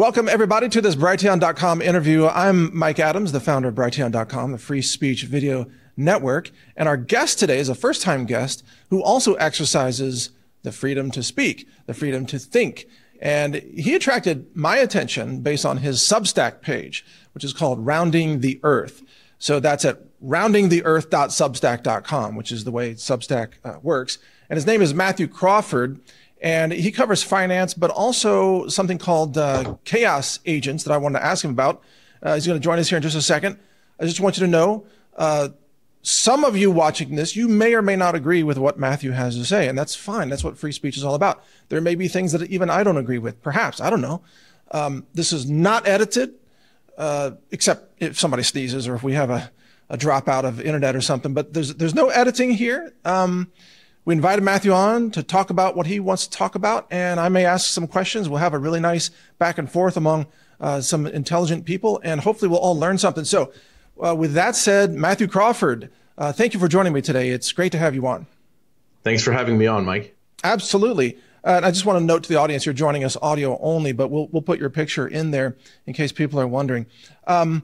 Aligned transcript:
Welcome, 0.00 0.30
everybody, 0.30 0.70
to 0.70 0.80
this 0.80 0.96
Brighteon.com 0.96 1.82
interview. 1.82 2.26
I'm 2.26 2.74
Mike 2.74 2.98
Adams, 2.98 3.32
the 3.32 3.40
founder 3.40 3.68
of 3.68 3.74
Brighteon.com, 3.74 4.52
the 4.52 4.56
free 4.56 4.80
speech 4.80 5.24
video 5.24 5.66
network. 5.94 6.50
And 6.74 6.88
our 6.88 6.96
guest 6.96 7.38
today 7.38 7.58
is 7.58 7.68
a 7.68 7.74
first 7.74 8.00
time 8.00 8.24
guest 8.24 8.64
who 8.88 9.02
also 9.02 9.34
exercises 9.34 10.30
the 10.62 10.72
freedom 10.72 11.10
to 11.10 11.22
speak, 11.22 11.68
the 11.84 11.92
freedom 11.92 12.24
to 12.26 12.38
think. 12.38 12.86
And 13.20 13.56
he 13.56 13.94
attracted 13.94 14.46
my 14.56 14.78
attention 14.78 15.42
based 15.42 15.66
on 15.66 15.76
his 15.76 15.98
Substack 15.98 16.62
page, 16.62 17.04
which 17.34 17.44
is 17.44 17.52
called 17.52 17.84
Rounding 17.84 18.40
the 18.40 18.58
Earth. 18.62 19.02
So 19.38 19.60
that's 19.60 19.84
at 19.84 20.00
roundingtheearth.substack.com, 20.24 22.36
which 22.36 22.50
is 22.50 22.64
the 22.64 22.70
way 22.70 22.94
Substack 22.94 23.50
uh, 23.66 23.74
works. 23.82 24.16
And 24.48 24.56
his 24.56 24.64
name 24.64 24.80
is 24.80 24.94
Mathew 24.94 25.28
Crawford. 25.28 26.00
And 26.40 26.72
he 26.72 26.90
covers 26.90 27.22
finance, 27.22 27.74
but 27.74 27.90
also 27.90 28.66
something 28.68 28.96
called 28.98 29.36
uh, 29.36 29.76
chaos 29.84 30.40
agents 30.46 30.84
that 30.84 30.92
I 30.92 30.96
wanted 30.96 31.18
to 31.18 31.24
ask 31.24 31.44
him 31.44 31.50
about. 31.50 31.82
Uh, 32.22 32.34
he's 32.34 32.46
going 32.46 32.58
to 32.58 32.64
join 32.64 32.78
us 32.78 32.88
here 32.88 32.96
in 32.96 33.02
just 33.02 33.16
a 33.16 33.22
second. 33.22 33.58
I 33.98 34.04
just 34.04 34.20
want 34.20 34.38
you 34.38 34.46
to 34.46 34.50
know 34.50 34.86
uh, 35.16 35.50
some 36.02 36.44
of 36.44 36.56
you 36.56 36.70
watching 36.70 37.14
this, 37.14 37.36
you 37.36 37.46
may 37.46 37.74
or 37.74 37.82
may 37.82 37.96
not 37.96 38.14
agree 38.14 38.42
with 38.42 38.56
what 38.56 38.78
Mathew 38.78 39.10
has 39.10 39.36
to 39.36 39.44
say, 39.44 39.68
and 39.68 39.78
that's 39.78 39.94
fine. 39.94 40.30
That's 40.30 40.42
what 40.42 40.56
free 40.56 40.72
speech 40.72 40.96
is 40.96 41.04
all 41.04 41.14
about. 41.14 41.44
There 41.68 41.80
may 41.80 41.94
be 41.94 42.08
things 42.08 42.32
that 42.32 42.42
even 42.50 42.70
I 42.70 42.82
don't 42.82 42.96
agree 42.96 43.18
with, 43.18 43.42
perhaps. 43.42 43.80
I 43.80 43.90
don't 43.90 44.00
know. 44.00 44.22
Um, 44.70 45.06
this 45.12 45.32
is 45.32 45.50
not 45.50 45.86
edited, 45.86 46.34
uh, 46.96 47.32
except 47.50 48.02
if 48.02 48.18
somebody 48.18 48.42
sneezes 48.42 48.88
or 48.88 48.94
if 48.94 49.02
we 49.02 49.12
have 49.12 49.28
a, 49.28 49.50
a 49.90 49.98
dropout 49.98 50.44
of 50.44 50.60
internet 50.60 50.96
or 50.96 51.02
something, 51.02 51.34
but 51.34 51.52
there's, 51.52 51.74
there's 51.74 51.94
no 51.94 52.08
editing 52.08 52.52
here. 52.52 52.94
Um, 53.04 53.52
we 54.04 54.14
invited 54.14 54.42
Mathew 54.42 54.72
on 54.72 55.10
to 55.10 55.22
talk 55.22 55.50
about 55.50 55.76
what 55.76 55.86
he 55.86 56.00
wants 56.00 56.26
to 56.26 56.36
talk 56.36 56.54
about, 56.54 56.86
and 56.90 57.20
I 57.20 57.28
may 57.28 57.44
ask 57.44 57.70
some 57.70 57.86
questions. 57.86 58.28
We'll 58.28 58.38
have 58.38 58.54
a 58.54 58.58
really 58.58 58.80
nice 58.80 59.10
back 59.38 59.58
and 59.58 59.70
forth 59.70 59.96
among 59.96 60.26
uh, 60.60 60.80
some 60.80 61.06
intelligent 61.06 61.64
people, 61.64 62.00
and 62.02 62.20
hopefully 62.20 62.48
we'll 62.48 62.60
all 62.60 62.78
learn 62.78 62.98
something. 62.98 63.24
So, 63.24 63.52
uh, 64.02 64.14
with 64.14 64.32
that 64.34 64.56
said, 64.56 64.92
Mathew 64.92 65.26
Crawford, 65.26 65.90
uh, 66.16 66.32
thank 66.32 66.54
you 66.54 66.60
for 66.60 66.68
joining 66.68 66.92
me 66.92 67.02
today. 67.02 67.28
It's 67.30 67.52
great 67.52 67.72
to 67.72 67.78
have 67.78 67.94
you 67.94 68.06
on. 68.06 68.26
Thanks 69.04 69.22
for 69.22 69.32
having 69.32 69.58
me 69.58 69.66
on, 69.66 69.84
Mike. 69.84 70.16
Absolutely. 70.44 71.18
Uh, 71.44 71.60
I 71.62 71.70
just 71.70 71.86
want 71.86 71.98
to 71.98 72.04
note 72.04 72.22
to 72.24 72.28
the 72.28 72.36
audience 72.36 72.66
you're 72.66 72.74
joining 72.74 73.04
us 73.04 73.16
audio 73.20 73.58
only, 73.60 73.92
but 73.92 74.10
we'll 74.10 74.28
we'll 74.28 74.42
put 74.42 74.58
your 74.58 74.70
picture 74.70 75.06
in 75.06 75.30
there 75.30 75.56
in 75.86 75.94
case 75.94 76.12
people 76.12 76.38
are 76.38 76.46
wondering. 76.46 76.86
Um, 77.26 77.62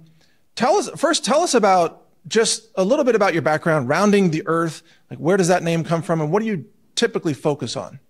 tell 0.54 0.76
us 0.76 0.88
first. 0.96 1.24
Tell 1.24 1.40
us 1.40 1.54
about 1.54 2.05
just 2.26 2.68
a 2.74 2.84
little 2.84 3.04
bit 3.04 3.14
about 3.14 3.32
your 3.32 3.42
background, 3.42 3.88
rounding 3.88 4.30
the 4.30 4.42
earth. 4.46 4.82
Like, 5.10 5.18
where 5.18 5.36
does 5.36 5.48
that 5.48 5.62
name 5.62 5.84
come 5.84 6.02
from, 6.02 6.20
and 6.20 6.30
what 6.30 6.40
do 6.40 6.46
you 6.46 6.66
typically 6.94 7.34
focus 7.34 7.76
on? 7.76 8.00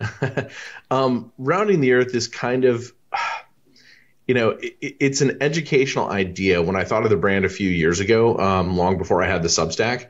um, 0.90 1.32
rounding 1.38 1.80
the 1.80 1.92
earth 1.92 2.14
is 2.14 2.28
kind 2.28 2.64
of, 2.64 2.92
you 4.26 4.34
know, 4.34 4.50
it, 4.50 4.76
it's 4.80 5.20
an 5.20 5.38
educational 5.40 6.08
idea. 6.08 6.62
When 6.62 6.76
I 6.76 6.84
thought 6.84 7.04
of 7.04 7.10
the 7.10 7.16
brand 7.16 7.44
a 7.44 7.48
few 7.48 7.68
years 7.68 8.00
ago, 8.00 8.38
um, 8.38 8.76
long 8.76 8.98
before 8.98 9.22
I 9.22 9.28
had 9.28 9.42
the 9.42 9.48
Substack, 9.48 10.08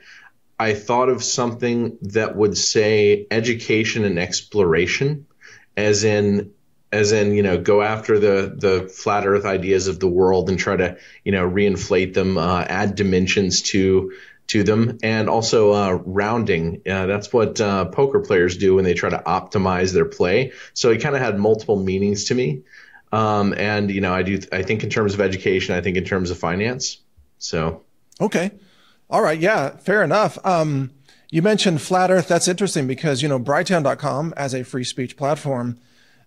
I 0.58 0.74
thought 0.74 1.08
of 1.08 1.22
something 1.22 1.98
that 2.02 2.36
would 2.36 2.58
say 2.58 3.26
education 3.30 4.04
and 4.04 4.18
exploration, 4.18 5.26
as 5.76 6.04
in 6.04 6.52
as 6.90 7.12
in 7.12 7.34
you 7.34 7.42
know 7.42 7.58
go 7.58 7.82
after 7.82 8.18
the 8.18 8.54
the 8.56 8.88
flat 8.88 9.26
earth 9.26 9.44
ideas 9.44 9.88
of 9.88 10.00
the 10.00 10.08
world 10.08 10.48
and 10.48 10.58
try 10.58 10.76
to 10.76 10.96
you 11.24 11.32
know 11.32 11.48
reinflate 11.48 12.14
them 12.14 12.38
uh, 12.38 12.62
add 12.62 12.94
dimensions 12.94 13.62
to 13.62 14.12
to 14.48 14.62
them. 14.62 14.98
And 15.02 15.28
also 15.28 15.72
uh, 15.72 15.92
rounding. 16.04 16.82
Uh, 16.88 17.06
that's 17.06 17.32
what 17.32 17.60
uh, 17.60 17.84
poker 17.86 18.20
players 18.20 18.56
do 18.56 18.74
when 18.74 18.84
they 18.84 18.94
try 18.94 19.10
to 19.10 19.18
optimize 19.18 19.92
their 19.92 20.06
play. 20.06 20.52
So 20.74 20.90
it 20.90 21.00
kind 21.00 21.14
of 21.14 21.22
had 21.22 21.38
multiple 21.38 21.76
meanings 21.76 22.24
to 22.24 22.34
me. 22.34 22.62
Um, 23.10 23.54
and 23.56 23.90
you 23.90 24.02
know 24.02 24.12
i 24.12 24.22
do 24.22 24.38
i 24.52 24.62
think 24.62 24.84
in 24.84 24.90
terms 24.90 25.14
of 25.14 25.22
education 25.22 25.74
i 25.74 25.80
think 25.80 25.96
in 25.96 26.04
terms 26.04 26.30
of 26.30 26.38
finance. 26.38 26.98
So. 27.38 27.84
Okay. 28.20 28.50
All 29.08 29.22
right. 29.22 29.38
Yeah 29.38 29.76
fair 29.78 30.02
enough. 30.02 30.38
Um, 30.44 30.90
you 31.30 31.40
mentioned 31.40 31.80
flat 31.80 32.10
earth. 32.10 32.28
That's 32.28 32.48
interesting 32.48 32.86
because 32.86 33.22
you 33.22 33.28
know 33.28 33.38
brighteon.com 33.38 34.34
as 34.36 34.54
a 34.54 34.62
free 34.62 34.84
speech 34.84 35.16
platform 35.16 35.78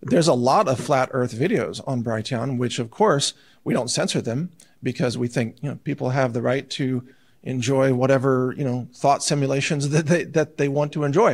there's 0.01 0.27
a 0.27 0.33
lot 0.33 0.67
of 0.67 0.79
flat 0.79 1.09
earth 1.11 1.33
videos 1.33 1.81
on 1.87 2.03
Brighteon, 2.03 2.57
which 2.57 2.79
of 2.79 2.89
course 2.89 3.33
we 3.63 3.73
don't 3.73 3.89
censor 3.89 4.21
them 4.21 4.51
because 4.81 5.17
we 5.17 5.27
think, 5.27 5.57
you 5.61 5.69
know, 5.69 5.75
people 5.83 6.09
have 6.09 6.33
the 6.33 6.41
right 6.41 6.69
to 6.71 7.07
enjoy 7.43 7.93
whatever, 7.93 8.53
you 8.57 8.63
know, 8.63 8.87
thought 8.93 9.23
simulations 9.23 9.89
that 9.91 10.07
they, 10.07 10.23
that 10.23 10.57
they 10.57 10.67
want 10.67 10.91
to 10.93 11.03
enjoy. 11.03 11.33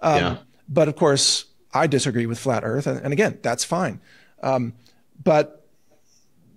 Um, 0.00 0.16
yeah. 0.16 0.36
But 0.68 0.88
of 0.88 0.96
course, 0.96 1.46
I 1.72 1.86
disagree 1.86 2.26
with 2.26 2.38
flat 2.38 2.64
earth. 2.64 2.86
And, 2.86 3.00
and 3.00 3.12
again, 3.12 3.38
that's 3.42 3.64
fine. 3.64 4.00
Um, 4.42 4.74
but 5.22 5.66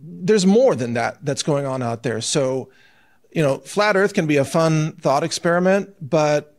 there's 0.01 0.45
more 0.45 0.75
than 0.75 0.93
that 0.93 1.23
that's 1.23 1.43
going 1.43 1.65
on 1.65 1.81
out 1.81 2.03
there. 2.03 2.21
So, 2.21 2.69
you 3.31 3.41
know, 3.41 3.59
flat 3.59 3.95
earth 3.95 4.13
can 4.13 4.27
be 4.27 4.37
a 4.37 4.45
fun 4.45 4.93
thought 4.93 5.23
experiment, 5.23 5.95
but 6.01 6.52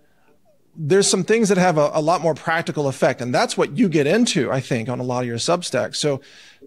there's 0.76 1.08
some 1.08 1.24
things 1.24 1.48
that 1.48 1.58
have 1.58 1.78
a, 1.78 1.90
a, 1.94 2.00
lot 2.00 2.20
more 2.20 2.34
practical 2.34 2.88
effect. 2.88 3.20
And 3.20 3.34
that's 3.34 3.56
what 3.56 3.76
you 3.76 3.88
get 3.88 4.06
into, 4.06 4.50
I 4.50 4.60
think, 4.60 4.88
on 4.88 4.98
a 4.98 5.02
lot 5.02 5.22
of 5.22 5.26
your 5.26 5.36
Substacks. 5.36 5.96
So 5.96 6.20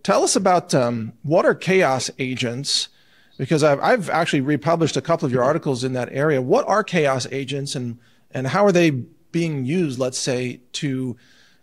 tell 0.03 0.23
us 0.23 0.35
about 0.35 0.73
um, 0.73 1.13
what 1.23 1.45
are 1.45 1.55
chaos 1.55 2.09
agents? 2.17 2.89
Because 3.37 3.63
I've, 3.63 3.79
I've 3.81 4.09
actually 4.09 4.41
republished 4.41 4.97
a 4.97 5.01
couple 5.01 5.25
of 5.25 5.31
your 5.31 5.43
articles 5.43 5.83
in 5.83 5.93
that 5.93 6.09
area. 6.11 6.41
What 6.41 6.67
are 6.67 6.83
chaos 6.83 7.27
agents 7.31 7.75
and, 7.75 7.99
and 8.31 8.47
how 8.47 8.65
are 8.65 8.71
they 8.71 8.91
being 8.91 9.65
used, 9.65 9.99
let's 9.99 10.17
say, 10.17 10.61
to 10.73 11.17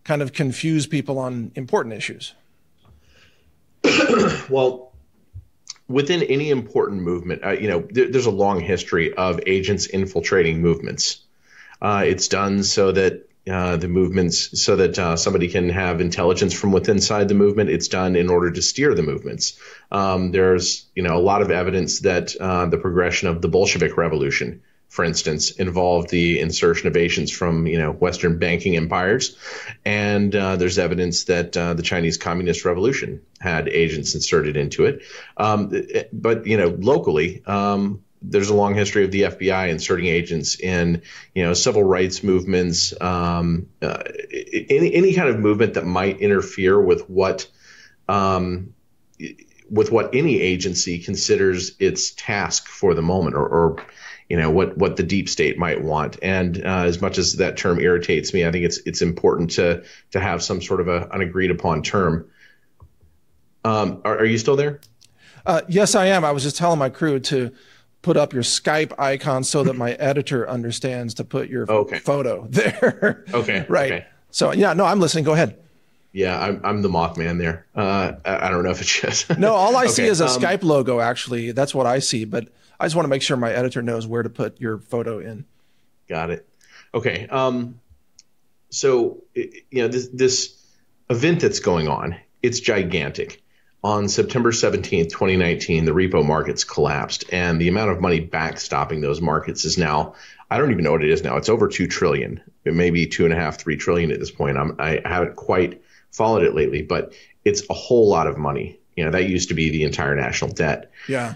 kind 0.04 0.22
of 0.22 0.32
confuse 0.32 0.86
people 0.86 1.18
on 1.18 1.50
important 1.54 1.94
issues? 1.94 2.34
well, 4.48 4.92
within 5.88 6.22
any 6.22 6.50
important 6.50 7.02
movement, 7.02 7.44
uh, 7.44 7.50
you 7.50 7.68
know, 7.68 7.86
there, 7.90 8.10
there's 8.10 8.26
a 8.26 8.30
long 8.30 8.60
history 8.60 9.12
of 9.14 9.40
agents 9.46 9.86
infiltrating 9.86 10.60
movements. 10.60 11.23
Uh, 11.84 12.04
it's 12.06 12.28
done 12.28 12.62
so 12.62 12.92
that 12.92 13.28
uh, 13.46 13.76
the 13.76 13.88
movements, 13.88 14.62
so 14.64 14.76
that 14.76 14.98
uh, 14.98 15.16
somebody 15.16 15.48
can 15.48 15.68
have 15.68 16.00
intelligence 16.00 16.54
from 16.54 16.72
within 16.72 16.96
inside 16.96 17.28
the 17.28 17.34
movement. 17.34 17.68
It's 17.68 17.88
done 17.88 18.16
in 18.16 18.30
order 18.30 18.50
to 18.50 18.62
steer 18.62 18.94
the 18.94 19.02
movements. 19.02 19.58
Um, 19.92 20.32
there's, 20.32 20.86
you 20.94 21.02
know, 21.02 21.14
a 21.14 21.20
lot 21.20 21.42
of 21.42 21.50
evidence 21.50 22.00
that 22.00 22.34
uh, 22.36 22.64
the 22.66 22.78
progression 22.78 23.28
of 23.28 23.42
the 23.42 23.48
Bolshevik 23.48 23.98
Revolution, 23.98 24.62
for 24.88 25.04
instance, 25.04 25.50
involved 25.50 26.08
the 26.08 26.40
insertion 26.40 26.88
of 26.88 26.96
agents 26.96 27.30
from, 27.30 27.66
you 27.66 27.76
know, 27.76 27.92
Western 27.92 28.38
banking 28.38 28.76
empires, 28.76 29.36
and 29.84 30.34
uh, 30.34 30.56
there's 30.56 30.78
evidence 30.78 31.24
that 31.24 31.54
uh, 31.54 31.74
the 31.74 31.82
Chinese 31.82 32.16
Communist 32.16 32.64
Revolution 32.64 33.20
had 33.40 33.68
agents 33.68 34.14
inserted 34.14 34.56
into 34.56 34.86
it. 34.86 35.02
Um, 35.36 35.70
but 36.14 36.46
you 36.46 36.56
know, 36.56 36.74
locally. 36.78 37.42
Um, 37.44 38.03
there's 38.26 38.48
a 38.48 38.54
long 38.54 38.74
history 38.74 39.04
of 39.04 39.10
the 39.10 39.22
FBI 39.22 39.68
inserting 39.68 40.06
agents 40.06 40.58
in, 40.58 41.02
you 41.34 41.44
know, 41.44 41.54
civil 41.54 41.82
rights 41.82 42.22
movements, 42.22 42.94
um, 43.00 43.68
uh, 43.82 44.02
any 44.32 44.94
any 44.94 45.14
kind 45.14 45.28
of 45.28 45.38
movement 45.38 45.74
that 45.74 45.84
might 45.84 46.20
interfere 46.20 46.80
with 46.80 47.08
what, 47.08 47.46
um, 48.08 48.74
with 49.70 49.92
what 49.92 50.14
any 50.14 50.40
agency 50.40 50.98
considers 50.98 51.76
its 51.78 52.12
task 52.12 52.66
for 52.66 52.94
the 52.94 53.02
moment, 53.02 53.36
or, 53.36 53.46
or 53.46 53.76
you 54.28 54.36
know 54.38 54.50
what 54.50 54.76
what 54.78 54.96
the 54.96 55.02
deep 55.02 55.28
state 55.28 55.58
might 55.58 55.82
want. 55.82 56.18
And 56.22 56.58
uh, 56.64 56.84
as 56.84 57.00
much 57.00 57.18
as 57.18 57.34
that 57.34 57.56
term 57.56 57.78
irritates 57.78 58.32
me, 58.32 58.46
I 58.46 58.50
think 58.50 58.64
it's 58.64 58.78
it's 58.86 59.02
important 59.02 59.52
to 59.52 59.84
to 60.12 60.20
have 60.20 60.42
some 60.42 60.62
sort 60.62 60.80
of 60.80 60.88
a, 60.88 61.08
an 61.12 61.20
agreed 61.20 61.50
upon 61.50 61.82
term. 61.82 62.30
Um, 63.64 64.02
are, 64.04 64.18
are 64.18 64.24
you 64.24 64.38
still 64.38 64.56
there? 64.56 64.80
Uh, 65.46 65.62
yes, 65.68 65.94
I 65.94 66.06
am. 66.06 66.24
I 66.24 66.32
was 66.32 66.42
just 66.42 66.56
telling 66.56 66.78
my 66.78 66.88
crew 66.88 67.20
to 67.20 67.52
put 68.04 68.16
up 68.16 68.32
your 68.32 68.42
Skype 68.42 68.92
icon 68.98 69.42
so 69.42 69.64
that 69.64 69.74
my 69.74 69.92
editor 69.98 70.48
understands 70.48 71.14
to 71.14 71.24
put 71.24 71.48
your 71.48 71.68
okay. 71.68 71.98
photo 71.98 72.46
there. 72.50 73.24
Okay. 73.32 73.66
right. 73.68 73.92
Okay. 73.92 74.06
So 74.30 74.52
yeah, 74.52 74.74
no, 74.74 74.84
I'm 74.84 75.00
listening. 75.00 75.24
Go 75.24 75.32
ahead. 75.32 75.58
Yeah, 76.12 76.38
I'm, 76.38 76.60
I'm 76.62 76.82
the 76.82 76.88
Mothman 76.88 77.38
there. 77.38 77.66
Uh, 77.74 78.12
I, 78.24 78.46
I, 78.46 78.50
don't 78.50 78.62
know 78.62 78.70
if 78.70 78.80
it's 78.80 79.00
just. 79.00 79.36
no, 79.36 79.52
all 79.52 79.76
I 79.76 79.84
okay. 79.84 79.92
see 79.92 80.04
is 80.04 80.20
a 80.20 80.26
um, 80.26 80.30
Skype 80.30 80.62
logo. 80.62 81.00
Actually, 81.00 81.50
that's 81.50 81.74
what 81.74 81.86
I 81.86 81.98
see. 81.98 82.24
But 82.24 82.48
I 82.78 82.84
just 82.84 82.94
want 82.94 83.06
to 83.06 83.10
make 83.10 83.22
sure 83.22 83.36
my 83.36 83.50
editor 83.50 83.82
knows 83.82 84.06
where 84.06 84.22
to 84.22 84.30
put 84.30 84.60
your 84.60 84.78
photo 84.78 85.18
in. 85.18 85.44
Got 86.08 86.30
it. 86.30 86.48
Okay. 86.94 87.26
Um, 87.28 87.80
so 88.70 89.24
you 89.34 89.64
know 89.72 89.88
this 89.88 90.08
this 90.12 90.62
event 91.10 91.40
that's 91.40 91.58
going 91.58 91.88
on. 91.88 92.16
It's 92.42 92.60
gigantic 92.60 93.42
on 93.84 94.08
September 94.08 94.50
17th, 94.50 95.10
2019, 95.10 95.84
the 95.84 95.92
repo 95.92 96.26
markets 96.26 96.64
collapsed, 96.64 97.26
and 97.30 97.60
the 97.60 97.68
amount 97.68 97.90
of 97.90 98.00
money 98.00 98.26
backstopping 98.26 99.02
those 99.02 99.20
markets 99.20 99.66
is 99.66 99.76
now, 99.76 100.14
I 100.50 100.56
don't 100.56 100.70
even 100.70 100.84
know 100.84 100.92
what 100.92 101.04
it 101.04 101.10
is 101.10 101.22
now. 101.22 101.36
It's 101.36 101.50
over 101.50 101.68
2 101.68 101.86
trillion. 101.86 102.40
It 102.64 102.72
may 102.72 102.90
be 102.90 103.06
two 103.06 103.26
and 103.26 103.34
a 103.34 103.36
half, 103.36 103.58
three 103.58 103.76
trillion 103.76 104.10
at 104.10 104.18
this 104.18 104.30
point. 104.30 104.56
I'm, 104.56 104.76
I 104.78 105.02
haven't 105.04 105.36
quite 105.36 105.82
followed 106.10 106.44
it 106.44 106.54
lately, 106.54 106.80
but 106.80 107.12
it's 107.44 107.68
a 107.68 107.74
whole 107.74 108.08
lot 108.08 108.26
of 108.26 108.38
money. 108.38 108.80
You 108.96 109.04
know, 109.04 109.10
that 109.10 109.28
used 109.28 109.50
to 109.50 109.54
be 109.54 109.68
the 109.68 109.82
entire 109.82 110.16
national 110.16 110.52
debt. 110.52 110.90
Yeah. 111.06 111.34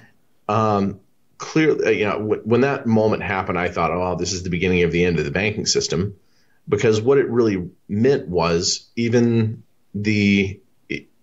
Um, 0.49 1.01
clearly, 1.37 1.85
uh, 1.85 1.91
you 1.91 2.05
know, 2.07 2.19
w- 2.19 2.43
when 2.45 2.63
that 2.63 2.87
moment 2.87 3.23
happened, 3.23 3.59
I 3.59 3.69
thought, 3.69 3.91
oh, 3.91 4.17
this 4.17 4.33
is 4.33 4.43
the 4.43 4.51
beginning 4.51 4.85
of 4.85 4.93
the 4.93 5.05
end 5.05 5.19
of 5.19 5.27
the 5.27 5.31
banking 5.31 5.67
system. 5.67 6.17
Because 6.67 6.99
what 6.99 7.19
it 7.19 7.29
really 7.29 7.69
meant 7.89 8.29
was 8.29 8.89
even 8.97 9.65
the 9.95 10.61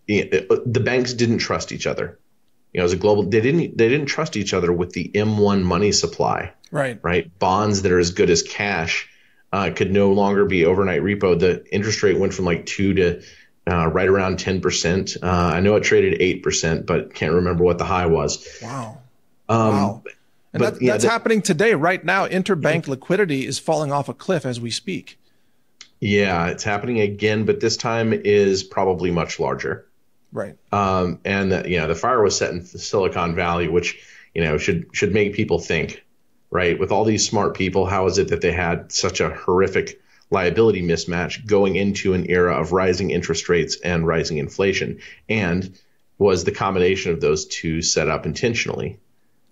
the 0.08 0.82
banks 0.84 1.14
didn't 1.14 1.40
trust 1.40 1.72
each 1.72 1.88
other. 1.88 2.20
You 2.74 2.80
know, 2.80 2.86
as 2.86 2.94
a 2.94 2.98
global, 2.98 3.24
they 3.24 3.42
didn't 3.42 3.78
they 3.78 3.90
didn't 3.90 4.08
trust 4.08 4.36
each 4.36 4.54
other 4.54 4.72
with 4.72 4.92
the 4.92 5.10
M1 5.14 5.64
money 5.64 5.92
supply. 5.92 6.54
Right. 6.72 7.00
Right. 7.02 7.38
Bonds 7.40 7.84
that 7.84 7.92
are 7.92 8.00
as 8.00 8.12
good 8.12 8.30
as 8.30 8.44
cash 8.44 9.10
uh, 9.54 9.72
could 9.74 9.92
no 9.92 10.12
longer 10.12 10.46
be 10.46 10.66
overnight 10.66 11.02
repo. 11.02 11.40
The 11.40 11.66
interest 11.74 12.04
rate 12.04 12.20
went 12.20 12.34
from 12.34 12.46
like 12.46 12.66
two 12.66 12.94
to 12.96 13.22
uh, 13.68 13.88
right 13.88 14.08
around 14.08 14.38
10%. 14.38 15.24
Uh, 15.24 15.28
I 15.28 15.60
know 15.62 15.76
it 15.76 15.84
traded 15.84 16.20
8%, 16.20 16.86
but 16.86 17.14
can't 17.14 17.34
remember 17.34 17.64
what 17.64 17.78
the 17.78 17.86
high 17.86 18.06
was. 18.06 18.46
Wow. 18.62 19.02
Um, 19.48 19.58
wow. 19.58 20.04
And 20.54 20.62
but, 20.62 20.74
that, 20.76 20.82
yeah, 20.82 20.92
that's 20.94 21.04
that, 21.04 21.12
happening 21.12 21.42
today. 21.42 21.74
Right 21.76 22.04
now, 22.04 22.28
interbank 22.28 22.88
liquidity 22.88 23.46
is 23.46 23.60
falling 23.60 23.92
off 23.92 24.08
a 24.08 24.14
cliff 24.14 24.46
as 24.46 24.60
we 24.60 24.72
speak. 24.72 25.20
Yeah, 26.00 26.48
it's 26.48 26.64
happening 26.64 27.00
again, 27.00 27.46
but 27.46 27.60
this 27.60 27.78
time 27.78 28.14
is 28.14 28.64
probably 28.64 29.12
much 29.12 29.40
larger. 29.40 29.88
Right. 30.36 30.58
Um, 30.74 31.22
and 31.24 31.50
the, 31.50 31.70
you 31.70 31.78
know, 31.78 31.88
the 31.88 31.96
fire 31.96 32.22
was 32.22 32.38
set 32.38 32.52
in 32.52 32.62
Silicon 32.66 33.36
Valley, 33.36 33.70
which 33.70 34.06
you 34.34 34.44
know 34.44 34.58
should 34.58 34.88
should 34.92 35.14
make 35.14 35.34
people 35.34 35.60
think, 35.60 36.04
right? 36.52 36.78
With 36.78 36.92
all 36.92 37.06
these 37.06 37.26
smart 37.26 37.56
people, 37.56 37.86
how 37.86 38.06
is 38.08 38.18
it 38.18 38.28
that 38.28 38.42
they 38.42 38.52
had 38.52 38.92
such 38.92 39.22
a 39.22 39.30
horrific 39.30 40.02
liability 40.30 40.82
mismatch 40.82 41.46
going 41.48 41.78
into 41.78 42.14
an 42.14 42.30
era 42.30 42.60
of 42.60 42.74
rising 42.74 43.12
interest 43.12 43.48
rates 43.48 43.78
and 43.80 44.06
rising 44.06 44.38
inflation? 44.38 45.00
And 45.30 45.80
was 46.18 46.44
the 46.44 46.52
combination 46.52 47.14
of 47.14 47.22
those 47.22 47.46
two 47.46 47.82
set 47.82 48.10
up 48.10 48.26
intentionally? 48.26 48.90
Right. 48.90 49.00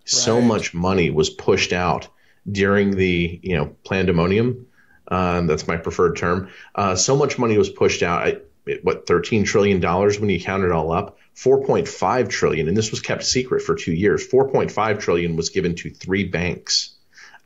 So 0.04 0.42
much 0.42 0.74
money 0.74 1.10
was 1.10 1.30
pushed 1.30 1.72
out 1.72 2.10
during 2.52 2.92
the 2.92 3.40
you 3.42 3.56
know 3.56 3.74
pandemonium. 3.88 4.68
Um, 5.08 5.48
that's 5.48 5.66
my 5.66 5.78
preferred 5.78 6.18
term. 6.18 6.50
Uh, 6.76 6.96
so 6.98 7.16
much 7.16 7.40
money 7.40 7.58
was 7.58 7.70
pushed 7.70 8.04
out. 8.04 8.28
I, 8.28 8.38
what 8.82 9.08
13 9.08 9.44
trillion 9.44 9.80
dollars 9.80 10.20
when 10.20 10.30
you 10.30 10.40
count 10.40 10.64
it 10.64 10.72
all 10.72 10.92
up? 10.92 11.18
4.5 11.36 12.30
trillion 12.30 12.68
and 12.68 12.78
this 12.78 12.92
was 12.92 13.02
kept 13.02 13.24
secret 13.24 13.62
for 13.62 13.76
two 13.76 13.94
years. 13.94 14.28
4.5 14.28 15.00
trillion 15.00 15.36
was 15.36 15.50
given 15.50 15.76
to 15.76 15.90
three 15.90 16.26
banks 16.26 16.96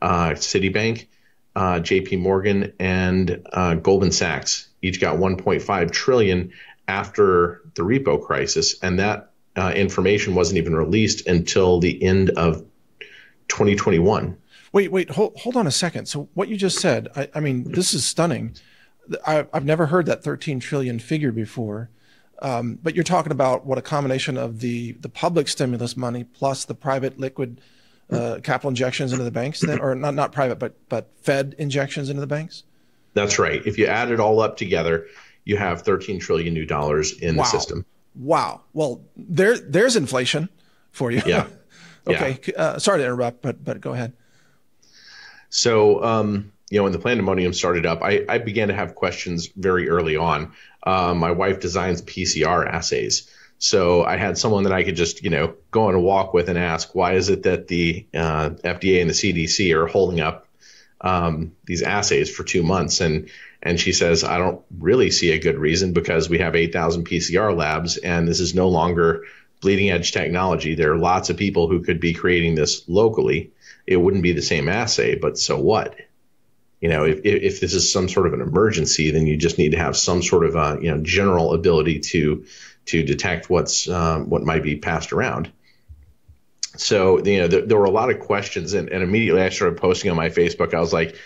uh, 0.00 0.30
citibank 0.30 1.06
uh, 1.56 1.80
jp 1.80 2.20
morgan 2.20 2.72
and 2.78 3.46
uh, 3.52 3.74
goldman 3.74 4.12
sachs. 4.12 4.68
Each 4.82 5.00
got 5.00 5.16
1.5 5.16 5.90
trillion 5.90 6.52
after 6.86 7.62
the 7.74 7.82
repo 7.82 8.24
crisis 8.24 8.78
and 8.82 8.98
that 9.00 9.30
uh, 9.56 9.72
information 9.74 10.34
wasn't 10.34 10.58
even 10.58 10.76
released 10.76 11.26
until 11.26 11.80
the 11.80 12.02
end 12.02 12.30
of 12.30 12.64
2021 13.48 14.36
wait 14.72 14.92
wait 14.92 15.10
hold, 15.10 15.36
hold 15.36 15.56
on 15.56 15.66
a 15.66 15.70
second. 15.70 16.06
So 16.06 16.28
what 16.34 16.48
you 16.48 16.56
just 16.56 16.78
said 16.78 17.08
I, 17.16 17.28
I 17.34 17.40
mean 17.40 17.72
this 17.72 17.94
is 17.94 18.04
stunning 18.04 18.54
I, 19.26 19.46
have 19.52 19.64
never 19.64 19.86
heard 19.86 20.06
that 20.06 20.22
13 20.22 20.60
trillion 20.60 20.98
figure 20.98 21.32
before. 21.32 21.90
Um, 22.40 22.78
but 22.82 22.94
you're 22.94 23.04
talking 23.04 23.32
about 23.32 23.66
what 23.66 23.78
a 23.78 23.82
combination 23.82 24.36
of 24.36 24.60
the 24.60 24.92
the 24.92 25.08
public 25.08 25.48
stimulus 25.48 25.96
money 25.96 26.22
plus 26.22 26.64
the 26.66 26.74
private 26.74 27.18
liquid 27.18 27.60
uh, 28.10 28.38
capital 28.42 28.68
injections 28.68 29.12
into 29.12 29.24
the 29.24 29.30
banks, 29.30 29.60
then, 29.60 29.80
or 29.80 29.94
not 29.94 30.14
not 30.14 30.32
private, 30.32 30.58
but 30.58 30.76
but 30.88 31.10
Fed 31.20 31.56
injections 31.58 32.08
into 32.08 32.20
the 32.20 32.26
banks. 32.26 32.62
That's 33.14 33.38
right. 33.38 33.60
If 33.66 33.76
you 33.76 33.86
add 33.86 34.10
it 34.12 34.20
all 34.20 34.40
up 34.40 34.56
together, 34.56 35.08
you 35.44 35.56
have 35.56 35.82
13 35.82 36.20
trillion 36.20 36.54
new 36.54 36.64
dollars 36.64 37.18
in 37.18 37.36
wow. 37.36 37.42
the 37.42 37.48
system. 37.48 37.84
Wow. 38.14 38.62
Well, 38.72 39.02
there 39.16 39.58
there's 39.58 39.96
inflation 39.96 40.48
for 40.92 41.10
you. 41.10 41.22
Yeah. 41.26 41.46
okay. 42.06 42.38
Yeah. 42.46 42.54
Uh, 42.54 42.78
sorry 42.78 43.00
to 43.00 43.04
interrupt, 43.04 43.42
but 43.42 43.64
but 43.64 43.80
go 43.80 43.92
ahead. 43.92 44.12
So 45.50 46.04
um, 46.04 46.52
you 46.70 46.78
know, 46.78 46.84
when 46.84 46.92
the 46.92 46.98
pandemonium 46.98 47.52
started 47.52 47.86
up, 47.86 48.02
I, 48.02 48.24
I 48.28 48.38
began 48.38 48.68
to 48.68 48.74
have 48.74 48.94
questions 48.94 49.46
very 49.48 49.88
early 49.88 50.16
on. 50.16 50.52
Uh, 50.82 51.14
my 51.14 51.30
wife 51.30 51.60
designs 51.60 52.02
PCR 52.02 52.68
assays. 52.68 53.30
So 53.58 54.04
I 54.04 54.16
had 54.16 54.38
someone 54.38 54.64
that 54.64 54.72
I 54.72 54.84
could 54.84 54.94
just, 54.94 55.24
you 55.24 55.30
know, 55.30 55.54
go 55.70 55.88
on 55.88 55.94
a 55.94 56.00
walk 56.00 56.32
with 56.32 56.48
and 56.48 56.58
ask, 56.58 56.94
why 56.94 57.14
is 57.14 57.28
it 57.28 57.42
that 57.44 57.68
the 57.68 58.06
uh, 58.14 58.50
FDA 58.50 59.00
and 59.00 59.10
the 59.10 59.14
CDC 59.14 59.74
are 59.74 59.86
holding 59.86 60.20
up 60.20 60.46
um, 61.00 61.52
these 61.64 61.82
assays 61.82 62.34
for 62.34 62.44
two 62.44 62.62
months? 62.62 63.00
And 63.00 63.30
and 63.60 63.80
she 63.80 63.92
says, 63.92 64.22
I 64.22 64.38
don't 64.38 64.62
really 64.78 65.10
see 65.10 65.32
a 65.32 65.40
good 65.40 65.58
reason 65.58 65.92
because 65.92 66.28
we 66.28 66.38
have 66.38 66.54
8,000 66.54 67.04
PCR 67.04 67.56
labs 67.56 67.96
and 67.96 68.28
this 68.28 68.38
is 68.38 68.54
no 68.54 68.68
longer 68.68 69.24
bleeding 69.60 69.90
edge 69.90 70.12
technology. 70.12 70.76
There 70.76 70.92
are 70.92 70.98
lots 70.98 71.28
of 71.30 71.36
people 71.36 71.68
who 71.68 71.82
could 71.82 71.98
be 71.98 72.14
creating 72.14 72.54
this 72.54 72.88
locally. 72.88 73.50
It 73.84 73.96
wouldn't 73.96 74.22
be 74.22 74.32
the 74.32 74.42
same 74.42 74.68
assay, 74.68 75.16
but 75.16 75.38
so 75.38 75.58
what? 75.58 75.96
You 76.80 76.88
know, 76.88 77.04
if, 77.04 77.20
if 77.24 77.60
this 77.60 77.74
is 77.74 77.92
some 77.92 78.08
sort 78.08 78.26
of 78.26 78.34
an 78.34 78.40
emergency, 78.40 79.10
then 79.10 79.26
you 79.26 79.36
just 79.36 79.58
need 79.58 79.72
to 79.72 79.78
have 79.78 79.96
some 79.96 80.22
sort 80.22 80.44
of 80.44 80.54
a, 80.54 80.78
you 80.80 80.90
know, 80.90 81.02
general 81.02 81.54
ability 81.54 82.00
to, 82.00 82.44
to 82.86 83.02
detect 83.02 83.50
what's, 83.50 83.88
um, 83.88 84.30
what 84.30 84.42
might 84.42 84.62
be 84.62 84.76
passed 84.76 85.12
around. 85.12 85.50
So, 86.76 87.18
you 87.24 87.38
know, 87.38 87.48
there, 87.48 87.62
there 87.62 87.78
were 87.78 87.86
a 87.86 87.90
lot 87.90 88.10
of 88.10 88.20
questions 88.20 88.74
and, 88.74 88.88
and 88.88 89.02
immediately 89.02 89.42
I 89.42 89.48
started 89.48 89.78
posting 89.80 90.10
on 90.10 90.16
my 90.16 90.28
Facebook. 90.28 90.72
I 90.72 90.80
was 90.80 90.92
like, 90.92 91.16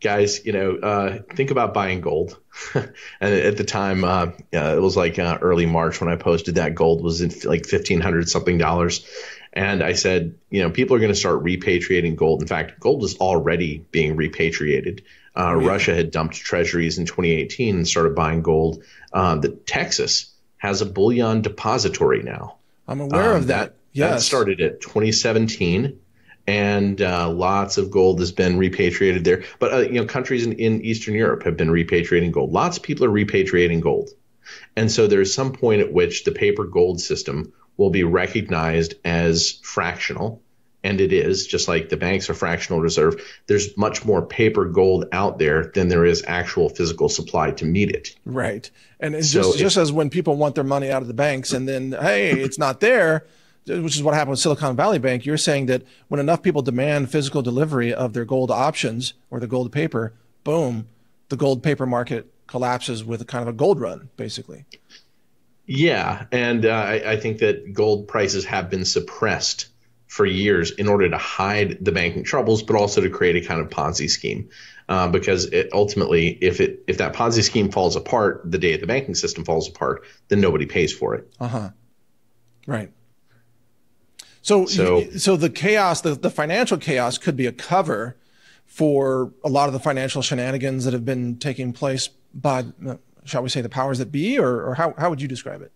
guys, 0.00 0.44
you 0.44 0.52
know, 0.52 0.76
uh, 0.76 1.18
think 1.34 1.50
about 1.50 1.74
buying 1.74 2.00
gold. 2.00 2.38
and 2.74 2.90
at 3.20 3.56
the 3.56 3.64
time, 3.64 4.04
uh, 4.04 4.28
it 4.52 4.80
was 4.80 4.96
like 4.96 5.18
uh, 5.18 5.38
early 5.40 5.66
March 5.66 6.00
when 6.00 6.10
I 6.10 6.16
posted 6.16 6.56
that 6.56 6.74
gold 6.74 7.02
was 7.02 7.20
in 7.20 7.32
like 7.44 7.66
fifteen 7.66 8.00
hundred 8.00 8.28
something 8.28 8.58
dollars, 8.58 9.06
and 9.52 9.82
I 9.82 9.94
said, 9.94 10.36
you 10.48 10.62
know, 10.62 10.70
people 10.70 10.96
are 10.96 11.00
going 11.00 11.12
to 11.12 11.18
start 11.18 11.42
repatriating 11.42 12.16
gold. 12.16 12.42
In 12.42 12.48
fact, 12.48 12.78
gold 12.78 13.02
is 13.04 13.16
already 13.16 13.84
being 13.90 14.16
repatriated. 14.16 15.02
Uh, 15.36 15.58
yeah. 15.58 15.66
Russia 15.66 15.94
had 15.94 16.10
dumped 16.10 16.36
treasuries 16.36 16.98
in 16.98 17.06
2018 17.06 17.76
and 17.76 17.88
started 17.88 18.14
buying 18.14 18.42
gold. 18.42 18.82
Uh, 19.12 19.36
the 19.36 19.48
Texas 19.50 20.32
has 20.58 20.82
a 20.82 20.86
bullion 20.86 21.42
depository 21.42 22.22
now. 22.22 22.56
I'm 22.86 23.00
aware 23.00 23.32
um, 23.32 23.36
of 23.36 23.46
that. 23.48 23.74
Yes. 23.92 24.10
That 24.10 24.22
started 24.22 24.60
at 24.60 24.80
2017 24.80 25.98
and 26.46 27.00
uh, 27.00 27.30
lots 27.30 27.76
of 27.78 27.90
gold 27.90 28.18
has 28.20 28.32
been 28.32 28.58
repatriated 28.58 29.24
there. 29.24 29.44
But 29.58 29.72
uh, 29.72 29.78
you 29.78 30.00
know, 30.00 30.06
countries 30.06 30.46
in, 30.46 30.54
in, 30.54 30.84
Eastern 30.84 31.14
Europe 31.14 31.44
have 31.44 31.56
been 31.56 31.68
repatriating 31.68 32.32
gold. 32.32 32.52
Lots 32.52 32.76
of 32.76 32.82
people 32.82 33.04
are 33.06 33.10
repatriating 33.10 33.80
gold, 33.80 34.10
and 34.74 34.90
so 34.90 35.06
there's 35.06 35.32
some 35.32 35.52
point 35.52 35.80
at 35.80 35.92
which 35.92 36.24
the 36.24 36.32
paper 36.32 36.64
gold 36.64 37.00
system 37.00 37.52
will 37.80 37.90
be 37.90 38.04
recognized 38.04 38.92
as 39.06 39.52
fractional. 39.62 40.42
And 40.84 41.00
it 41.00 41.14
is, 41.14 41.46
just 41.46 41.66
like 41.66 41.88
the 41.88 41.96
banks 41.96 42.28
are 42.28 42.34
fractional 42.34 42.82
reserve. 42.82 43.20
There's 43.46 43.74
much 43.76 44.04
more 44.04 44.20
paper 44.20 44.66
gold 44.66 45.06
out 45.12 45.38
there 45.38 45.72
than 45.74 45.88
there 45.88 46.04
is 46.04 46.22
actual 46.26 46.68
physical 46.68 47.08
supply 47.08 47.52
to 47.52 47.64
meet 47.64 47.90
it. 47.90 48.14
Right. 48.26 48.70
And 49.00 49.14
it's 49.14 49.32
so 49.32 49.42
just, 49.42 49.58
just 49.58 49.76
as 49.78 49.92
when 49.92 50.10
people 50.10 50.36
want 50.36 50.56
their 50.56 50.64
money 50.64 50.90
out 50.90 51.00
of 51.00 51.08
the 51.08 51.14
banks 51.14 51.52
and 51.52 51.66
then, 51.66 51.92
hey, 51.92 52.32
it's 52.32 52.58
not 52.58 52.80
there, 52.80 53.26
which 53.66 53.96
is 53.96 54.02
what 54.02 54.12
happened 54.12 54.32
with 54.32 54.40
Silicon 54.40 54.76
Valley 54.76 54.98
Bank. 54.98 55.24
You're 55.24 55.38
saying 55.38 55.66
that 55.66 55.82
when 56.08 56.20
enough 56.20 56.42
people 56.42 56.60
demand 56.60 57.10
physical 57.10 57.40
delivery 57.40 57.94
of 57.94 58.12
their 58.12 58.26
gold 58.26 58.50
options 58.50 59.14
or 59.30 59.40
the 59.40 59.46
gold 59.46 59.72
paper, 59.72 60.12
boom, 60.44 60.86
the 61.30 61.36
gold 61.36 61.62
paper 61.62 61.86
market 61.86 62.30
collapses 62.46 63.04
with 63.04 63.22
a 63.22 63.24
kind 63.24 63.42
of 63.42 63.48
a 63.48 63.56
gold 63.56 63.80
run, 63.80 64.10
basically. 64.16 64.66
Yeah, 65.72 66.26
and 66.32 66.66
uh, 66.66 66.70
I, 66.70 67.12
I, 67.12 67.16
think 67.16 67.38
that 67.38 67.72
gold 67.72 68.08
prices 68.08 68.44
have 68.46 68.70
been 68.70 68.84
suppressed 68.84 69.68
for 70.08 70.26
years 70.26 70.72
in 70.72 70.88
order 70.88 71.08
to 71.08 71.16
hide 71.16 71.78
the 71.80 71.92
banking 71.92 72.24
troubles, 72.24 72.64
but 72.64 72.74
also 72.74 73.00
to 73.00 73.08
create 73.08 73.36
a 73.36 73.46
kind 73.46 73.60
of 73.60 73.68
Ponzi 73.68 74.10
scheme. 74.10 74.48
Uh, 74.88 75.06
because 75.06 75.44
it, 75.44 75.68
ultimately, 75.72 76.26
if 76.40 76.60
it 76.60 76.82
if 76.88 76.98
that 76.98 77.12
Ponzi 77.12 77.44
scheme 77.44 77.70
falls 77.70 77.94
apart 77.94 78.42
the 78.44 78.58
day 78.58 78.76
the 78.78 78.88
banking 78.88 79.14
system 79.14 79.44
falls 79.44 79.68
apart, 79.68 80.02
then 80.26 80.40
nobody 80.40 80.66
pays 80.66 80.92
for 80.92 81.14
it. 81.14 81.32
Uh 81.38 81.46
huh. 81.46 81.70
Right. 82.66 82.90
So, 84.42 84.66
so, 84.66 85.08
so 85.10 85.36
the 85.36 85.50
chaos, 85.50 86.00
the, 86.00 86.16
the 86.16 86.30
financial 86.30 86.78
chaos, 86.78 87.16
could 87.16 87.36
be 87.36 87.46
a 87.46 87.52
cover 87.52 88.16
for 88.66 89.32
a 89.44 89.48
lot 89.48 89.68
of 89.68 89.72
the 89.72 89.78
financial 89.78 90.20
shenanigans 90.20 90.84
that 90.84 90.94
have 90.94 91.04
been 91.04 91.36
taking 91.36 91.72
place 91.72 92.08
by 92.34 92.64
shall 93.24 93.42
we 93.42 93.48
say, 93.48 93.60
the 93.60 93.68
powers 93.68 93.98
that 93.98 94.10
be, 94.10 94.38
or, 94.38 94.70
or 94.70 94.74
how, 94.74 94.94
how 94.98 95.10
would 95.10 95.20
you 95.20 95.28
describe 95.28 95.62
it? 95.62 95.72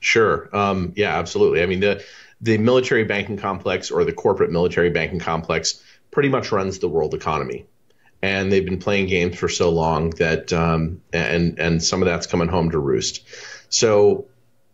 Sure. 0.00 0.48
Um, 0.56 0.92
yeah, 0.96 1.18
absolutely. 1.18 1.62
I 1.62 1.66
mean, 1.66 1.80
the, 1.80 2.04
the 2.40 2.58
military 2.58 3.04
banking 3.04 3.36
complex 3.36 3.90
or 3.90 4.04
the 4.04 4.12
corporate 4.12 4.50
military 4.50 4.90
banking 4.90 5.18
complex 5.18 5.82
pretty 6.10 6.30
much 6.30 6.52
runs 6.52 6.78
the 6.78 6.88
world 6.88 7.14
economy. 7.14 7.66
And 8.22 8.50
they've 8.50 8.64
been 8.64 8.78
playing 8.78 9.06
games 9.06 9.36
for 9.36 9.48
so 9.48 9.70
long 9.70 10.10
that, 10.10 10.52
um, 10.52 11.02
and, 11.12 11.58
and 11.58 11.82
some 11.82 12.02
of 12.02 12.06
that's 12.06 12.26
coming 12.26 12.48
home 12.48 12.70
to 12.70 12.78
roost. 12.78 13.24
So, 13.68 14.26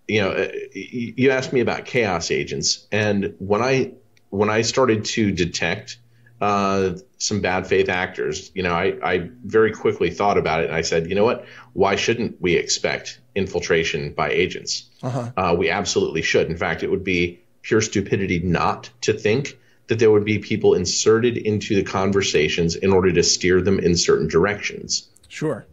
you 0.08 0.20
know, 0.20 0.50
you 0.72 1.30
asked 1.30 1.52
me 1.52 1.60
about 1.60 1.84
chaos 1.84 2.30
agents. 2.30 2.86
And 2.90 3.34
when 3.38 3.62
I, 3.62 3.92
when 4.30 4.50
I 4.50 4.62
started 4.62 5.04
to 5.06 5.32
detect 5.32 5.98
uh, 6.40 6.92
some 7.18 7.40
bad 7.40 7.66
faith 7.66 7.88
actors, 7.88 8.50
you 8.54 8.62
know, 8.62 8.72
I, 8.72 8.96
I 9.02 9.30
very 9.44 9.72
quickly 9.72 10.10
thought 10.10 10.36
about 10.36 10.60
it 10.60 10.66
and 10.66 10.74
I 10.74 10.82
said, 10.82 11.08
you 11.08 11.14
know 11.14 11.24
what? 11.24 11.46
Why 11.72 11.96
shouldn't 11.96 12.40
we 12.40 12.56
expect 12.56 13.20
infiltration 13.34 14.12
by 14.12 14.30
agents? 14.30 14.88
Uh-huh. 15.02 15.30
Uh, 15.36 15.56
we 15.58 15.70
absolutely 15.70 16.22
should. 16.22 16.48
In 16.48 16.56
fact, 16.56 16.82
it 16.82 16.90
would 16.90 17.04
be 17.04 17.40
pure 17.62 17.80
stupidity 17.80 18.38
not 18.38 18.90
to 19.02 19.12
think 19.12 19.58
that 19.88 19.98
there 19.98 20.10
would 20.10 20.24
be 20.24 20.38
people 20.38 20.74
inserted 20.74 21.36
into 21.36 21.74
the 21.74 21.82
conversations 21.82 22.76
in 22.76 22.92
order 22.92 23.12
to 23.12 23.22
steer 23.22 23.62
them 23.62 23.78
in 23.78 23.96
certain 23.96 24.28
directions. 24.28 25.08
Sure. 25.28 25.66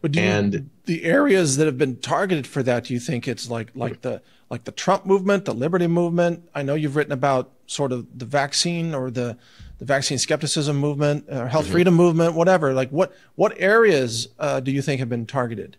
But 0.00 0.12
do 0.12 0.20
and 0.20 0.54
you, 0.54 0.70
the 0.86 1.04
areas 1.04 1.56
that 1.58 1.66
have 1.66 1.76
been 1.76 1.96
targeted 1.96 2.46
for 2.46 2.62
that, 2.62 2.84
do 2.84 2.94
you 2.94 3.00
think 3.00 3.28
it's 3.28 3.50
like 3.50 3.70
like 3.74 4.00
the 4.00 4.22
like 4.48 4.64
the 4.64 4.72
Trump 4.72 5.04
movement, 5.04 5.44
the 5.44 5.52
Liberty 5.52 5.86
movement? 5.86 6.48
I 6.54 6.62
know 6.62 6.74
you've 6.74 6.96
written 6.96 7.12
about 7.12 7.50
sort 7.66 7.92
of 7.92 8.06
the 8.18 8.24
vaccine 8.24 8.94
or 8.94 9.10
the 9.10 9.36
the 9.80 9.86
vaccine 9.86 10.18
skepticism 10.18 10.76
movement, 10.76 11.24
or 11.28 11.48
health 11.48 11.64
mm-hmm. 11.64 11.72
freedom 11.72 11.94
movement, 11.94 12.34
whatever. 12.34 12.72
Like 12.72 12.90
what 12.90 13.12
what 13.34 13.54
areas 13.56 14.28
uh, 14.38 14.60
do 14.60 14.70
you 14.70 14.82
think 14.82 15.00
have 15.00 15.08
been 15.08 15.26
targeted? 15.26 15.76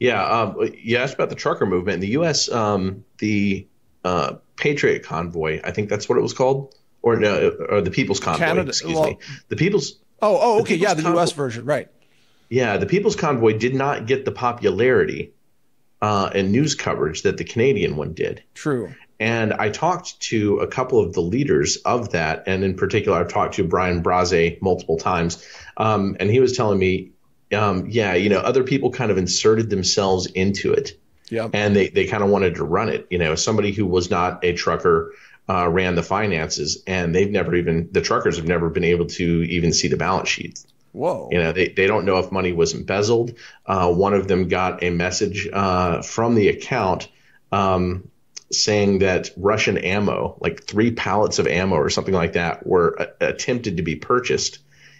Yeah, 0.00 0.24
um, 0.24 0.56
you 0.76 0.96
asked 0.96 1.14
about 1.14 1.28
the 1.28 1.36
trucker 1.36 1.66
movement 1.66 1.96
in 1.96 2.00
the 2.00 2.08
U.S. 2.08 2.50
Um, 2.50 3.04
the 3.18 3.66
uh, 4.04 4.34
Patriot 4.56 5.04
Convoy, 5.04 5.60
I 5.62 5.70
think 5.70 5.88
that's 5.88 6.08
what 6.08 6.18
it 6.18 6.22
was 6.22 6.32
called, 6.32 6.74
or 7.02 7.16
no, 7.16 7.50
or 7.68 7.80
the 7.80 7.90
People's 7.90 8.18
Convoy. 8.18 8.44
Canada, 8.44 8.68
excuse 8.70 8.94
well, 8.94 9.10
me, 9.10 9.18
the 9.48 9.56
People's. 9.56 9.98
Oh, 10.20 10.38
oh, 10.40 10.60
okay, 10.62 10.74
the 10.74 10.80
yeah, 10.80 10.94
the 10.94 11.02
Convoy, 11.02 11.18
U.S. 11.18 11.32
version, 11.32 11.64
right? 11.64 11.88
Yeah, 12.48 12.78
the 12.78 12.86
People's 12.86 13.16
Convoy 13.16 13.56
did 13.56 13.74
not 13.74 14.06
get 14.06 14.24
the 14.24 14.32
popularity 14.32 15.32
uh, 16.00 16.30
and 16.34 16.50
news 16.52 16.74
coverage 16.74 17.22
that 17.22 17.36
the 17.36 17.44
Canadian 17.44 17.96
one 17.96 18.14
did. 18.14 18.42
True. 18.54 18.94
And 19.20 19.52
I 19.52 19.70
talked 19.70 20.20
to 20.22 20.58
a 20.58 20.66
couple 20.66 21.00
of 21.00 21.12
the 21.12 21.20
leaders 21.20 21.76
of 21.76 22.10
that, 22.12 22.44
and 22.46 22.64
in 22.64 22.74
particular, 22.74 23.18
I've 23.18 23.28
talked 23.28 23.54
to 23.54 23.64
Brian 23.64 24.02
Brase 24.02 24.58
multiple 24.60 24.98
times, 24.98 25.46
um, 25.76 26.16
and 26.18 26.30
he 26.30 26.40
was 26.40 26.56
telling 26.56 26.78
me, 26.78 27.12
um, 27.52 27.86
yeah, 27.88 28.14
you 28.14 28.28
know, 28.28 28.40
other 28.40 28.64
people 28.64 28.90
kind 28.90 29.10
of 29.10 29.18
inserted 29.18 29.70
themselves 29.70 30.26
into 30.26 30.72
it, 30.72 30.98
yeah, 31.30 31.48
and 31.52 31.76
they 31.76 31.88
they 31.88 32.06
kind 32.06 32.24
of 32.24 32.30
wanted 32.30 32.56
to 32.56 32.64
run 32.64 32.88
it. 32.88 33.06
You 33.10 33.18
know, 33.18 33.36
somebody 33.36 33.70
who 33.70 33.86
was 33.86 34.10
not 34.10 34.44
a 34.44 34.52
trucker 34.52 35.12
uh, 35.48 35.68
ran 35.68 35.94
the 35.94 36.02
finances, 36.02 36.82
and 36.86 37.14
they've 37.14 37.30
never 37.30 37.54
even 37.54 37.88
the 37.92 38.00
truckers 38.00 38.36
have 38.36 38.48
never 38.48 38.68
been 38.68 38.84
able 38.84 39.06
to 39.06 39.24
even 39.24 39.72
see 39.72 39.88
the 39.88 39.96
balance 39.96 40.28
sheets. 40.28 40.66
Whoa. 40.92 41.28
You 41.32 41.38
know, 41.38 41.52
they, 41.52 41.68
they 41.68 41.88
don't 41.88 42.04
know 42.04 42.18
if 42.18 42.30
money 42.30 42.52
was 42.52 42.72
embezzled. 42.72 43.34
Uh, 43.66 43.92
one 43.92 44.14
of 44.14 44.28
them 44.28 44.46
got 44.46 44.84
a 44.84 44.90
message 44.90 45.48
uh, 45.52 46.02
from 46.02 46.36
the 46.36 46.48
account 46.48 47.08
um, 47.50 48.08
saying 48.50 49.00
that 49.00 49.30
Russian 49.36 49.78
ammo, 49.78 50.36
like 50.40 50.64
three 50.64 50.90
pallets 50.90 51.38
of 51.38 51.46
ammo 51.46 51.76
or 51.76 51.90
something 51.90 52.14
like 52.14 52.34
that, 52.34 52.66
were 52.66 53.00
uh, 53.00 53.06
attempted 53.20 53.78
to 53.78 53.82
be 53.82 53.96
purchased 53.96 54.58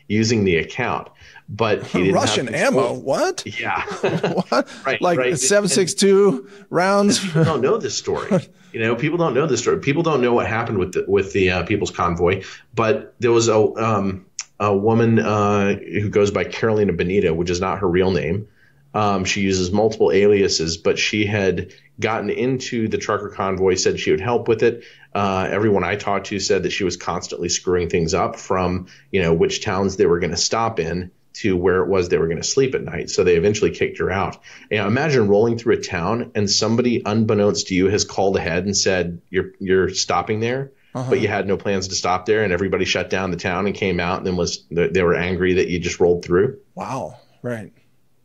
using 0.09 0.45
the 0.45 0.57
account. 0.57 1.09
But 1.49 1.93
Russian 1.95 2.55
ammo, 2.55 2.95
what? 2.95 3.45
Yeah, 3.61 3.83
what? 4.49 4.69
right, 4.87 5.01
like 5.03 5.19
right. 5.19 5.39
seven 5.39 5.69
six 5.69 5.95
two 5.95 6.49
rounds. 6.71 7.21
People 7.21 7.45
don't 7.45 7.61
know 7.61 7.77
this 7.77 7.97
story. 7.97 8.49
You 8.73 8.81
know, 8.81 8.97
people 8.97 9.19
don't 9.19 9.35
know 9.35 9.47
this 9.47 9.61
story. 9.61 9.79
People 9.81 10.03
don't 10.03 10.21
know 10.21 10.33
what 10.33 10.47
happened 10.47 10.79
with 10.79 10.93
the 10.95 11.05
with 11.07 11.33
the 11.33 11.51
uh, 11.51 11.63
People's 11.65 11.91
Convoy. 11.91 12.45
But 12.75 13.15
there 13.21 13.31
was 13.31 13.49
a 13.49 13.59
um, 13.59 14.27
a 14.59 14.75
woman 14.75 15.19
uh, 15.19 15.75
who 15.75 16.09
goes 16.09 16.31
by 16.31 16.45
Carolina 16.45 16.93
Benita, 16.93 17.35
which 17.35 17.51
is 17.51 17.61
not 17.61 17.81
her 17.81 17.89
real 17.89 18.11
name. 18.11 18.49
Um, 18.95 19.25
she 19.25 19.41
uses 19.41 19.73
multiple 19.73 20.13
aliases, 20.13 20.77
but 20.77 20.99
she 20.99 21.27
had 21.27 21.73
gotten 22.01 22.31
into 22.31 22.89
the 22.89 22.99
trucker 22.99 23.29
convoy, 23.29 23.75
said 23.75 24.01
she 24.01 24.11
would 24.11 24.21
help 24.21 24.49
with 24.49 24.63
it. 24.63 24.85
Uh, 25.15 25.49
everyone 25.51 25.85
I 25.85 25.97
talked 25.97 26.27
to 26.29 26.41
said 26.41 26.63
that 26.63 26.71
she 26.71 26.85
was 26.85 26.97
constantly 26.97 27.49
screwing 27.49 27.89
things 27.89 28.15
up 28.15 28.37
from, 28.37 28.87
you 29.11 29.23
know, 29.23 29.35
which 29.35 29.63
towns 29.63 29.97
they 29.97 30.07
were 30.07 30.21
going 30.21 30.31
to 30.31 30.37
stop 30.37 30.81
in 30.81 31.11
to 31.35 31.57
where 31.57 31.83
it 31.83 31.89
was 31.89 32.09
they 32.09 32.19
were 32.19 32.29
going 32.29 32.41
to 32.41 32.47
sleep 32.47 32.75
at 32.75 32.83
night. 32.83 33.11
So 33.11 33.25
they 33.25 33.37
eventually 33.37 33.73
kicked 33.73 33.99
her 33.99 34.11
out. 34.11 34.39
You 34.71 34.79
know, 34.79 34.87
imagine 34.87 35.29
rolling 35.29 35.59
through 35.59 35.75
a 35.75 35.81
town 35.81 36.31
and 36.35 36.49
somebody, 36.49 37.03
unbeknownst 37.05 37.69
to 37.69 37.75
you, 37.75 37.89
has 37.89 38.05
called 38.05 38.37
ahead 38.37 38.65
and 38.65 38.77
said, 38.77 39.21
"You're 39.31 39.51
you're 39.59 39.89
stopping 39.89 40.39
there." 40.39 40.71
uh-huh. 40.95 41.11
but 41.11 41.21
you 41.21 41.29
had 41.29 41.47
no 41.47 41.57
plans 41.57 41.89
to 41.89 41.95
stop 41.95 42.27
there, 42.27 42.45
and 42.45 42.53
everybody 42.53 42.85
shut 42.85 43.11
down 43.11 43.31
the 43.31 43.37
town 43.37 43.67
and 43.67 43.75
came 43.75 43.99
out, 43.99 44.19
and 44.19 44.27
then 44.27 44.37
was 44.37 44.65
they 44.71 45.03
were 45.03 45.15
angry 45.15 45.55
that 45.55 45.69
you 45.69 45.79
just 45.79 46.01
rolled 46.01 46.25
through. 46.25 46.59
Wow, 46.75 47.19
right. 47.43 47.73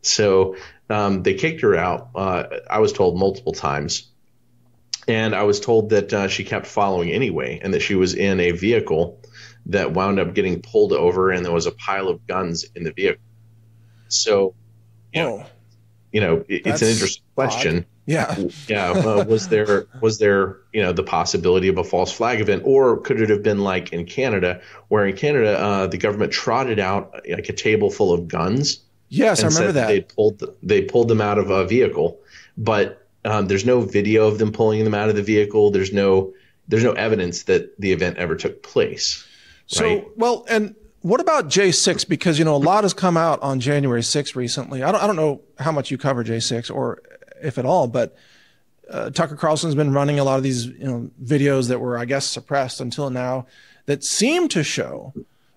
So 0.02 0.56
um, 0.88 1.22
they 1.22 1.34
kicked 1.34 1.60
her 1.62 1.76
out. 1.76 2.10
Uh, 2.14 2.44
I 2.68 2.78
was 2.78 2.92
told 2.92 3.18
multiple 3.18 3.52
times, 3.52 4.08
and 5.06 5.34
I 5.34 5.44
was 5.44 5.60
told 5.60 5.90
that 5.90 6.12
uh, 6.12 6.28
she 6.28 6.44
kept 6.44 6.66
following 6.66 7.10
anyway, 7.10 7.60
and 7.62 7.74
that 7.74 7.80
she 7.80 7.94
was 7.94 8.14
in 8.14 8.40
a 8.40 8.52
vehicle 8.52 9.20
that 9.66 9.92
wound 9.92 10.18
up 10.18 10.34
getting 10.34 10.62
pulled 10.62 10.92
over, 10.92 11.30
and 11.30 11.44
there 11.44 11.52
was 11.52 11.66
a 11.66 11.72
pile 11.72 12.08
of 12.08 12.26
guns 12.26 12.64
in 12.74 12.84
the 12.84 12.92
vehicle. 12.92 13.22
So, 14.08 14.54
you 15.12 15.22
know, 15.22 15.46
you 16.12 16.20
know 16.20 16.44
it, 16.48 16.66
it's 16.66 16.82
an 16.82 16.88
interesting 16.88 17.24
question. 17.34 17.86
Yeah, 18.06 18.36
yeah. 18.66 18.90
Uh, 18.90 19.24
was 19.24 19.48
there 19.48 19.86
was 20.00 20.18
there 20.18 20.56
you 20.72 20.82
know 20.82 20.92
the 20.92 21.04
possibility 21.04 21.68
of 21.68 21.78
a 21.78 21.84
false 21.84 22.10
flag 22.10 22.40
event, 22.40 22.62
or 22.64 22.98
could 23.00 23.20
it 23.20 23.30
have 23.30 23.44
been 23.44 23.60
like 23.60 23.92
in 23.92 24.06
Canada, 24.06 24.62
where 24.88 25.06
in 25.06 25.16
Canada 25.16 25.56
uh, 25.56 25.86
the 25.86 25.98
government 25.98 26.32
trotted 26.32 26.80
out 26.80 27.20
like 27.28 27.48
a 27.48 27.52
table 27.52 27.90
full 27.90 28.12
of 28.12 28.26
guns? 28.26 28.80
Yes, 29.10 29.42
I 29.42 29.48
remember 29.48 29.72
that 29.72 29.88
they 29.88 30.00
pulled 30.00 30.42
they 30.62 30.82
pulled 30.82 31.08
them 31.08 31.20
out 31.20 31.36
of 31.36 31.50
a 31.50 31.66
vehicle, 31.66 32.20
but 32.56 33.06
um, 33.24 33.46
there's 33.48 33.66
no 33.66 33.80
video 33.80 34.26
of 34.26 34.38
them 34.38 34.52
pulling 34.52 34.84
them 34.84 34.94
out 34.94 35.08
of 35.08 35.16
the 35.16 35.22
vehicle. 35.22 35.70
There's 35.70 35.92
no 35.92 36.32
there's 36.68 36.84
no 36.84 36.92
evidence 36.92 37.42
that 37.44 37.78
the 37.80 37.92
event 37.92 38.16
ever 38.18 38.36
took 38.36 38.62
place. 38.62 39.26
So 39.66 39.84
right? 39.84 40.06
well, 40.16 40.46
and 40.48 40.76
what 41.00 41.20
about 41.20 41.48
J6? 41.48 42.08
Because 42.08 42.38
you 42.38 42.44
know 42.44 42.54
a 42.54 42.58
lot 42.58 42.84
has 42.84 42.94
come 42.94 43.16
out 43.16 43.42
on 43.42 43.58
January 43.58 44.02
6th 44.02 44.36
recently. 44.36 44.84
I 44.84 44.92
don't 44.92 45.02
I 45.02 45.06
don't 45.08 45.16
know 45.16 45.42
how 45.58 45.72
much 45.72 45.90
you 45.90 45.98
cover 45.98 46.22
J6 46.24 46.72
or 46.72 47.02
if 47.42 47.58
at 47.58 47.66
all. 47.66 47.88
But 47.88 48.16
uh, 48.88 49.10
Tucker 49.10 49.36
Carlson's 49.36 49.74
been 49.74 49.92
running 49.92 50.20
a 50.20 50.24
lot 50.24 50.36
of 50.36 50.44
these 50.44 50.66
you 50.66 50.86
know 50.86 51.10
videos 51.22 51.68
that 51.68 51.80
were 51.80 51.98
I 51.98 52.04
guess 52.04 52.26
suppressed 52.26 52.80
until 52.80 53.10
now 53.10 53.46
that 53.86 54.04
seem 54.04 54.48
to 54.48 54.62
show. 54.62 55.12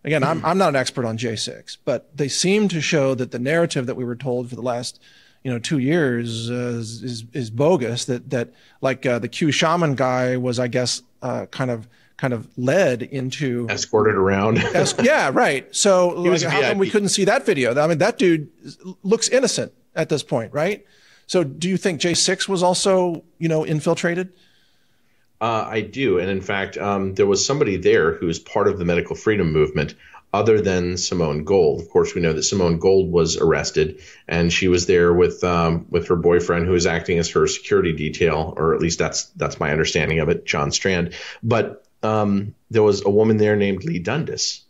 Again, 0.06 0.24
I'm 0.24 0.44
I'm 0.46 0.58
not 0.58 0.70
an 0.70 0.76
expert 0.76 1.06
on 1.06 1.18
J6, 1.18 1.78
but 1.86 2.16
they 2.16 2.28
seem 2.28 2.68
to 2.70 2.82
show 2.82 3.16
that 3.16 3.32
the 3.32 3.40
narrative 3.40 3.86
that 3.86 3.96
we 3.96 4.04
were 4.04 4.16
told 4.16 4.50
for 4.50 4.56
the 4.56 4.62
last 4.62 5.02
you 5.44 5.52
know 5.52 5.60
two 5.60 5.78
years 5.78 6.50
uh, 6.50 6.78
is 6.78 7.24
is 7.34 7.50
bogus. 7.50 8.06
That 8.06 8.30
that 8.30 8.54
like 8.82 9.06
uh, 9.06 9.20
the 9.20 9.30
Q 9.30 9.52
shaman 9.52 9.96
guy 9.96 10.38
was 10.38 10.60
I 10.60 10.68
guess 10.68 11.02
uh, 11.22 11.46
kind 11.48 11.72
of 11.72 11.88
kind 12.18 12.34
of 12.34 12.48
led 12.58 13.02
into 13.02 13.68
escorted 13.70 14.16
around. 14.16 14.58
es- 14.74 14.96
yeah, 15.02 15.32
right. 15.34 15.74
So 15.76 16.10
like, 16.10 16.42
how 16.42 16.62
come 16.62 16.78
we 16.78 16.90
couldn't 16.90 17.10
see 17.10 17.26
that 17.26 17.46
video? 17.46 17.74
I 17.80 17.88
mean, 17.88 17.98
that 18.00 18.18
dude 18.18 18.50
looks 19.04 19.30
innocent 19.30 19.74
at 19.96 20.10
this 20.10 20.24
point, 20.24 20.54
right? 20.54 20.86
So 21.28 21.44
do 21.44 21.70
you 21.70 21.78
think 21.78 22.02
J6 22.02 22.48
was 22.50 22.62
also, 22.62 23.24
you 23.40 23.48
know, 23.48 23.66
infiltrated? 23.66 24.34
Uh, 25.44 25.68
I 25.70 25.82
do. 25.82 26.20
And 26.20 26.30
in 26.30 26.40
fact, 26.40 26.78
um, 26.78 27.16
there 27.16 27.26
was 27.28 27.46
somebody 27.46 27.76
there 27.76 28.14
who 28.14 28.28
was 28.28 28.40
part 28.40 28.70
of 28.70 28.80
the 28.80 28.86
medical 28.86 29.14
freedom 29.14 29.52
movement 29.52 29.94
other 30.34 30.62
than 30.62 30.96
Simone 30.96 31.44
Gold. 31.44 31.82
Of 31.82 31.90
course, 31.90 32.16
we 32.16 32.22
know 32.22 32.32
that 32.32 32.44
Simone 32.44 32.80
Gold 32.80 33.12
was 33.12 33.36
arrested, 33.36 34.00
and 34.26 34.54
she 34.54 34.70
was 34.70 34.86
there 34.86 35.12
with 35.12 35.44
um, 35.44 35.88
with 35.90 36.08
her 36.08 36.16
boyfriend, 36.16 36.66
who 36.66 36.72
was 36.72 36.86
acting 36.86 37.20
as 37.20 37.32
her 37.32 37.46
security 37.48 37.92
detail, 37.92 38.54
or 38.56 38.74
at 38.74 38.80
least 38.80 39.00
that's 39.00 39.26
that's 39.36 39.60
my 39.60 39.72
understanding 39.72 40.20
of 40.20 40.30
it, 40.30 40.46
John 40.46 40.72
Strand. 40.72 41.14
But 41.44 41.86
um, 42.04 42.56
there 42.72 42.82
was 42.82 43.04
a 43.04 43.10
woman 43.10 43.36
there 43.36 43.58
named 43.58 43.84
Leigh 43.84 44.00
Dundas, 44.00 44.62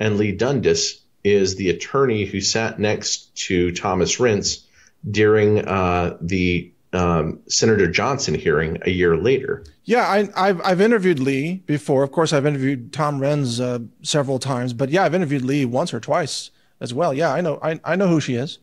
and 0.00 0.16
Leigh 0.16 0.32
Dundas 0.32 1.02
is 1.22 1.56
the 1.56 1.68
attorney 1.68 2.24
who 2.24 2.40
sat 2.40 2.78
next 2.78 3.36
to 3.48 3.70
Thomas 3.72 4.16
Renz 4.16 4.64
during 5.08 5.58
uh, 5.68 6.16
the 6.22 6.72
um, 6.92 7.40
Senator 7.48 7.90
Johnson 7.90 8.34
hearing 8.34 8.78
a 8.82 8.90
year 8.90 9.16
later. 9.16 9.64
Yeah, 9.84 10.08
I, 10.08 10.46
have 10.46 10.60
I've 10.62 10.80
interviewed 10.80 11.18
Leigh 11.18 11.62
before. 11.66 12.02
Of 12.02 12.12
course, 12.12 12.32
I've 12.32 12.46
interviewed 12.46 12.92
Tom 12.92 13.20
Renz 13.20 13.60
uh, 13.60 13.84
several 14.02 14.38
times, 14.38 14.72
but 14.72 14.90
yeah, 14.90 15.04
I've 15.04 15.14
interviewed 15.14 15.42
Leigh 15.42 15.64
once 15.64 15.92
or 15.94 16.00
twice 16.00 16.50
as 16.80 16.92
well. 16.92 17.14
Yeah, 17.14 17.32
I 17.32 17.40
know 17.40 17.58
I, 17.62 17.80
I 17.84 17.96
know 17.96 18.08
who 18.08 18.20
she 18.20 18.34
is. 18.34 18.58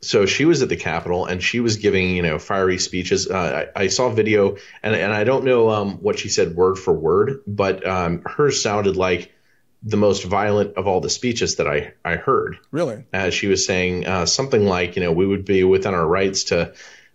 So 0.00 0.26
she 0.26 0.44
was 0.44 0.60
at 0.60 0.68
the 0.68 0.76
Capitol 0.76 1.24
and 1.24 1.42
she 1.42 1.60
was 1.60 1.78
giving 1.78 2.10
you 2.16 2.22
know 2.22 2.38
fiery 2.38 2.78
speeches. 2.78 3.28
Uh, 3.28 3.66
I, 3.74 3.82
I, 3.82 3.86
saw 3.88 4.10
video 4.10 4.56
and 4.82 4.94
and 4.94 5.12
I 5.12 5.24
don't 5.24 5.44
know 5.44 5.70
um, 5.70 6.02
what 6.02 6.18
she 6.18 6.28
said 6.28 6.54
word 6.54 6.76
for 6.76 6.92
word, 6.92 7.40
but 7.46 7.86
um, 7.86 8.22
hers 8.24 8.62
sounded 8.62 8.96
like 8.96 9.32
the 9.84 9.96
most 9.98 10.24
violent 10.24 10.76
of 10.76 10.86
all 10.86 11.00
the 11.00 11.10
speeches 11.10 11.56
that 11.56 11.68
I, 11.68 11.92
I 12.04 12.16
heard. 12.16 12.58
Really? 12.70 13.04
As 13.12 13.34
she 13.34 13.48
was 13.48 13.66
saying 13.66 14.06
uh, 14.06 14.24
something 14.24 14.64
like, 14.64 14.96
you 14.96 15.02
know, 15.02 15.12
we 15.12 15.26
would 15.26 15.44
be 15.44 15.62
within 15.62 15.92
our 15.92 16.06
rights 16.06 16.44
to 16.44 16.72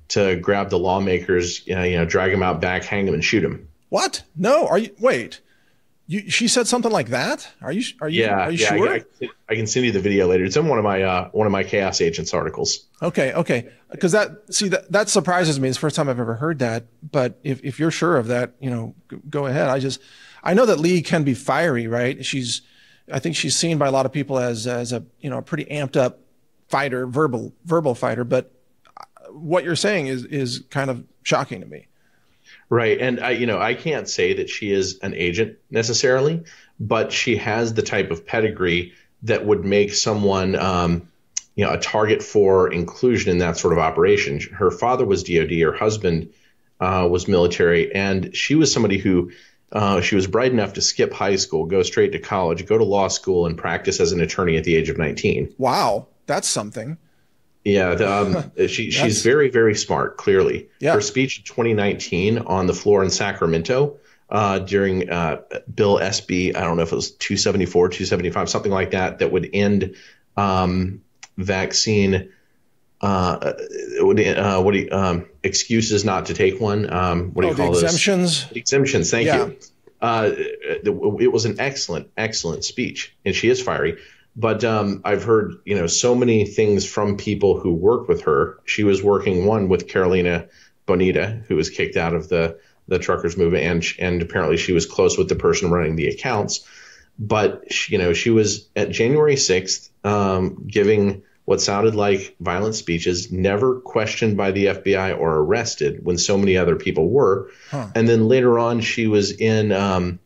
to 0.09 0.35
grab 0.37 0.69
the 0.69 0.79
lawmakers, 0.79 1.65
you 1.65 1.75
know, 1.75 1.83
you 1.83 1.97
know, 1.97 2.05
drag 2.05 2.31
them 2.31 2.43
out 2.43 2.61
back, 2.61 2.83
hang 2.83 3.05
them, 3.05 3.13
and 3.13 3.23
shoot 3.23 3.41
them. 3.41 3.67
What? 3.89 4.23
No. 4.35 4.67
Are 4.67 4.77
you? 4.77 4.93
Wait. 4.99 5.41
You, 6.07 6.27
she 6.27 6.47
said 6.47 6.67
something 6.67 6.91
like 6.91 7.09
that. 7.09 7.47
Are 7.61 7.71
you? 7.71 7.83
Are 8.01 8.09
you? 8.09 8.23
Yeah. 8.23 8.47
Are 8.47 8.51
you 8.51 8.57
yeah, 8.57 8.75
sure? 8.75 8.89
I, 8.89 9.03
I, 9.21 9.29
I, 9.49 9.55
can 9.55 9.67
send 9.67 9.85
you 9.85 9.91
the 9.91 9.99
video 9.99 10.27
later. 10.27 10.43
It's 10.43 10.57
in 10.57 10.67
one 10.67 10.79
of 10.79 10.83
my 10.83 11.03
uh, 11.03 11.29
one 11.29 11.45
of 11.45 11.51
my 11.51 11.63
Chaos 11.63 12.01
Agents 12.01 12.33
articles. 12.33 12.87
Okay. 13.01 13.31
Okay. 13.33 13.69
Because 13.91 14.13
that 14.13 14.53
see 14.53 14.69
that 14.69 14.91
that 14.91 15.09
surprises 15.09 15.59
me. 15.59 15.69
It's 15.69 15.77
the 15.77 15.81
first 15.81 15.95
time 15.95 16.09
I've 16.09 16.19
ever 16.19 16.35
heard 16.35 16.59
that. 16.59 16.85
But 17.11 17.39
if 17.43 17.63
if 17.63 17.79
you're 17.79 17.91
sure 17.91 18.17
of 18.17 18.27
that, 18.27 18.53
you 18.59 18.71
know, 18.71 18.95
go 19.29 19.45
ahead. 19.45 19.69
I 19.69 19.77
just 19.77 20.01
I 20.43 20.55
know 20.55 20.65
that 20.65 20.79
Leigh 20.79 21.03
can 21.03 21.23
be 21.23 21.35
fiery, 21.35 21.87
right? 21.87 22.25
She's, 22.25 22.61
I 23.11 23.19
think 23.19 23.35
she's 23.35 23.55
seen 23.55 23.77
by 23.77 23.87
a 23.87 23.91
lot 23.91 24.05
of 24.07 24.11
people 24.11 24.39
as 24.39 24.65
as 24.65 24.91
a 24.93 25.03
you 25.19 25.29
know 25.29 25.37
a 25.37 25.41
pretty 25.43 25.65
amped 25.65 25.95
up 25.95 26.21
fighter, 26.69 27.05
verbal 27.05 27.53
verbal 27.65 27.93
fighter. 27.93 28.23
But 28.23 28.51
what 29.31 29.63
you're 29.63 29.75
saying 29.75 30.07
is 30.07 30.25
is 30.25 30.63
kind 30.69 30.89
of 30.89 31.03
shocking 31.23 31.61
to 31.61 31.67
me. 31.67 31.87
Right, 32.69 32.99
and 32.99 33.19
I 33.19 33.31
you 33.31 33.45
know 33.45 33.59
I 33.59 33.73
can't 33.73 34.07
say 34.07 34.33
that 34.35 34.49
she 34.49 34.71
is 34.71 34.99
an 34.99 35.13
agent 35.15 35.57
necessarily, 35.71 36.43
but 36.79 37.11
she 37.11 37.37
has 37.37 37.73
the 37.73 37.81
type 37.81 38.11
of 38.11 38.25
pedigree 38.25 38.93
that 39.23 39.45
would 39.45 39.65
make 39.65 39.93
someone. 39.93 40.55
Um, 40.55 41.07
you 41.55 41.65
know 41.65 41.73
a 41.73 41.77
target 41.77 42.23
for 42.23 42.71
inclusion 42.71 43.31
in 43.31 43.39
that 43.39 43.57
sort 43.57 43.73
of 43.73 43.79
operation. 43.79 44.39
Her 44.39 44.71
father 44.71 45.05
was 45.05 45.23
DoD, 45.23 45.51
her 45.59 45.73
husband 45.73 46.31
uh, 46.79 47.05
was 47.11 47.27
military, 47.27 47.93
and 47.93 48.33
she 48.33 48.55
was 48.55 48.71
somebody 48.71 48.97
who 48.97 49.31
uh, 49.73 49.99
she 49.99 50.15
was 50.15 50.25
bright 50.25 50.53
enough 50.53 50.73
to 50.73 50.81
skip 50.81 51.11
high 51.11 51.35
school, 51.35 51.65
go 51.65 51.83
straight 51.83 52.13
to 52.13 52.19
college, 52.19 52.65
go 52.65 52.77
to 52.77 52.83
law 52.85 53.09
school, 53.09 53.45
and 53.45 53.57
practice 53.57 53.99
as 53.99 54.13
an 54.13 54.21
attorney 54.21 54.55
at 54.55 54.63
the 54.63 54.75
age 54.75 54.89
of 54.89 54.97
19. 54.97 55.53
Wow, 55.57 56.07
that's 56.25 56.47
something. 56.47 56.97
Yeah, 57.73 57.95
the, 57.95 58.11
um, 58.11 58.51
she, 58.67 58.91
she's 58.91 59.23
very, 59.23 59.49
very 59.49 59.75
smart, 59.75 60.17
clearly. 60.17 60.69
Yeah. 60.79 60.93
Her 60.93 61.01
speech 61.01 61.39
in 61.39 61.45
2019 61.45 62.39
on 62.39 62.67
the 62.67 62.73
floor 62.73 63.03
in 63.03 63.09
Sacramento 63.09 63.97
uh, 64.29 64.59
during 64.59 65.09
uh, 65.09 65.41
Bill 65.73 65.97
SB, 65.97 66.55
I 66.55 66.61
don't 66.61 66.77
know 66.77 66.83
if 66.83 66.91
it 66.91 66.95
was 66.95 67.11
274, 67.11 67.89
275, 67.89 68.49
something 68.49 68.71
like 68.71 68.91
that, 68.91 69.19
that 69.19 69.31
would 69.31 69.49
end 69.53 69.95
um, 70.37 71.01
vaccine. 71.37 72.31
Uh, 73.01 73.53
would, 73.99 74.19
uh, 74.19 74.61
what 74.61 74.73
do 74.73 74.79
you, 74.79 74.89
um, 74.91 75.25
excuses 75.41 76.03
not 76.05 76.27
to 76.27 76.33
take 76.33 76.59
one? 76.59 76.91
Um, 76.91 77.31
what 77.33 77.43
do 77.43 77.47
oh, 77.47 77.51
you 77.51 77.57
call 77.57 77.71
those? 77.73 77.83
exemptions? 77.83 78.45
Exemptions. 78.51 79.09
Thank 79.09 79.27
Yeah. 79.27 79.45
you. 79.47 79.57
Uh, 80.01 80.31
it 80.35 81.31
was 81.31 81.43
an 81.43 81.59
excellent, 81.59 82.09
excellent 82.15 82.63
speech, 82.63 83.15
and 83.25 83.35
she 83.35 83.49
is 83.49 83.61
fiery. 83.61 83.97
But 84.35 84.63
um, 84.63 85.01
I've 85.03 85.23
heard, 85.23 85.55
you 85.65 85.75
know, 85.75 85.87
so 85.87 86.15
many 86.15 86.45
things 86.45 86.85
from 86.85 87.17
people 87.17 87.59
who 87.59 87.73
work 87.73 88.07
with 88.07 88.21
her. 88.23 88.59
She 88.65 88.83
was 88.83 89.03
working 89.03 89.45
one 89.45 89.67
with 89.69 89.87
Carolina 89.87 90.47
Bonita, 90.85 91.43
who 91.47 91.55
was 91.55 91.69
kicked 91.69 91.97
out 91.97 92.13
of 92.13 92.29
the 92.29 92.59
the 92.87 92.99
truckers 92.99 93.37
movement, 93.37 93.63
and 93.63 93.85
and 93.99 94.21
apparently 94.21 94.57
she 94.57 94.73
was 94.73 94.85
close 94.85 95.17
with 95.17 95.29
the 95.29 95.35
person 95.35 95.71
running 95.71 95.95
the 95.95 96.07
accounts. 96.07 96.65
But 97.17 97.71
she, 97.71 97.93
you 97.93 97.97
know, 97.97 98.13
she 98.13 98.29
was 98.29 98.69
at 98.75 98.91
January 98.91 99.35
sixth 99.35 99.91
um, 100.03 100.65
giving 100.67 101.23
what 101.49 101.59
sounded 101.59 101.95
like 101.95 102.35
violent 102.39 102.75
speeches, 102.75 103.31
never 103.31 103.79
questioned 103.79 104.37
by 104.37 104.51
the 104.51 104.67
FBI 104.67 105.19
or 105.19 105.35
arrested 105.35 105.99
when 106.03 106.15
so 106.17 106.37
many 106.37 106.57
other 106.57 106.75
people 106.75 107.09
were. 107.09 107.49
Huh. 107.71 107.87
And 107.95 108.07
then 108.07 108.27
later 108.27 108.59
on, 108.59 108.81
she 108.81 109.07
was 109.07 109.31
in 109.31 109.71
um, 109.71 110.19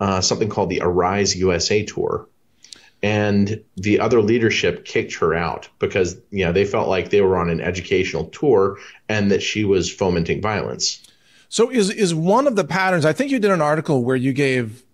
uh, 0.00 0.22
something 0.22 0.48
called 0.48 0.70
the 0.70 0.80
Arise 0.82 1.36
USA 1.36 1.84
tour, 1.84 2.26
and 3.02 3.62
the 3.76 3.98
other 3.98 4.22
leadership 4.22 4.84
kicked 4.84 5.14
her 5.14 5.34
out 5.34 5.68
because 5.78 6.16
you 6.30 6.44
know 6.44 6.52
they 6.52 6.64
felt 6.64 6.88
like 6.88 7.10
they 7.10 7.20
were 7.20 7.36
on 7.36 7.50
an 7.50 7.60
educational 7.60 8.26
tour 8.26 8.78
and 9.08 9.30
that 9.30 9.42
she 9.42 9.64
was 9.64 9.92
fomenting 9.92 10.40
violence. 10.40 11.02
So 11.48 11.70
is 11.70 11.90
is 11.90 12.14
one 12.14 12.46
of 12.46 12.56
the 12.56 12.64
patterns? 12.64 13.04
I 13.04 13.12
think 13.12 13.30
you 13.30 13.38
did 13.38 13.50
an 13.50 13.60
article 13.60 14.04
where 14.04 14.16
you 14.16 14.32
gave 14.32 14.84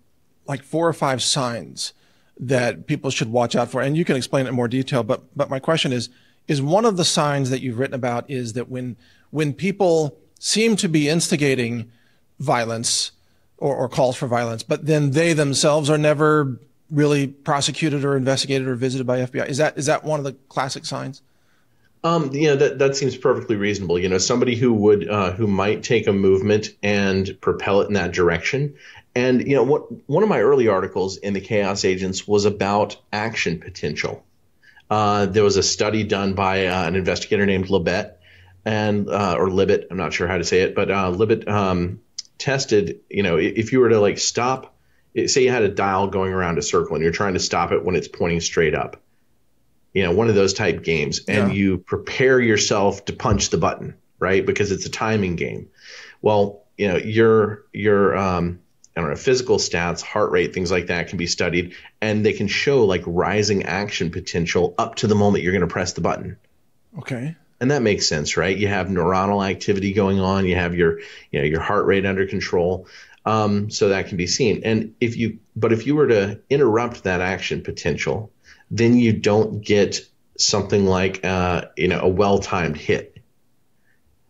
like 0.47 0.63
four 0.63 0.87
or 0.87 0.93
five 0.93 1.21
signs 1.21 1.93
that 2.39 2.87
people 2.87 3.11
should 3.11 3.31
watch 3.31 3.55
out 3.55 3.69
for, 3.69 3.81
and 3.81 3.95
you 3.95 4.05
can 4.05 4.15
explain 4.15 4.45
it 4.45 4.49
in 4.49 4.55
more 4.55 4.67
detail. 4.67 5.03
But 5.03 5.23
but 5.37 5.49
my 5.49 5.59
question 5.59 5.93
is: 5.93 6.09
is 6.47 6.61
one 6.61 6.85
of 6.85 6.97
the 6.97 7.05
signs 7.05 7.51
that 7.51 7.61
you've 7.61 7.77
written 7.77 7.95
about 7.95 8.29
is 8.29 8.53
that 8.53 8.69
when 8.69 8.97
when 9.29 9.53
people 9.53 10.17
seem 10.39 10.75
to 10.77 10.89
be 10.89 11.07
instigating 11.07 11.91
violence 12.39 13.11
or, 13.57 13.75
or 13.75 13.89
calls 13.89 14.15
for 14.15 14.27
violence, 14.27 14.63
but 14.63 14.85
then 14.85 15.11
they 15.11 15.33
themselves 15.33 15.89
are 15.89 15.97
never 15.97 16.59
really 16.91 17.27
prosecuted 17.27 18.03
or 18.03 18.15
investigated 18.15 18.67
or 18.67 18.75
visited 18.75 19.05
by 19.05 19.19
FBI? 19.19 19.47
Is 19.47 19.57
that 19.57 19.77
is 19.77 19.85
that 19.87 20.03
one 20.03 20.19
of 20.19 20.23
the 20.23 20.33
classic 20.49 20.85
signs? 20.85 21.21
Um, 22.01 22.31
you 22.33 22.47
know 22.47 22.55
that 22.55 22.79
that 22.79 22.95
seems 22.95 23.17
perfectly 23.17 23.57
reasonable. 23.57 23.99
You 23.99 24.07
know, 24.07 24.19
somebody 24.19 24.55
who 24.55 24.73
would 24.73 25.09
uh, 25.09 25.31
who 25.33 25.47
might 25.47 25.83
take 25.83 26.07
a 26.07 26.13
movement 26.13 26.69
and 26.81 27.37
propel 27.41 27.81
it 27.81 27.87
in 27.87 27.93
that 27.93 28.13
direction. 28.13 28.75
And 29.15 29.45
you 29.45 29.55
know, 29.55 29.63
what 29.63 30.07
one 30.07 30.23
of 30.23 30.29
my 30.29 30.39
early 30.39 30.69
articles 30.69 31.17
in 31.17 31.33
the 31.33 31.41
Chaos 31.41 31.83
Agents 31.83 32.25
was 32.27 32.45
about 32.45 32.97
action 33.11 33.59
potential. 33.59 34.23
Uh, 34.89 35.25
there 35.25 35.43
was 35.43 35.57
a 35.57 35.63
study 35.63 36.03
done 36.03 36.33
by 36.33 36.67
uh, 36.67 36.87
an 36.87 36.95
investigator 36.95 37.45
named 37.45 37.67
Libet, 37.67 38.13
and 38.63 39.09
uh, 39.09 39.35
or 39.37 39.47
Libet, 39.49 39.87
I'm 39.91 39.97
not 39.97 40.13
sure 40.13 40.27
how 40.27 40.37
to 40.37 40.43
say 40.43 40.61
it, 40.61 40.75
but 40.75 40.89
uh, 40.89 41.11
Libet 41.11 41.47
um, 41.49 41.99
tested. 42.37 43.01
You 43.09 43.23
know, 43.23 43.37
if 43.37 43.73
you 43.73 43.81
were 43.81 43.89
to 43.89 43.99
like 43.99 44.19
stop, 44.19 44.73
say 45.27 45.43
you 45.43 45.51
had 45.51 45.63
a 45.63 45.69
dial 45.69 46.07
going 46.07 46.33
around 46.33 46.57
a 46.57 46.61
circle, 46.61 46.95
and 46.95 47.03
you're 47.03 47.11
trying 47.11 47.33
to 47.33 47.39
stop 47.39 47.71
it 47.71 47.83
when 47.83 47.95
it's 47.95 48.07
pointing 48.07 48.41
straight 48.41 48.75
up 48.75 49.01
you 49.93 50.03
know, 50.03 50.11
one 50.11 50.29
of 50.29 50.35
those 50.35 50.53
type 50.53 50.83
games, 50.83 51.21
and 51.27 51.49
Yeah. 51.49 51.53
you 51.53 51.77
prepare 51.79 52.39
yourself 52.39 53.05
to 53.05 53.13
punch 53.13 53.49
the 53.49 53.57
button, 53.57 53.95
right? 54.19 54.45
Because 54.45 54.71
it's 54.71 54.85
a 54.85 54.89
timing 54.89 55.35
game. 55.35 55.69
Well, 56.21 56.63
you 56.77 56.87
know, 56.87 56.97
your 56.97 57.65
your 57.73 58.15
um, 58.15 58.59
I 58.95 59.01
don't 59.01 59.09
know, 59.09 59.15
physical 59.15 59.57
stats, 59.57 60.01
heart 60.01 60.31
rate, 60.31 60.53
things 60.53 60.71
like 60.71 60.87
that 60.87 61.07
can 61.07 61.17
be 61.17 61.27
studied, 61.27 61.73
and 62.01 62.25
they 62.25 62.33
can 62.33 62.47
show 62.47 62.85
like 62.85 63.03
rising 63.05 63.63
action 63.63 64.11
potential 64.11 64.75
up 64.77 64.95
to 64.95 65.07
the 65.07 65.15
moment 65.15 65.43
you're 65.43 65.53
going 65.53 65.61
to 65.61 65.67
press 65.67 65.93
the 65.93 66.01
button. 66.01 66.37
Okay. 66.97 67.35
And 67.61 67.71
that 67.71 67.81
makes 67.81 68.07
sense, 68.07 68.37
right? 68.37 68.55
You 68.55 68.69
have 68.69 68.87
neuronal 68.87 69.47
activity 69.47 69.91
going 69.91 70.19
on, 70.19 70.45
you 70.45 70.55
have 70.55 70.75
your 70.75 70.99
you 71.31 71.39
know 71.39 71.45
your 71.45 71.61
heart 71.61 71.85
rate 71.87 72.05
under 72.05 72.25
control. 72.25 72.87
Um, 73.29 73.69
so 73.69 73.89
that 73.89 74.07
can 74.07 74.17
be 74.17 74.25
seen. 74.25 74.63
And 74.63 74.95
if 74.99 75.15
you 75.15 75.37
but 75.55 75.71
if 75.71 75.85
you 75.85 75.95
were 75.95 76.07
to 76.07 76.39
interrupt 76.49 77.03
that 77.03 77.21
action 77.21 77.61
potential, 77.61 78.31
then 78.71 78.97
you 78.97 79.13
don't 79.13 79.61
get 79.61 79.99
something 80.39 80.87
like 80.87 81.23
uh, 81.23 81.65
you 81.77 81.89
know 81.89 81.99
a 81.99 82.07
well-timed 82.07 82.75
hit. 82.75 83.21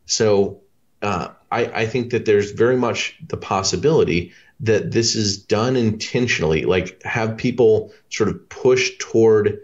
So 0.05 0.61
uh, 1.01 1.29
I, 1.49 1.65
I 1.65 1.85
think 1.85 2.11
that 2.11 2.25
there's 2.25 2.51
very 2.51 2.75
much 2.75 3.17
the 3.25 3.37
possibility 3.37 4.33
that 4.59 4.91
this 4.91 5.15
is 5.15 5.43
done 5.45 5.77
intentionally, 5.77 6.65
like 6.65 7.01
have 7.03 7.37
people 7.37 7.93
sort 8.09 8.27
of 8.27 8.49
push 8.49 8.97
toward 8.99 9.61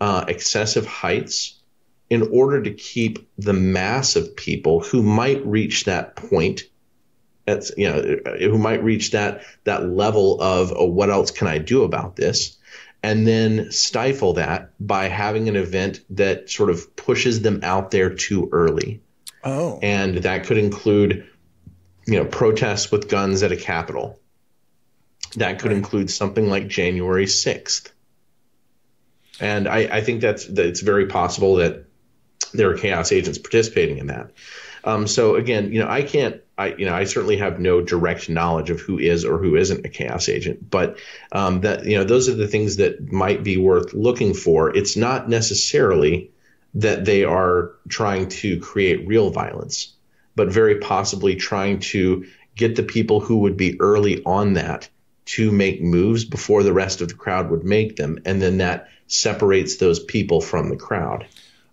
uh, 0.00 0.24
excessive 0.26 0.86
heights 0.86 1.60
in 2.10 2.22
order 2.32 2.60
to 2.62 2.72
keep 2.72 3.30
the 3.38 3.52
mass 3.52 4.16
of 4.16 4.34
people 4.34 4.80
who 4.80 5.04
might 5.04 5.46
reach 5.46 5.84
that 5.84 6.16
point 6.16 6.64
that's 7.44 7.72
you 7.76 7.88
know 7.88 8.00
who 8.38 8.58
might 8.58 8.82
reach 8.84 9.10
that 9.12 9.42
that 9.64 9.88
level 9.88 10.40
of 10.40 10.72
oh, 10.76 10.86
what 10.86 11.10
else 11.10 11.30
can 11.30 11.46
I 11.48 11.58
do 11.58 11.82
about 11.84 12.16
this 12.16 12.56
and 13.02 13.26
then 13.26 13.72
stifle 13.72 14.34
that 14.34 14.70
by 14.78 15.08
having 15.08 15.48
an 15.48 15.56
event 15.56 16.00
that 16.10 16.48
sort 16.48 16.70
of 16.70 16.94
pushes 16.94 17.42
them 17.42 17.60
out 17.64 17.90
there 17.90 18.14
too 18.14 18.48
early 18.52 19.00
Oh. 19.44 19.80
and 19.82 20.18
that 20.18 20.46
could 20.46 20.58
include 20.58 21.26
you 22.06 22.18
know 22.18 22.24
protests 22.24 22.92
with 22.92 23.08
guns 23.08 23.42
at 23.42 23.50
a 23.52 23.56
capital. 23.56 24.20
that 25.36 25.58
could 25.58 25.68
Right. 25.72 25.76
include 25.78 26.10
something 26.10 26.48
like 26.48 26.68
January 26.68 27.26
6th 27.26 27.90
and 29.40 29.66
I, 29.66 29.78
I 29.90 30.00
think 30.02 30.20
that's 30.20 30.44
that 30.46 30.66
it's 30.66 30.80
very 30.80 31.06
possible 31.06 31.56
that 31.56 31.86
there 32.54 32.70
are 32.70 32.76
chaos 32.76 33.12
agents 33.12 33.38
participating 33.38 33.98
in 33.98 34.08
that 34.08 34.30
um, 34.84 35.06
so 35.06 35.36
again 35.36 35.72
you 35.72 35.80
know 35.80 35.88
I 35.88 36.02
can't 36.02 36.40
I 36.62 36.74
you 36.76 36.86
know 36.86 36.94
I 36.94 37.04
certainly 37.04 37.36
have 37.38 37.60
no 37.60 37.80
direct 37.80 38.28
knowledge 38.28 38.70
of 38.70 38.80
who 38.80 38.98
is 38.98 39.24
or 39.24 39.38
who 39.38 39.56
isn't 39.56 39.86
a 39.86 39.88
chaos 39.88 40.28
agent 40.28 40.70
but 40.70 40.98
um, 41.30 41.60
that 41.62 41.84
you 41.84 41.96
know 41.96 42.04
those 42.04 42.28
are 42.28 42.34
the 42.34 42.48
things 42.48 42.76
that 42.76 43.12
might 43.12 43.42
be 43.42 43.56
worth 43.56 43.94
looking 43.94 44.34
for 44.34 44.76
it's 44.76 44.96
not 44.96 45.28
necessarily 45.28 46.32
that 46.74 47.04
they 47.04 47.24
are 47.24 47.72
trying 47.88 48.28
to 48.28 48.58
create 48.60 49.06
real 49.06 49.30
violence, 49.30 49.94
but 50.34 50.48
very 50.48 50.78
possibly 50.78 51.36
trying 51.36 51.80
to 51.80 52.26
get 52.56 52.76
the 52.76 52.82
people 52.82 53.20
who 53.20 53.38
would 53.38 53.56
be 53.56 53.80
early 53.80 54.22
on 54.24 54.54
that 54.54 54.88
to 55.24 55.52
make 55.52 55.82
moves 55.82 56.24
before 56.24 56.62
the 56.62 56.72
rest 56.72 57.00
of 57.00 57.08
the 57.08 57.14
crowd 57.14 57.50
would 57.50 57.64
make 57.64 57.96
them. 57.96 58.18
And 58.24 58.40
then 58.40 58.58
that 58.58 58.88
separates 59.06 59.76
those 59.76 60.00
people 60.00 60.40
from 60.40 60.68
the 60.68 60.76
crowd. 60.76 61.26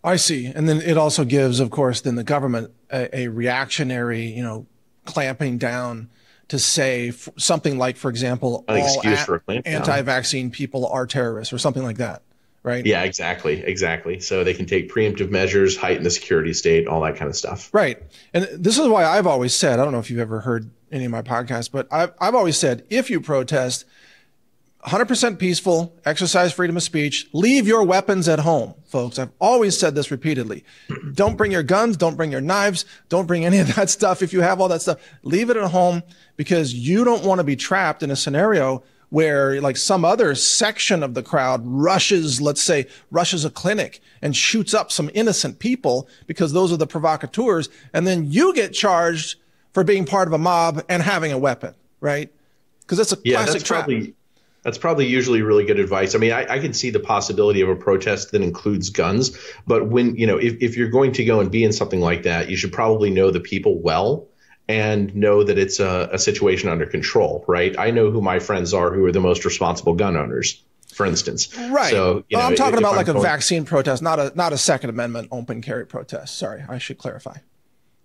I 0.03 0.17
see. 0.17 0.45
And 0.45 0.67
then 0.67 0.81
it 0.81 0.97
also 0.97 1.25
gives, 1.25 1.59
of 1.59 1.71
course, 1.71 2.01
then 2.01 2.15
the 2.15 2.23
government 2.23 2.71
a, 2.89 3.17
a 3.17 3.27
reactionary, 3.27 4.27
you 4.27 4.43
know, 4.43 4.65
clamping 5.11 5.57
down 5.57 6.09
to 6.47 6.57
say 6.57 7.09
f- 7.09 7.29
something 7.37 7.77
like, 7.77 7.97
for 7.97 8.09
example, 8.09 8.65
An 8.67 8.81
all 8.81 9.01
a 9.03 9.61
anti-vaccine 9.65 10.49
people 10.51 10.87
are 10.87 11.05
terrorists 11.05 11.53
or 11.53 11.57
something 11.57 11.83
like 11.83 11.97
that, 11.97 12.23
right? 12.63 12.85
Yeah, 12.85 13.03
exactly. 13.03 13.61
Exactly. 13.63 14.19
So 14.19 14.43
they 14.43 14.53
can 14.53 14.65
take 14.65 14.91
preemptive 14.91 15.29
measures, 15.29 15.77
heighten 15.77 16.03
the 16.03 16.09
security 16.09 16.53
state, 16.53 16.87
all 16.87 17.01
that 17.01 17.17
kind 17.17 17.29
of 17.29 17.35
stuff. 17.35 17.69
Right. 17.71 18.01
And 18.33 18.47
this 18.53 18.79
is 18.79 18.87
why 18.87 19.05
I've 19.05 19.27
always 19.27 19.53
said, 19.53 19.79
I 19.79 19.83
don't 19.83 19.93
know 19.93 19.99
if 19.99 20.09
you've 20.09 20.19
ever 20.19 20.41
heard 20.41 20.71
any 20.91 21.05
of 21.05 21.11
my 21.11 21.21
podcasts, 21.21 21.71
but 21.71 21.87
I've, 21.91 22.13
I've 22.19 22.33
always 22.33 22.57
said, 22.57 22.83
if 22.89 23.11
you 23.11 23.21
protest, 23.21 23.85
100% 24.85 25.37
peaceful, 25.39 25.93
exercise 26.05 26.53
freedom 26.53 26.77
of 26.77 26.83
speech, 26.83 27.27
leave 27.33 27.67
your 27.67 27.83
weapons 27.83 28.29
at 28.29 28.39
home, 28.39 28.73
folks. 28.85 29.19
I've 29.19 29.31
always 29.39 29.77
said 29.77 29.93
this 29.93 30.09
repeatedly. 30.09 30.63
Don't 31.13 31.35
bring 31.35 31.51
your 31.51 31.63
guns, 31.63 31.97
don't 31.97 32.15
bring 32.15 32.31
your 32.31 32.39
knives, 32.39 32.85
don't 33.09 33.25
bring 33.25 33.43
any 33.43 33.59
of 33.59 33.75
that 33.75 33.89
stuff. 33.89 34.21
If 34.21 34.31
you 34.31 34.39
have 34.41 34.61
all 34.61 34.69
that 34.69 34.81
stuff, 34.81 34.99
leave 35.23 35.49
it 35.49 35.57
at 35.57 35.71
home 35.71 36.01
because 36.37 36.73
you 36.73 37.03
don't 37.03 37.25
want 37.25 37.39
to 37.39 37.43
be 37.43 37.57
trapped 37.57 38.03
in 38.03 38.09
a 38.09 38.15
scenario 38.15 38.81
where 39.09 39.59
like 39.59 39.75
some 39.75 40.05
other 40.05 40.33
section 40.35 41.03
of 41.03 41.13
the 41.13 41.23
crowd 41.23 41.61
rushes, 41.65 42.39
let's 42.39 42.61
say, 42.61 42.87
rushes 43.11 43.43
a 43.43 43.49
clinic 43.49 43.99
and 44.21 44.35
shoots 44.35 44.73
up 44.73 44.91
some 44.91 45.09
innocent 45.13 45.59
people 45.59 46.07
because 46.25 46.53
those 46.53 46.71
are 46.71 46.77
the 46.77 46.87
provocateurs. 46.87 47.69
And 47.91 48.07
then 48.07 48.31
you 48.31 48.53
get 48.53 48.71
charged 48.71 49.37
for 49.73 49.83
being 49.83 50.05
part 50.05 50.27
of 50.27 50.33
a 50.33 50.37
mob 50.37 50.83
and 50.87 51.03
having 51.03 51.31
a 51.31 51.37
weapon, 51.37 51.73
right? 51.99 52.31
Because 52.81 52.97
that's 52.97 53.11
a 53.11 53.17
Yeah, 53.23 53.37
classic 53.37 53.53
that's 53.53 53.67
trap. 53.67 53.89
That's 54.63 54.77
probably 54.77 55.07
usually 55.07 55.41
really 55.41 55.65
good 55.65 55.79
advice. 55.79 56.15
I 56.15 56.17
mean, 56.17 56.33
I, 56.33 56.45
I, 56.49 56.59
can 56.59 56.73
see 56.73 56.89
the 56.89 56.99
possibility 56.99 57.61
of 57.61 57.69
a 57.69 57.75
protest 57.75 58.31
that 58.31 58.41
includes 58.41 58.89
guns, 58.89 59.37
but 59.65 59.87
when 59.87 60.15
you 60.17 60.27
know, 60.27 60.37
if, 60.37 60.61
if 60.61 60.75
you're 60.75 60.89
going 60.89 61.13
to 61.13 61.25
go 61.25 61.39
and 61.39 61.49
be 61.49 61.63
in 61.63 61.71
something 61.71 62.01
like 62.01 62.23
that, 62.23 62.49
you 62.49 62.57
should 62.57 62.73
probably 62.73 63.09
know 63.09 63.31
the 63.31 63.39
people 63.39 63.79
well 63.79 64.27
and 64.67 65.15
know 65.15 65.43
that 65.43 65.57
it's 65.57 65.79
a, 65.79 66.09
a 66.11 66.19
situation 66.19 66.69
under 66.69 66.85
control, 66.85 67.45
right? 67.47 67.77
I 67.79 67.91
know 67.91 68.11
who 68.11 68.21
my 68.21 68.39
friends 68.39 68.73
are 68.73 68.93
who 68.93 69.05
are 69.05 69.11
the 69.11 69.21
most 69.21 69.45
responsible 69.45 69.93
gun 69.95 70.17
owners 70.17 70.61
for 70.93 71.05
instance. 71.05 71.55
Right. 71.57 71.91
So 71.91 72.25
well, 72.31 72.41
know, 72.41 72.47
I'm 72.47 72.55
talking 72.55 72.77
about 72.77 72.95
like 72.95 73.07
I'm 73.07 73.11
a 73.11 73.13
going, 73.13 73.23
vaccine 73.23 73.63
protest, 73.63 74.01
not 74.01 74.19
a 74.19 74.33
not 74.35 74.51
a 74.51 74.57
Second 74.57 74.89
Amendment 74.89 75.29
open 75.31 75.61
carry 75.61 75.85
protest. 75.85 76.37
Sorry, 76.37 76.63
I 76.67 76.77
should 76.77 76.97
clarify. 76.97 77.37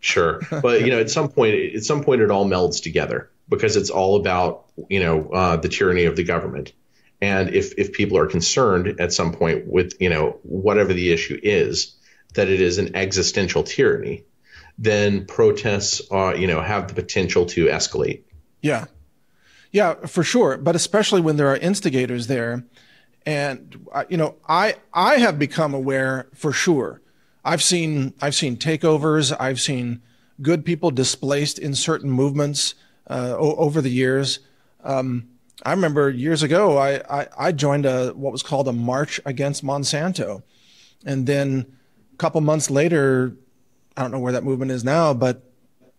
Sure, 0.00 0.40
but 0.62 0.82
you 0.82 0.90
know, 0.90 1.00
at 1.00 1.10
some 1.10 1.28
point, 1.28 1.74
at 1.74 1.82
some 1.82 2.04
point, 2.04 2.20
it 2.20 2.30
all 2.30 2.46
melds 2.46 2.82
together 2.82 3.30
because 3.48 3.76
it's 3.76 3.90
all 3.90 4.16
about 4.16 4.66
you 4.88 5.00
know 5.00 5.28
uh, 5.30 5.56
the 5.56 5.68
tyranny 5.68 6.04
of 6.04 6.16
the 6.16 6.24
government. 6.24 6.72
And 7.20 7.54
if 7.54 7.74
if 7.78 7.92
people 7.92 8.18
are 8.18 8.26
concerned 8.26 9.00
at 9.00 9.12
some 9.12 9.32
point 9.32 9.66
with 9.66 9.94
you 10.00 10.08
know 10.08 10.38
whatever 10.42 10.92
the 10.92 11.12
issue 11.12 11.38
is, 11.42 11.96
that 12.34 12.48
it 12.48 12.60
is 12.60 12.78
an 12.78 12.94
existential 12.96 13.62
tyranny, 13.62 14.24
then 14.78 15.26
protests 15.26 16.02
are 16.10 16.36
you 16.36 16.46
know 16.46 16.60
have 16.60 16.88
the 16.88 16.94
potential 16.94 17.46
to 17.46 17.66
escalate. 17.66 18.22
Yeah, 18.60 18.86
yeah, 19.72 19.94
for 20.06 20.22
sure. 20.22 20.56
But 20.56 20.76
especially 20.76 21.20
when 21.20 21.36
there 21.36 21.48
are 21.48 21.56
instigators 21.56 22.26
there 22.26 22.64
and 23.26 23.86
uh, 23.92 24.04
you 24.08 24.16
know, 24.16 24.36
I 24.48 24.76
I 24.92 25.16
have 25.18 25.38
become 25.38 25.74
aware 25.74 26.28
for 26.34 26.52
sure. 26.52 27.00
I've 27.44 27.62
seen 27.62 28.14
I've 28.20 28.34
seen 28.34 28.56
takeovers. 28.56 29.34
I've 29.38 29.60
seen 29.60 30.02
good 30.42 30.64
people 30.64 30.90
displaced 30.90 31.58
in 31.58 31.74
certain 31.74 32.10
movements 32.10 32.74
uh, 33.08 33.34
o- 33.38 33.56
over 33.56 33.80
the 33.80 33.90
years. 33.90 34.40
Um, 34.82 35.28
I 35.62 35.70
remember 35.72 36.10
years 36.10 36.42
ago, 36.42 36.76
I, 36.78 37.00
I, 37.22 37.28
I 37.38 37.52
joined 37.52 37.86
a 37.86 38.10
what 38.10 38.32
was 38.32 38.42
called 38.42 38.68
a 38.68 38.72
march 38.72 39.20
against 39.24 39.64
Monsanto, 39.64 40.42
and 41.04 41.26
then 41.26 41.66
a 42.12 42.16
couple 42.16 42.40
months 42.40 42.70
later, 42.70 43.36
I 43.96 44.02
don't 44.02 44.10
know 44.10 44.18
where 44.18 44.32
that 44.32 44.44
movement 44.44 44.70
is 44.72 44.84
now, 44.84 45.14
but 45.14 45.42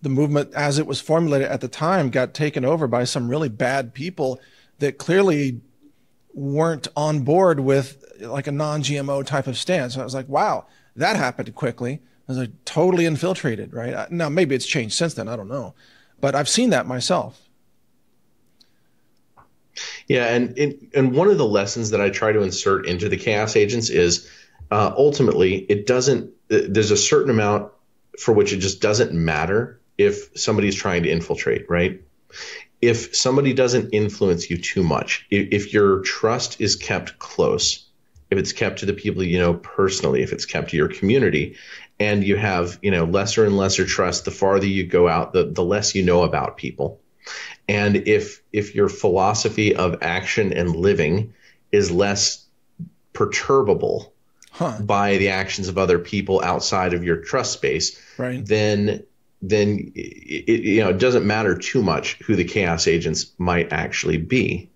the 0.01 0.09
movement 0.09 0.53
as 0.53 0.77
it 0.77 0.85
was 0.85 1.01
formulated 1.01 1.47
at 1.47 1.61
the 1.61 1.67
time 1.67 2.09
got 2.09 2.33
taken 2.33 2.63
over 2.63 2.87
by 2.87 3.05
some 3.05 3.27
really 3.27 3.49
bad 3.49 3.93
people 3.93 4.39
that 4.79 4.97
clearly 4.97 5.61
weren't 6.33 6.87
on 6.95 7.21
board 7.21 7.61
with 7.61 8.03
like 8.19 8.45
a 8.45 8.51
non-GMO 8.51 9.25
type 9.25 9.47
of 9.47 9.57
stance. 9.57 9.95
So 9.95 10.01
I 10.01 10.03
was 10.03 10.13
like, 10.13 10.27
wow, 10.29 10.67
that 10.95 11.15
happened 11.15 11.55
quickly. 11.55 12.01
I 12.27 12.31
was 12.31 12.37
like 12.37 12.65
totally 12.65 13.05
infiltrated, 13.05 13.73
right? 13.73 14.11
Now 14.11 14.29
maybe 14.29 14.53
it's 14.53 14.65
changed 14.65 14.95
since 14.95 15.13
then. 15.13 15.27
I 15.27 15.35
don't 15.35 15.47
know, 15.47 15.73
but 16.21 16.35
I've 16.35 16.49
seen 16.49 16.71
that 16.71 16.85
myself. 16.85 17.41
Yeah, 20.07 20.27
and 20.27 20.57
and 20.93 21.13
one 21.13 21.29
of 21.29 21.37
the 21.37 21.45
lessons 21.45 21.89
that 21.89 21.99
I 21.99 22.09
try 22.09 22.31
to 22.31 22.41
insert 22.41 22.85
into 22.85 23.09
the 23.09 23.17
chaos 23.17 23.55
agents 23.55 23.89
is 23.89 24.29
uh, 24.71 24.93
ultimately 24.95 25.57
it 25.57 25.85
doesn't. 25.85 26.31
There's 26.47 26.91
a 26.91 26.97
certain 26.97 27.29
amount 27.29 27.71
for 28.19 28.33
which 28.33 28.53
it 28.53 28.57
just 28.57 28.81
doesn't 28.81 29.11
matter 29.13 29.79
if 29.97 30.37
somebody's 30.37 30.75
trying 30.75 31.03
to 31.03 31.09
infiltrate, 31.09 31.69
right? 31.69 32.01
if 32.81 33.15
somebody 33.15 33.53
doesn't 33.53 33.89
influence 33.93 34.49
you 34.49 34.57
too 34.57 34.83
much, 34.83 35.25
if, 35.31 35.47
if, 35.51 35.73
your 35.73 36.01
trust 36.01 36.61
is 36.61 36.75
kept 36.75 37.17
close, 37.19 37.85
if 38.29 38.37
it's 38.37 38.53
kept 38.53 38.79
to 38.79 38.85
the 38.85 38.93
people 38.93 39.23
you 39.23 39.39
know 39.39 39.53
personally, 39.53 40.21
if 40.21 40.33
it's 40.33 40.45
kept 40.45 40.69
to 40.71 40.77
your 40.77 40.87
community, 40.87 41.55
and 41.99 42.23
you 42.23 42.35
have 42.35 42.79
you 42.81 42.91
know 42.91 43.05
lesser 43.05 43.45
and 43.45 43.57
lesser 43.57 43.85
trust, 43.85 44.25
the 44.25 44.31
farther 44.31 44.67
you 44.67 44.85
go 44.85 45.07
out, 45.07 45.33
the 45.33 45.45
the 45.45 45.63
less 45.63 45.95
you 45.95 46.03
know 46.03 46.23
about 46.23 46.57
people. 46.57 47.01
And 47.67 48.07
if 48.07 48.41
if 48.53 48.75
your 48.75 48.89
philosophy 48.89 49.75
of 49.75 49.97
action 50.01 50.53
and 50.53 50.75
living 50.75 51.33
is 51.71 51.91
less 51.91 52.45
perturbable 53.13 54.13
huh. 54.51 54.79
by 54.81 55.17
the 55.17 55.29
actions 55.29 55.67
of 55.67 55.77
other 55.77 55.99
people 55.99 56.41
outside 56.41 56.93
of 56.93 57.03
your 57.03 57.17
trust 57.17 57.53
space, 57.53 57.99
right. 58.17 58.45
then 58.45 59.03
then 59.41 59.91
it, 59.95 60.63
you 60.63 60.83
know 60.83 60.89
it 60.89 60.99
doesn't 60.99 61.25
matter 61.25 61.57
too 61.57 61.81
much 61.81 62.15
who 62.25 62.35
the 62.35 62.43
chaos 62.43 62.87
agents 62.87 63.31
might 63.37 63.71
actually 63.71 64.17
be, 64.17 64.69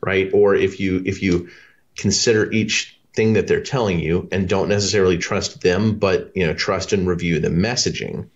right? 0.00 0.30
Or 0.32 0.54
if 0.54 0.80
you 0.80 1.02
if 1.04 1.22
you 1.22 1.50
consider 1.96 2.50
each 2.50 2.99
thing 3.12 3.34
that 3.34 3.46
they're 3.46 3.62
telling 3.62 4.00
you 4.00 4.28
and 4.30 4.48
don't 4.48 4.68
necessarily 4.68 5.18
trust 5.18 5.60
them, 5.60 5.98
but 5.98 6.32
you 6.36 6.46
know 6.46 6.54
trust 6.54 6.92
and 6.92 7.08
review 7.08 7.40
the 7.40 7.48
messaging, 7.48 8.28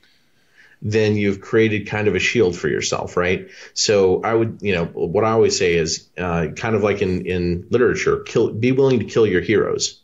then 0.82 1.16
you've 1.16 1.40
created 1.40 1.87
kind 1.87 2.08
of 2.08 2.14
a 2.14 2.18
shield 2.18 2.56
for 2.56 2.68
yourself, 2.68 3.16
right? 3.16 3.48
So 3.72 4.22
I 4.22 4.34
would, 4.34 4.58
you 4.60 4.74
know, 4.74 4.84
what 4.84 5.24
I 5.24 5.30
always 5.30 5.58
say 5.58 5.74
is 5.74 6.08
uh, 6.18 6.48
kind 6.56 6.76
of 6.76 6.82
like 6.82 7.02
in 7.02 7.26
in 7.26 7.66
literature, 7.70 8.20
kill, 8.20 8.52
be 8.52 8.72
willing 8.72 8.98
to 8.98 9.06
kill 9.06 9.26
your 9.26 9.40
heroes, 9.40 10.00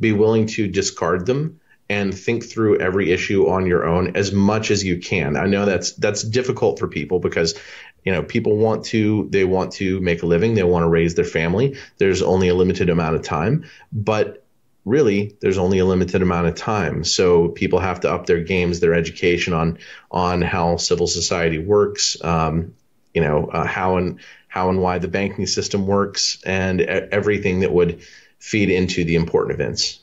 be 0.00 0.12
willing 0.12 0.46
to 0.46 0.66
discard 0.66 1.26
them 1.26 1.60
and 1.90 2.16
think 2.16 2.44
through 2.44 2.80
every 2.80 3.12
issue 3.12 3.48
on 3.48 3.66
your 3.66 3.86
own 3.86 4.16
as 4.16 4.32
much 4.32 4.70
as 4.70 4.82
you 4.82 4.98
can. 4.98 5.36
I 5.36 5.46
know 5.46 5.66
that's 5.66 5.92
that's 5.92 6.22
difficult 6.22 6.78
for 6.78 6.88
people 6.88 7.18
because 7.18 7.58
you 8.04 8.12
know 8.12 8.22
people 8.22 8.56
want 8.56 8.84
to 8.86 9.28
they 9.30 9.44
want 9.44 9.72
to 9.72 10.00
make 10.00 10.22
a 10.22 10.26
living, 10.26 10.54
they 10.54 10.62
want 10.62 10.84
to 10.84 10.88
raise 10.88 11.14
their 11.14 11.24
family. 11.24 11.76
There's 11.98 12.22
only 12.22 12.48
a 12.48 12.54
limited 12.54 12.90
amount 12.90 13.16
of 13.16 13.22
time, 13.22 13.64
but 13.92 14.44
really 14.84 15.36
there's 15.40 15.58
only 15.58 15.78
a 15.78 15.84
limited 15.84 16.22
amount 16.22 16.46
of 16.46 16.54
time. 16.54 17.04
So 17.04 17.48
people 17.48 17.78
have 17.78 18.00
to 18.00 18.12
up 18.12 18.26
their 18.26 18.40
games, 18.40 18.80
their 18.80 18.94
education 18.94 19.52
on 19.54 19.78
on 20.10 20.42
how 20.42 20.76
civil 20.76 21.06
society 21.06 21.58
works, 21.58 22.22
um, 22.22 22.74
you 23.12 23.22
know, 23.22 23.46
uh, 23.46 23.64
how 23.66 23.96
and 23.96 24.20
how 24.48 24.68
and 24.68 24.80
why 24.80 24.98
the 24.98 25.08
banking 25.08 25.46
system 25.46 25.86
works 25.86 26.38
and 26.44 26.80
everything 26.80 27.60
that 27.60 27.72
would 27.72 28.02
feed 28.38 28.70
into 28.70 29.04
the 29.04 29.16
important 29.16 29.54
events. 29.54 29.98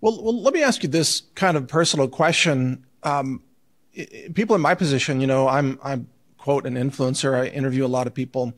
Well, 0.00 0.22
well, 0.22 0.42
let 0.42 0.52
me 0.52 0.62
ask 0.62 0.82
you 0.82 0.88
this 0.88 1.22
kind 1.34 1.56
of 1.56 1.68
personal 1.68 2.08
question. 2.08 2.84
Um, 3.02 3.42
people 4.34 4.56
in 4.56 4.62
my 4.62 4.74
position, 4.74 5.20
you 5.20 5.26
know, 5.26 5.46
I'm, 5.46 5.78
I'm 5.82 6.08
quote 6.44 6.66
an 6.66 6.74
influencer. 6.74 7.34
I 7.34 7.46
interview 7.46 7.86
a 7.86 7.88
lot 7.88 8.06
of 8.06 8.12
people, 8.12 8.52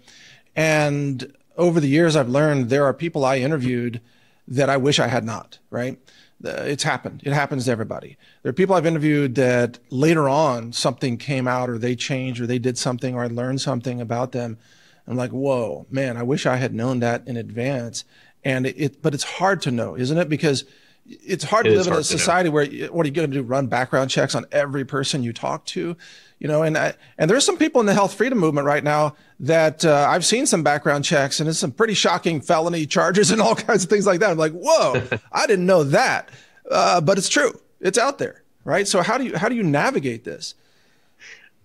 and 0.57 1.33
over 1.57 1.79
the 1.79 1.87
years, 1.87 2.16
I've 2.16 2.29
learned 2.29 2.68
there 2.68 2.85
are 2.85 2.92
people 2.92 3.25
I 3.25 3.37
interviewed 3.38 4.01
that 4.49 4.68
I 4.68 4.77
wish 4.77 4.99
I 4.99 5.07
had 5.07 5.25
not. 5.25 5.61
Right? 5.70 5.96
It's 6.42 6.83
happened. 6.83 7.22
It 7.25 7.33
happens 7.33 7.66
to 7.66 7.70
everybody. 7.70 8.16
There 8.42 8.51
are 8.51 8.53
people 8.53 8.75
I've 8.75 8.87
interviewed 8.87 9.37
that 9.37 9.79
later 9.90 10.29
on 10.29 10.72
something 10.72 11.16
came 11.16 11.46
out, 11.46 11.70
or 11.70 11.79
they 11.79 11.94
changed, 11.94 12.40
or 12.40 12.46
they 12.49 12.59
did 12.59 12.77
something, 12.77 13.14
or 13.14 13.22
I 13.22 13.29
learned 13.29 13.61
something 13.61 14.01
about 14.01 14.33
them. 14.33 14.59
I'm 15.07 15.16
like, 15.16 15.31
whoa, 15.31 15.87
man, 15.88 16.16
I 16.16 16.25
wish 16.25 16.44
I 16.44 16.57
had 16.57 16.75
known 16.75 16.99
that 17.01 17.22
in 17.29 17.37
advance. 17.37 18.05
And 18.44 18.66
it, 18.66 18.75
it 18.77 19.01
but 19.01 19.14
it's 19.14 19.22
hard 19.22 19.62
to 19.62 19.70
know, 19.70 19.96
isn't 19.96 20.18
it? 20.18 20.29
Because 20.29 20.64
it's 21.07 21.44
hard 21.44 21.66
it 21.66 21.70
to 21.70 21.77
live 21.77 21.87
in 21.87 21.92
a 21.92 22.03
society 22.03 22.49
where 22.49 22.66
what 22.90 23.07
are 23.07 23.09
you 23.09 23.14
going 23.14 23.31
to 23.31 23.37
do? 23.37 23.42
Run 23.42 23.68
background 23.68 24.11
checks 24.11 24.35
on 24.35 24.44
every 24.51 24.85
person 24.85 25.22
you 25.22 25.33
talk 25.33 25.64
to, 25.66 25.96
you 26.38 26.49
know? 26.49 26.62
And 26.62 26.77
I, 26.77 26.94
and 27.18 27.31
there's 27.31 27.44
some 27.44 27.57
people 27.57 27.81
in 27.81 27.87
the 27.87 27.94
health 27.94 28.14
freedom 28.14 28.38
movement 28.38 28.66
right 28.66 28.83
now 28.83 29.16
that 29.40 29.85
uh, 29.85 30.07
I've 30.09 30.25
seen 30.25 30.46
some 30.46 30.62
background 30.62 31.05
checks, 31.05 31.40
and 31.40 31.49
it's 31.49 31.59
some 31.59 31.72
pretty 31.72 31.94
shocking 31.94 32.40
felony 32.40 32.87
charges 32.87 33.31
and 33.31 33.40
all 33.42 33.55
kinds 33.55 33.85
of 33.85 33.90
things 33.90 34.07
like 34.07 34.20
that. 34.20 34.31
I'm 34.31 34.38
like, 34.38 34.53
whoa, 34.53 35.03
I 35.33 35.46
didn't 35.46 35.66
know 35.66 35.85
that, 35.85 36.31
uh, 36.70 37.01
but 37.01 37.18
it's 37.18 37.29
true. 37.29 37.59
It's 37.81 37.99
out 37.99 38.18
there, 38.18 38.42
right? 38.64 38.87
So 38.88 39.03
how 39.03 39.18
do 39.18 39.25
you 39.25 39.37
how 39.37 39.49
do 39.49 39.55
you 39.55 39.62
navigate 39.62 40.25
this? 40.25 40.55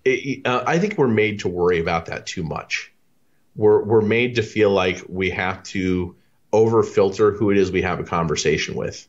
It, 0.03 0.45
uh, 0.45 0.63
I 0.65 0.79
think 0.79 0.97
we're 0.97 1.07
made 1.07 1.39
to 1.39 1.47
worry 1.47 1.79
about 1.79 2.07
that 2.07 2.25
too 2.25 2.43
much. 2.43 2.91
We're 3.55 3.83
we're 3.83 4.01
made 4.01 4.35
to 4.35 4.43
feel 4.43 4.71
like 4.71 5.03
we 5.07 5.29
have 5.29 5.63
to 5.63 6.15
over 6.53 6.83
filter 6.83 7.31
who 7.31 7.49
it 7.49 7.57
is 7.57 7.71
we 7.71 7.81
have 7.81 7.99
a 7.99 8.03
conversation 8.03 8.75
with 8.75 9.07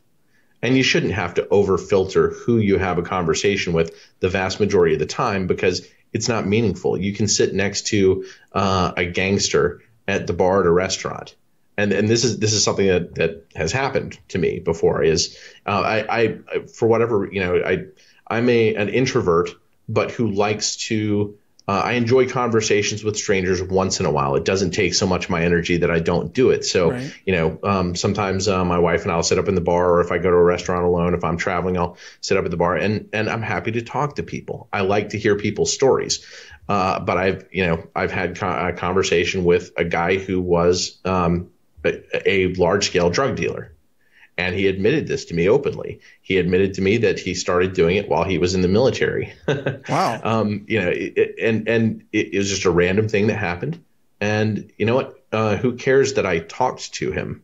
and 0.63 0.77
you 0.77 0.81
shouldn't 0.81 1.13
have 1.13 1.33
to 1.35 1.47
over 1.49 1.77
filter 1.77 2.29
who 2.29 2.57
you 2.57 2.77
have 2.77 2.97
a 2.97 3.03
conversation 3.03 3.73
with 3.73 3.93
the 4.21 4.29
vast 4.29 4.61
majority 4.61 4.93
of 4.93 4.99
the 4.99 5.05
time 5.05 5.45
because 5.45 5.85
it's 6.13 6.29
not 6.29 6.47
meaningful. 6.47 6.97
You 6.97 7.13
can 7.13 7.27
sit 7.27 7.53
next 7.53 7.87
to 7.87 8.25
uh, 8.53 8.93
a 8.95 9.05
gangster 9.05 9.81
at 10.07 10.25
the 10.25 10.33
bar 10.33 10.61
at 10.61 10.65
a 10.65 10.71
restaurant. 10.71 11.35
And, 11.75 11.91
and 11.91 12.07
this 12.07 12.23
is 12.23 12.39
this 12.39 12.53
is 12.53 12.63
something 12.63 12.87
that, 12.87 13.15
that 13.15 13.45
has 13.55 13.71
happened 13.71 14.17
to 14.29 14.37
me 14.37 14.59
before. 14.59 15.03
Is 15.03 15.37
uh, 15.65 15.81
I, 15.81 16.21
I 16.21 16.59
for 16.67 16.87
whatever 16.87 17.27
you 17.31 17.41
know 17.41 17.57
I 17.57 17.85
I'm 18.27 18.47
a 18.47 18.75
an 18.75 18.89
introvert, 18.89 19.49
but 19.89 20.11
who 20.11 20.31
likes 20.31 20.75
to 20.87 21.37
uh, 21.67 21.71
I 21.71 21.93
enjoy 21.93 22.27
conversations 22.27 23.03
with 23.03 23.15
strangers 23.15 23.61
once 23.61 23.99
in 23.99 24.05
a 24.05 24.11
while. 24.11 24.35
It 24.35 24.43
doesn't 24.43 24.71
take 24.71 24.93
so 24.93 25.07
much 25.07 25.25
of 25.25 25.29
my 25.29 25.43
energy 25.43 25.77
that 25.77 25.89
I 25.89 25.99
don't 25.99 26.33
do 26.33 26.49
it. 26.49 26.65
So, 26.65 26.91
right. 26.91 27.15
you 27.25 27.33
know, 27.33 27.59
um, 27.63 27.95
sometimes 27.95 28.47
uh, 28.47 28.65
my 28.65 28.79
wife 28.79 29.03
and 29.03 29.11
I'll 29.11 29.23
sit 29.23 29.39
up 29.39 29.47
in 29.47 29.55
the 29.55 29.61
bar, 29.61 29.93
or 29.93 30.01
if 30.01 30.11
I 30.11 30.17
go 30.17 30.29
to 30.29 30.35
a 30.35 30.43
restaurant 30.43 30.85
alone, 30.85 31.13
if 31.13 31.23
I'm 31.23 31.37
traveling, 31.37 31.77
I'll 31.77 31.97
sit 32.19 32.37
up 32.37 32.43
at 32.43 32.51
the 32.51 32.57
bar, 32.57 32.75
and 32.75 33.09
and 33.13 33.29
I'm 33.29 33.41
happy 33.41 33.71
to 33.73 33.81
talk 33.81 34.15
to 34.15 34.23
people. 34.23 34.67
I 34.73 34.81
like 34.81 35.09
to 35.09 35.19
hear 35.19 35.37
people's 35.37 35.71
stories. 35.73 36.25
Uh, 36.67 36.99
but 37.01 37.17
I've, 37.17 37.47
you 37.51 37.65
know, 37.65 37.87
I've 37.93 38.11
had 38.11 38.41
a 38.41 38.73
conversation 38.73 39.43
with 39.43 39.71
a 39.75 39.83
guy 39.83 40.15
who 40.15 40.39
was 40.39 40.97
um, 41.03 41.49
a, 41.83 42.29
a 42.29 42.53
large 42.53 42.87
scale 42.87 43.09
drug 43.09 43.35
dealer 43.35 43.73
and 44.37 44.55
he 44.55 44.67
admitted 44.67 45.07
this 45.07 45.25
to 45.25 45.33
me 45.33 45.47
openly. 45.47 45.99
He 46.21 46.37
admitted 46.37 46.73
to 46.75 46.81
me 46.81 46.97
that 46.97 47.19
he 47.19 47.35
started 47.35 47.73
doing 47.73 47.97
it 47.97 48.09
while 48.09 48.23
he 48.23 48.37
was 48.37 48.55
in 48.55 48.61
the 48.61 48.67
military. 48.67 49.33
wow. 49.89 50.19
Um, 50.23 50.65
you 50.67 50.79
know, 50.81 50.89
it, 50.89 51.35
and 51.41 51.67
and 51.67 52.05
it, 52.11 52.33
it, 52.33 52.37
was 52.37 52.49
just 52.49 52.65
a 52.65 52.71
random 52.71 53.07
thing 53.07 53.27
that 53.27 53.37
happened. 53.37 53.83
And 54.19 54.71
you 54.77 54.85
know 54.85 54.95
what? 54.95 55.23
uh, 55.33 55.57
who 55.57 55.75
cares 55.75 56.13
that 56.13 56.25
I 56.25 56.39
talked 56.39 56.93
to 56.93 57.11
him? 57.11 57.43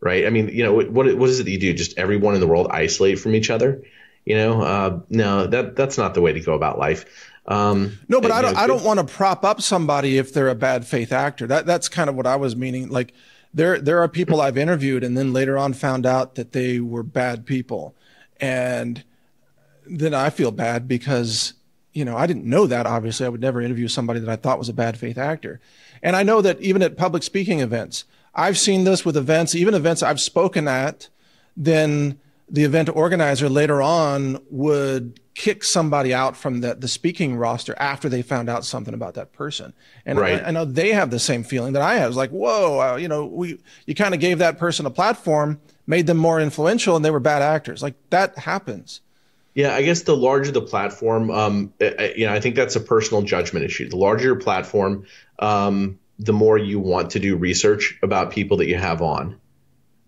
Right? 0.00 0.26
I 0.26 0.30
mean, 0.30 0.48
you 0.48 0.64
know, 0.64 0.74
what 0.74 1.16
what 1.16 1.28
is 1.28 1.40
it 1.40 1.44
that 1.44 1.50
you 1.50 1.58
do? 1.58 1.72
Just 1.72 1.98
everyone 1.98 2.34
in 2.34 2.40
the 2.40 2.46
world 2.46 2.68
isolate 2.70 3.18
from 3.18 3.34
each 3.34 3.50
other? 3.50 3.82
You 4.24 4.36
know, 4.36 4.62
uh, 4.62 5.00
no, 5.08 5.46
that 5.46 5.76
that's 5.76 5.96
not 5.96 6.14
the 6.14 6.20
way 6.20 6.32
to 6.32 6.40
go 6.40 6.54
about 6.54 6.78
life. 6.78 7.04
Um, 7.46 7.98
no, 8.08 8.20
but 8.20 8.30
I 8.30 8.42
don't. 8.42 8.54
Know, 8.54 8.60
I 8.60 8.66
don't 8.66 8.84
want 8.84 8.98
to 8.98 9.04
prop 9.04 9.44
up 9.44 9.60
somebody 9.62 10.18
if 10.18 10.32
they're 10.32 10.48
a 10.48 10.56
bad 10.56 10.86
faith 10.86 11.12
actor. 11.12 11.46
That 11.46 11.66
that's 11.66 11.88
kind 11.88 12.10
of 12.10 12.16
what 12.16 12.26
I 12.26 12.36
was 12.36 12.56
meaning. 12.56 12.88
Like 12.88 13.14
there 13.54 13.80
there 13.80 14.00
are 14.00 14.08
people 14.08 14.40
I've 14.40 14.56
interviewed 14.56 15.04
and 15.04 15.16
then 15.16 15.32
later 15.32 15.58
on 15.58 15.72
found 15.72 16.06
out 16.06 16.34
that 16.36 16.52
they 16.52 16.80
were 16.80 17.02
bad 17.02 17.46
people, 17.46 17.94
and 18.40 19.02
then 19.86 20.14
I 20.14 20.30
feel 20.30 20.50
bad 20.50 20.88
because 20.88 21.54
you 21.92 22.04
know 22.04 22.16
I 22.16 22.26
didn't 22.26 22.44
know 22.44 22.66
that. 22.66 22.86
Obviously, 22.86 23.26
I 23.26 23.28
would 23.28 23.40
never 23.40 23.60
interview 23.60 23.88
somebody 23.88 24.20
that 24.20 24.28
I 24.28 24.36
thought 24.36 24.58
was 24.58 24.68
a 24.68 24.74
bad 24.74 24.98
faith 24.98 25.18
actor, 25.18 25.60
and 26.02 26.16
I 26.16 26.22
know 26.22 26.40
that 26.40 26.60
even 26.60 26.82
at 26.82 26.96
public 26.96 27.22
speaking 27.22 27.60
events, 27.60 28.04
I've 28.34 28.58
seen 28.58 28.84
this 28.84 29.04
with 29.04 29.16
events, 29.16 29.54
even 29.54 29.74
events 29.74 30.02
I've 30.02 30.20
spoken 30.20 30.66
at, 30.66 31.08
then 31.56 32.18
the 32.52 32.64
event 32.64 32.94
organizer 32.94 33.48
later 33.48 33.80
on 33.80 34.38
would 34.50 35.18
kick 35.34 35.64
somebody 35.64 36.12
out 36.12 36.36
from 36.36 36.60
the, 36.60 36.74
the 36.74 36.86
speaking 36.86 37.34
roster 37.34 37.74
after 37.78 38.10
they 38.10 38.20
found 38.20 38.50
out 38.50 38.66
something 38.66 38.92
about 38.92 39.14
that 39.14 39.32
person. 39.32 39.72
And 40.04 40.18
right. 40.18 40.44
I, 40.44 40.48
I, 40.48 40.50
know 40.50 40.66
they 40.66 40.92
have 40.92 41.10
the 41.10 41.18
same 41.18 41.44
feeling 41.44 41.72
that 41.72 41.80
I 41.80 41.94
have. 41.94 42.08
It's 42.08 42.16
like, 42.16 42.30
whoa, 42.30 42.78
uh, 42.78 42.96
you 42.96 43.08
know, 43.08 43.24
we 43.24 43.58
you 43.86 43.94
kind 43.94 44.12
of 44.12 44.20
gave 44.20 44.38
that 44.38 44.58
person 44.58 44.84
a 44.84 44.90
platform, 44.90 45.58
made 45.86 46.06
them 46.06 46.18
more 46.18 46.38
influential, 46.38 46.94
and 46.94 47.02
they 47.02 47.10
were 47.10 47.20
bad 47.20 47.40
actors. 47.40 47.82
Like 47.82 47.94
that 48.10 48.36
happens. 48.36 49.00
Yeah, 49.54 49.74
I 49.74 49.82
guess 49.82 50.02
the 50.02 50.16
larger 50.16 50.52
the 50.52 50.62
platform, 50.62 51.30
um, 51.30 51.72
you 51.80 52.26
know, 52.26 52.32
I 52.32 52.40
think 52.40 52.54
that's 52.54 52.76
a 52.76 52.80
personal 52.80 53.22
judgment 53.22 53.64
issue. 53.64 53.88
The 53.88 53.96
larger 53.96 54.24
your 54.24 54.36
platform, 54.36 55.06
um, 55.38 55.98
the 56.18 56.32
more 56.32 56.58
you 56.58 56.80
want 56.80 57.10
to 57.10 57.18
do 57.18 57.36
research 57.36 57.98
about 58.02 58.30
people 58.30 58.58
that 58.58 58.66
you 58.66 58.76
have 58.76 59.00
on. 59.00 59.38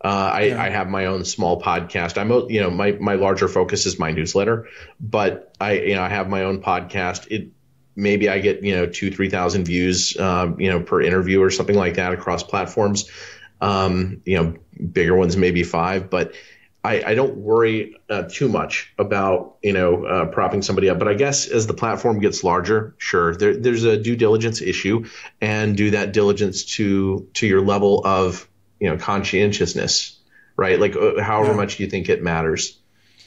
Uh, 0.05 0.31
I, 0.35 0.43
yeah. 0.43 0.63
I, 0.63 0.69
have 0.69 0.89
my 0.91 1.07
own 1.07 1.25
small 1.25 1.63
podcast. 1.63 2.19
I'm, 2.19 2.31
you 2.51 2.61
know, 2.61 2.71
my, 2.71 2.93
my 2.93 3.15
larger 3.15 3.49
focus 3.49 3.87
is 3.87 3.99
my 3.99 4.11
newsletter, 4.11 4.69
but 5.01 5.55
I, 5.59 5.79
you 5.79 5.95
know, 5.95 6.03
I 6.03 6.11
have 6.11 6.29
my 6.29 6.45
own 6.45 6.61
podcast. 6.61 7.27
It, 7.31 7.49
maybe 7.97 8.29
I 8.29 8.39
get, 8.41 8.63
you 8.63 8.77
know, 8.77 8.85
two, 8.85 9.11
3,000 9.11 9.65
views, 9.65 10.19
um, 10.19 10.61
you 10.61 10.71
know, 10.71 10.81
per 10.81 11.01
interview 11.01 11.43
or 11.43 11.51
something 11.51 11.75
like 11.75 11.95
that 11.95 12.13
across 12.13 12.43
platforms. 12.43 13.11
Um, 13.63 14.21
you 14.27 14.43
know, 14.43 14.57
bigger 14.93 15.17
ones, 15.17 15.39
maybe 15.39 15.63
five, 15.63 16.11
but 16.11 16.35
I, 16.85 17.03
I 17.03 17.15
don't 17.15 17.39
worry 17.39 17.97
uh, 18.11 18.25
too 18.31 18.51
much 18.51 18.93
about, 18.99 19.57
you 19.63 19.73
know, 19.73 20.05
uh, 20.05 20.27
propping 20.27 20.61
somebody 20.61 20.91
up. 20.91 20.99
But 20.99 21.09
I 21.09 21.15
guess 21.15 21.49
as 21.49 21.67
the 21.67 21.73
platform 21.73 22.21
gets 22.21 22.45
larger, 22.45 22.95
sure, 22.99 23.35
there, 23.35 23.57
there's 23.57 23.85
a 23.85 23.97
due 23.97 24.17
diligence 24.17 24.61
issue 24.61 25.07
and 25.41 25.79
do 25.79 25.93
that 25.93 26.13
diligence 26.13 26.65
to, 26.77 27.27
to 27.35 27.47
your 27.47 27.63
level 27.63 28.03
of, 28.05 28.47
you 28.85 28.91
know 28.91 28.99
conscientiousness, 28.99 30.19
right? 30.59 30.79
Like 30.79 30.95
uh, 30.95 31.23
however 31.23 31.53
yeah. 31.53 31.57
much 31.57 31.81
you 31.81 31.87
think 31.87 32.11
it 32.11 32.23
matters. 32.23 32.79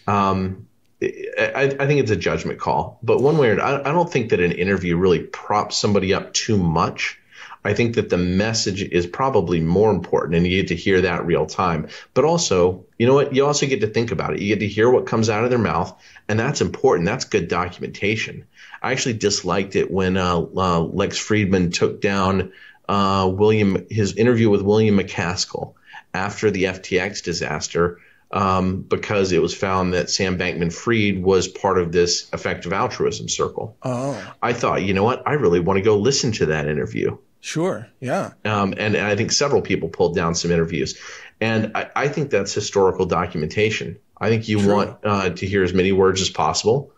Um, 0.06 0.68
I, 1.02 1.76
I, 1.80 1.88
think 1.88 2.00
it's 2.00 2.12
a 2.12 2.16
judgment 2.16 2.60
call, 2.60 3.00
but 3.02 3.22
one 3.22 3.40
way 3.40 3.50
or 3.50 3.60
I, 3.60 3.80
I 3.80 3.92
don't 3.92 4.12
think 4.12 4.30
that 4.30 4.40
an 4.40 4.52
interview 4.52 4.98
really 4.98 5.20
props 5.20 5.76
somebody 5.76 6.14
up 6.14 6.32
too 6.34 6.58
much. 6.58 7.20
I 7.66 7.74
think 7.74 7.96
that 7.96 8.10
the 8.10 8.18
message 8.18 8.84
is 8.84 9.08
probably 9.08 9.60
more 9.60 9.90
important 9.90 10.36
and 10.36 10.46
you 10.46 10.62
get 10.62 10.70
to 10.70 10.76
hear 10.76 11.02
that 11.02 11.26
real 11.26 11.48
time. 11.48 11.88
But 12.14 12.24
also, 12.24 12.86
you 13.00 13.08
know 13.08 13.16
what? 13.16 13.34
You 13.34 13.48
also 13.48 13.66
get 13.66 13.82
to 13.82 13.88
think 13.88 14.12
about 14.12 14.34
it. 14.34 14.42
You 14.42 14.48
get 14.54 14.60
to 14.60 14.68
hear 14.68 14.90
what 14.90 15.08
comes 15.08 15.28
out 15.30 15.44
of 15.44 15.50
their 15.50 15.60
mouth, 15.60 16.00
and 16.30 16.40
that's 16.40 16.62
important. 16.62 17.08
That's 17.08 17.26
good 17.26 17.48
documentation. 17.48 18.46
I 18.82 18.92
actually 18.92 19.16
disliked 19.16 19.76
it 19.76 19.90
when 19.90 20.18
uh, 20.18 20.38
uh, 20.38 20.80
Lex 20.82 21.18
Fridman 21.18 21.74
took 21.74 22.00
down 22.00 22.54
uh, 22.88 23.30
William 23.32 23.86
his 23.90 24.16
interview 24.16 24.50
with 24.50 24.62
William 24.62 24.98
MacAskill 24.98 25.74
after 26.14 26.52
the 26.52 26.66
FTX 26.66 27.24
disaster 27.24 28.00
um, 28.32 28.82
because 28.82 29.32
it 29.32 29.42
was 29.42 29.56
found 29.56 29.94
that 29.94 30.10
Sam 30.10 30.38
Bankman 30.38 30.74
Fried 30.74 31.24
was 31.24 31.48
part 31.48 31.80
of 31.80 31.92
this 31.92 32.30
effective 32.34 32.74
altruism 32.74 33.30
circle. 33.30 33.78
Oh. 33.84 34.34
I 34.42 34.54
thought, 34.54 34.84
you 34.84 34.94
know 34.94 35.04
what? 35.04 35.24
I 35.26 35.34
really 35.34 35.60
want 35.60 35.78
to 35.78 35.84
go 35.84 35.98
listen 35.98 36.32
to 36.34 36.48
that 36.48 36.68
interview. 36.68 37.18
Sure. 37.40 37.88
Yeah. 38.00 38.32
Um, 38.44 38.74
and, 38.78 38.96
and, 38.96 39.06
I 39.06 39.16
think 39.16 39.32
several 39.32 39.62
people 39.62 39.90
pulled 39.90 40.16
down 40.16 40.36
some 40.36 40.52
interviews. 40.52 41.00
And 41.40 41.72
I, 41.76 41.90
I 41.96 42.08
think 42.08 42.30
that's 42.30 42.54
historical 42.54 43.06
documentation. 43.06 44.00
I 44.20 44.30
think 44.30 44.50
you 44.50 44.60
True. 44.60 44.74
want 44.74 44.98
uh, 45.04 45.30
to 45.30 45.46
hear 45.46 45.64
as 45.64 45.74
many 45.74 45.92
words 45.92 46.20
as 46.20 46.30
possible 46.30 46.92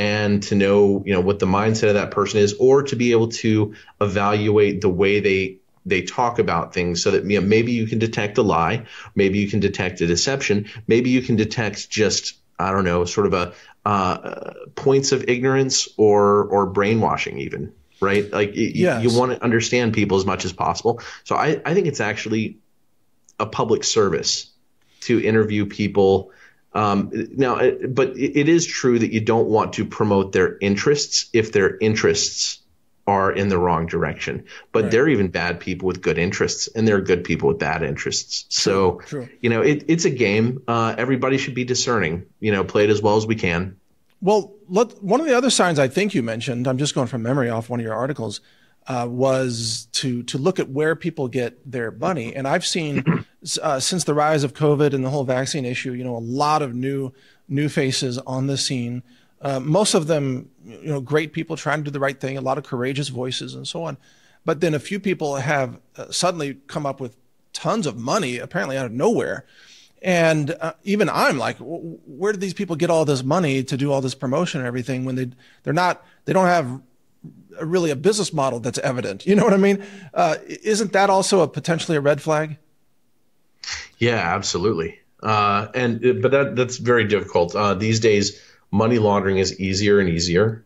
and 0.00 0.42
to 0.44 0.54
know 0.54 1.02
you 1.04 1.12
know 1.12 1.20
what 1.20 1.38
the 1.40 1.46
mindset 1.46 1.88
of 1.88 1.94
that 1.94 2.10
person 2.10 2.40
is 2.40 2.54
or 2.54 2.84
to 2.84 2.96
be 2.96 3.12
able 3.12 3.28
to 3.28 3.74
evaluate 4.00 4.80
the 4.80 4.88
way 4.88 5.20
they 5.20 5.58
they 5.84 6.00
talk 6.00 6.38
about 6.38 6.72
things 6.72 7.02
so 7.02 7.10
that 7.10 7.24
you 7.24 7.38
know, 7.38 7.46
maybe 7.46 7.72
you 7.72 7.86
can 7.86 7.98
detect 7.98 8.38
a 8.38 8.42
lie 8.42 8.86
maybe 9.14 9.38
you 9.38 9.46
can 9.46 9.60
detect 9.60 10.00
a 10.00 10.06
deception 10.06 10.70
maybe 10.86 11.10
you 11.10 11.20
can 11.20 11.36
detect 11.36 11.90
just 11.90 12.38
i 12.58 12.72
don't 12.72 12.84
know 12.84 13.04
sort 13.04 13.26
of 13.26 13.34
a 13.34 13.52
uh, 13.84 14.52
points 14.74 15.12
of 15.12 15.28
ignorance 15.28 15.88
or 15.98 16.44
or 16.44 16.66
brainwashing 16.66 17.38
even 17.38 17.72
right 18.00 18.32
like 18.32 18.52
yes. 18.54 19.02
you, 19.02 19.10
you 19.10 19.18
want 19.18 19.32
to 19.32 19.42
understand 19.42 19.92
people 19.92 20.16
as 20.16 20.24
much 20.24 20.46
as 20.46 20.52
possible 20.52 21.00
so 21.24 21.36
i 21.36 21.60
i 21.66 21.74
think 21.74 21.86
it's 21.86 22.00
actually 22.00 22.56
a 23.38 23.44
public 23.44 23.84
service 23.84 24.50
to 25.00 25.22
interview 25.22 25.66
people 25.66 26.30
um, 26.72 27.10
now, 27.36 27.70
but 27.88 28.16
it 28.16 28.48
is 28.48 28.66
true 28.66 28.98
that 28.98 29.12
you 29.12 29.20
don't 29.20 29.48
want 29.48 29.74
to 29.74 29.84
promote 29.84 30.32
their 30.32 30.56
interests 30.58 31.28
if 31.32 31.52
their 31.52 31.76
interests 31.78 32.60
are 33.06 33.32
in 33.32 33.48
the 33.48 33.58
wrong 33.58 33.86
direction. 33.86 34.44
But 34.70 34.84
right. 34.84 34.92
they're 34.92 35.08
even 35.08 35.28
bad 35.28 35.58
people 35.58 35.88
with 35.88 36.00
good 36.00 36.16
interests, 36.16 36.68
and 36.68 36.86
there 36.86 36.96
are 36.96 37.00
good 37.00 37.24
people 37.24 37.48
with 37.48 37.58
bad 37.58 37.82
interests. 37.82 38.44
So, 38.48 39.00
true, 39.06 39.26
true. 39.26 39.28
you 39.40 39.50
know, 39.50 39.62
it, 39.62 39.84
it's 39.88 40.04
a 40.04 40.10
game. 40.10 40.62
Uh, 40.68 40.94
everybody 40.96 41.38
should 41.38 41.54
be 41.54 41.64
discerning. 41.64 42.26
You 42.38 42.52
know, 42.52 42.62
play 42.62 42.84
it 42.84 42.90
as 42.90 43.02
well 43.02 43.16
as 43.16 43.26
we 43.26 43.34
can. 43.34 43.76
Well, 44.20 44.54
let, 44.68 45.02
one 45.02 45.20
of 45.20 45.26
the 45.26 45.36
other 45.36 45.50
signs 45.50 45.78
I 45.78 45.88
think 45.88 46.14
you 46.14 46.22
mentioned, 46.22 46.68
I'm 46.68 46.78
just 46.78 46.94
going 46.94 47.06
from 47.08 47.22
memory 47.22 47.48
off 47.48 47.70
one 47.70 47.80
of 47.80 47.84
your 47.84 47.94
articles, 47.94 48.42
uh, 48.86 49.06
was 49.08 49.88
to 49.92 50.22
to 50.24 50.38
look 50.38 50.58
at 50.58 50.68
where 50.68 50.94
people 50.94 51.28
get 51.28 51.70
their 51.70 51.90
money. 51.90 52.36
And 52.36 52.46
I've 52.46 52.66
seen 52.66 53.24
uh, 53.62 53.80
since 53.80 54.04
the 54.04 54.14
rise 54.14 54.44
of 54.44 54.54
COVID 54.54 54.92
and 54.92 55.04
the 55.04 55.10
whole 55.10 55.24
vaccine 55.24 55.64
issue, 55.64 55.92
you 55.92 56.04
know, 56.04 56.16
a 56.16 56.18
lot 56.18 56.62
of 56.62 56.74
new 56.74 57.12
new 57.48 57.68
faces 57.68 58.18
on 58.18 58.46
the 58.46 58.56
scene. 58.56 59.02
Uh, 59.42 59.58
most 59.58 59.94
of 59.94 60.06
them, 60.06 60.48
you 60.64 60.88
know, 60.88 61.00
great 61.00 61.32
people 61.32 61.56
trying 61.56 61.78
to 61.78 61.84
do 61.84 61.90
the 61.90 61.98
right 61.98 62.20
thing. 62.20 62.36
A 62.36 62.40
lot 62.40 62.58
of 62.58 62.64
courageous 62.64 63.08
voices 63.08 63.54
and 63.54 63.66
so 63.66 63.82
on. 63.84 63.96
But 64.44 64.60
then 64.60 64.74
a 64.74 64.78
few 64.78 65.00
people 65.00 65.36
have 65.36 65.80
uh, 65.96 66.10
suddenly 66.10 66.58
come 66.66 66.86
up 66.86 67.00
with 67.00 67.16
tons 67.52 67.86
of 67.86 67.96
money, 67.96 68.38
apparently 68.38 68.76
out 68.76 68.86
of 68.86 68.92
nowhere. 68.92 69.46
And 70.02 70.56
uh, 70.60 70.74
even 70.84 71.08
I'm 71.08 71.38
like, 71.38 71.56
where 71.58 72.32
did 72.32 72.40
these 72.40 72.54
people 72.54 72.76
get 72.76 72.88
all 72.88 73.04
this 73.04 73.22
money 73.22 73.62
to 73.64 73.76
do 73.76 73.92
all 73.92 74.00
this 74.00 74.14
promotion 74.14 74.60
and 74.60 74.66
everything 74.66 75.04
when 75.04 75.16
they 75.16 75.30
they're 75.62 75.74
not 75.74 76.04
they 76.24 76.32
don't 76.32 76.46
have 76.46 76.80
really 77.60 77.90
a 77.90 77.96
business 77.96 78.32
model 78.32 78.60
that's 78.60 78.78
evident. 78.78 79.26
You 79.30 79.34
know 79.36 79.44
what 79.44 79.52
I 79.52 79.58
mean? 79.58 79.84
Uh, 80.14 80.36
isn't 80.46 80.92
that 80.92 81.10
also 81.10 81.40
a 81.40 81.48
potentially 81.48 81.96
a 81.96 82.00
red 82.00 82.22
flag? 82.22 82.56
Yeah, 84.00 84.16
absolutely. 84.16 84.98
Uh, 85.22 85.68
and 85.74 86.00
but 86.22 86.30
that 86.32 86.56
that's 86.56 86.78
very 86.78 87.04
difficult 87.04 87.54
uh, 87.54 87.74
these 87.74 88.00
days. 88.00 88.40
Money 88.72 88.98
laundering 88.98 89.38
is 89.38 89.60
easier 89.60 90.00
and 90.00 90.08
easier, 90.08 90.64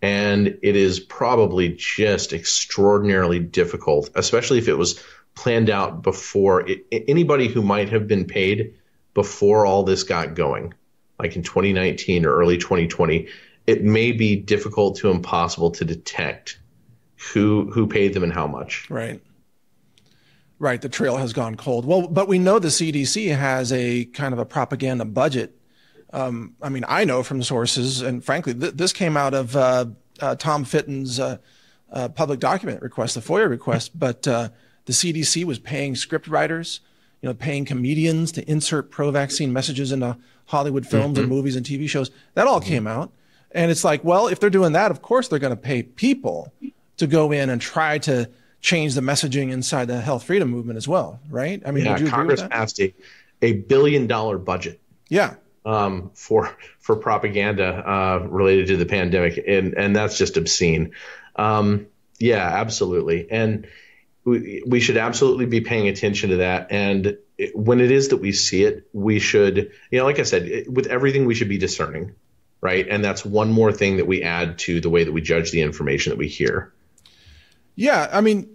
and 0.00 0.46
it 0.62 0.76
is 0.76 0.98
probably 0.98 1.70
just 1.70 2.32
extraordinarily 2.32 3.38
difficult, 3.38 4.10
especially 4.14 4.58
if 4.58 4.68
it 4.68 4.74
was 4.74 5.02
planned 5.34 5.70
out 5.70 6.02
before. 6.02 6.68
It, 6.68 6.86
anybody 6.90 7.48
who 7.48 7.62
might 7.62 7.90
have 7.90 8.08
been 8.08 8.24
paid 8.24 8.74
before 9.14 9.66
all 9.66 9.82
this 9.82 10.04
got 10.04 10.34
going, 10.34 10.72
like 11.18 11.36
in 11.36 11.42
2019 11.42 12.24
or 12.24 12.34
early 12.34 12.56
2020 12.56 13.28
it 13.66 13.82
may 13.82 14.12
be 14.12 14.36
difficult 14.36 14.96
to 14.96 15.10
impossible 15.10 15.70
to 15.72 15.84
detect 15.84 16.58
who 17.32 17.70
who 17.70 17.86
paid 17.86 18.14
them 18.14 18.24
and 18.24 18.32
how 18.32 18.46
much. 18.46 18.90
Right. 18.90 19.20
Right. 20.62 20.80
The 20.80 20.88
trail 20.88 21.16
has 21.16 21.32
gone 21.32 21.56
cold. 21.56 21.84
Well, 21.84 22.06
but 22.06 22.28
we 22.28 22.38
know 22.38 22.60
the 22.60 22.68
CDC 22.68 23.36
has 23.36 23.72
a 23.72 24.04
kind 24.04 24.32
of 24.32 24.38
a 24.38 24.44
propaganda 24.44 25.04
budget. 25.04 25.58
Um, 26.12 26.54
I 26.62 26.68
mean, 26.68 26.84
I 26.86 27.04
know 27.04 27.24
from 27.24 27.42
sources, 27.42 28.00
and 28.00 28.24
frankly, 28.24 28.54
th- 28.54 28.74
this 28.74 28.92
came 28.92 29.16
out 29.16 29.34
of 29.34 29.56
uh, 29.56 29.86
uh, 30.20 30.36
Tom 30.36 30.62
Fitton's 30.62 31.18
uh, 31.18 31.38
uh 31.90 32.10
public 32.10 32.38
document 32.38 32.80
request, 32.80 33.16
the 33.16 33.20
FOIA 33.20 33.50
request. 33.50 33.98
But 33.98 34.28
uh, 34.28 34.50
the 34.84 34.92
CDC 34.92 35.42
was 35.42 35.58
paying 35.58 35.96
script 35.96 36.28
writers, 36.28 36.78
you 37.22 37.28
know, 37.28 37.34
paying 37.34 37.64
comedians 37.64 38.30
to 38.30 38.48
insert 38.48 38.88
pro-vaccine 38.88 39.52
messages 39.52 39.90
into 39.90 40.16
Hollywood 40.44 40.86
films 40.86 41.14
mm-hmm. 41.14 41.22
and 41.22 41.28
movies 41.28 41.56
and 41.56 41.66
TV 41.66 41.88
shows. 41.88 42.12
That 42.34 42.46
all 42.46 42.60
mm-hmm. 42.60 42.68
came 42.68 42.86
out. 42.86 43.12
And 43.50 43.72
it's 43.72 43.82
like, 43.82 44.04
well, 44.04 44.28
if 44.28 44.38
they're 44.38 44.48
doing 44.48 44.74
that, 44.74 44.92
of 44.92 45.02
course 45.02 45.26
they're 45.26 45.40
going 45.40 45.56
to 45.56 45.60
pay 45.60 45.82
people 45.82 46.52
to 46.98 47.08
go 47.08 47.32
in 47.32 47.50
and 47.50 47.60
try 47.60 47.98
to 47.98 48.30
change 48.62 48.94
the 48.94 49.00
messaging 49.00 49.50
inside 49.50 49.88
the 49.88 50.00
health 50.00 50.24
freedom 50.24 50.48
movement 50.48 50.78
as 50.78 50.88
well, 50.88 51.20
right? 51.28 51.62
I 51.66 51.72
mean, 51.72 51.84
yeah, 51.84 51.98
Congress 52.06 52.42
passed 52.42 52.80
a, 52.80 52.94
a 53.42 53.52
billion 53.52 54.06
dollar 54.06 54.38
budget. 54.38 54.80
Yeah. 55.08 55.34
Um, 55.64 56.10
for 56.14 56.56
for 56.80 56.96
propaganda 56.96 57.68
uh, 57.68 58.26
related 58.26 58.68
to 58.68 58.76
the 58.76 58.86
pandemic, 58.86 59.42
and 59.46 59.74
and 59.74 59.94
that's 59.94 60.18
just 60.18 60.36
obscene. 60.36 60.92
Um, 61.36 61.86
yeah, 62.18 62.46
absolutely. 62.46 63.30
And 63.30 63.66
we, 64.24 64.62
we 64.66 64.80
should 64.80 64.96
absolutely 64.96 65.46
be 65.46 65.60
paying 65.60 65.88
attention 65.88 66.30
to 66.30 66.36
that. 66.36 66.68
And 66.70 67.18
it, 67.36 67.56
when 67.56 67.80
it 67.80 67.90
is 67.90 68.08
that 68.08 68.18
we 68.18 68.32
see 68.32 68.64
it, 68.64 68.88
we 68.92 69.18
should, 69.18 69.72
you 69.90 69.98
know, 69.98 70.04
like 70.04 70.18
I 70.18 70.22
said, 70.22 70.46
it, 70.46 70.72
with 70.72 70.86
everything, 70.86 71.26
we 71.26 71.34
should 71.34 71.48
be 71.48 71.58
discerning, 71.58 72.14
right? 72.60 72.86
And 72.88 73.04
that's 73.04 73.24
one 73.24 73.50
more 73.50 73.72
thing 73.72 73.96
that 73.96 74.06
we 74.06 74.22
add 74.22 74.58
to 74.60 74.80
the 74.80 74.90
way 74.90 75.04
that 75.04 75.12
we 75.12 75.20
judge 75.20 75.50
the 75.50 75.62
information 75.62 76.10
that 76.10 76.18
we 76.18 76.28
hear. 76.28 76.72
Yeah, 77.74 78.08
I 78.12 78.20
mean, 78.20 78.48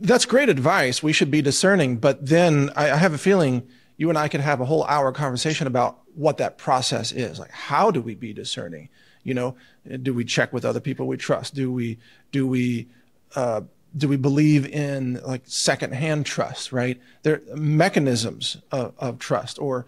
that's 0.00 0.24
great 0.24 0.48
advice. 0.48 1.02
We 1.02 1.12
should 1.12 1.30
be 1.30 1.42
discerning, 1.42 1.96
but 1.96 2.24
then 2.24 2.70
I, 2.76 2.92
I 2.92 2.96
have 2.96 3.12
a 3.12 3.18
feeling 3.18 3.66
you 3.96 4.08
and 4.08 4.16
I 4.16 4.28
could 4.28 4.40
have 4.40 4.60
a 4.60 4.64
whole 4.64 4.84
hour 4.84 5.12
conversation 5.12 5.66
about 5.66 5.98
what 6.14 6.38
that 6.38 6.56
process 6.58 7.12
is. 7.12 7.38
Like, 7.38 7.50
how 7.50 7.90
do 7.90 8.00
we 8.00 8.14
be 8.14 8.32
discerning? 8.32 8.88
You 9.24 9.34
know, 9.34 9.56
do 10.02 10.14
we 10.14 10.24
check 10.24 10.52
with 10.52 10.64
other 10.64 10.80
people 10.80 11.06
we 11.06 11.16
trust? 11.16 11.54
Do 11.54 11.70
we 11.72 11.98
do 12.32 12.46
we 12.46 12.88
uh, 13.34 13.62
do 13.96 14.08
we 14.08 14.16
believe 14.16 14.66
in 14.66 15.20
like 15.22 15.42
secondhand 15.44 16.24
trust? 16.24 16.72
Right? 16.72 16.98
There 17.22 17.42
are 17.50 17.56
mechanisms 17.56 18.56
of, 18.72 18.94
of 18.98 19.18
trust, 19.18 19.58
or 19.58 19.84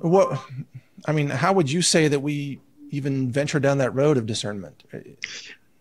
what? 0.00 0.38
I 1.06 1.12
mean, 1.12 1.30
how 1.30 1.54
would 1.54 1.70
you 1.70 1.80
say 1.80 2.08
that 2.08 2.20
we 2.20 2.60
even 2.90 3.30
venture 3.30 3.60
down 3.60 3.78
that 3.78 3.94
road 3.94 4.18
of 4.18 4.26
discernment? 4.26 4.82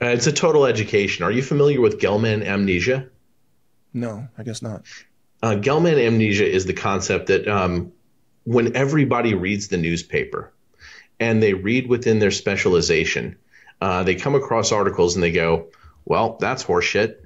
Uh, 0.01 0.07
it's 0.07 0.27
a 0.27 0.31
total 0.31 0.65
education. 0.65 1.25
Are 1.25 1.31
you 1.31 1.41
familiar 1.41 1.81
with 1.81 1.99
Gell-Mann 1.99 2.43
amnesia? 2.43 3.09
No, 3.93 4.27
I 4.38 4.43
guess 4.43 4.62
not. 4.62 4.83
Uh, 5.41 5.55
Gell-Mann 5.55 5.97
amnesia 5.97 6.49
is 6.49 6.65
the 6.65 6.73
concept 6.73 7.27
that 7.27 7.47
um, 7.47 7.91
when 8.43 8.75
everybody 8.75 9.33
reads 9.33 9.67
the 9.67 9.77
newspaper 9.77 10.53
and 11.19 11.43
they 11.43 11.53
read 11.53 11.88
within 11.88 12.19
their 12.19 12.31
specialization, 12.31 13.38
uh, 13.81 14.03
they 14.03 14.15
come 14.15 14.35
across 14.35 14.71
articles 14.71 15.15
and 15.15 15.23
they 15.23 15.31
go, 15.31 15.67
"Well, 16.05 16.38
that's 16.39 16.63
horseshit." 16.63 17.17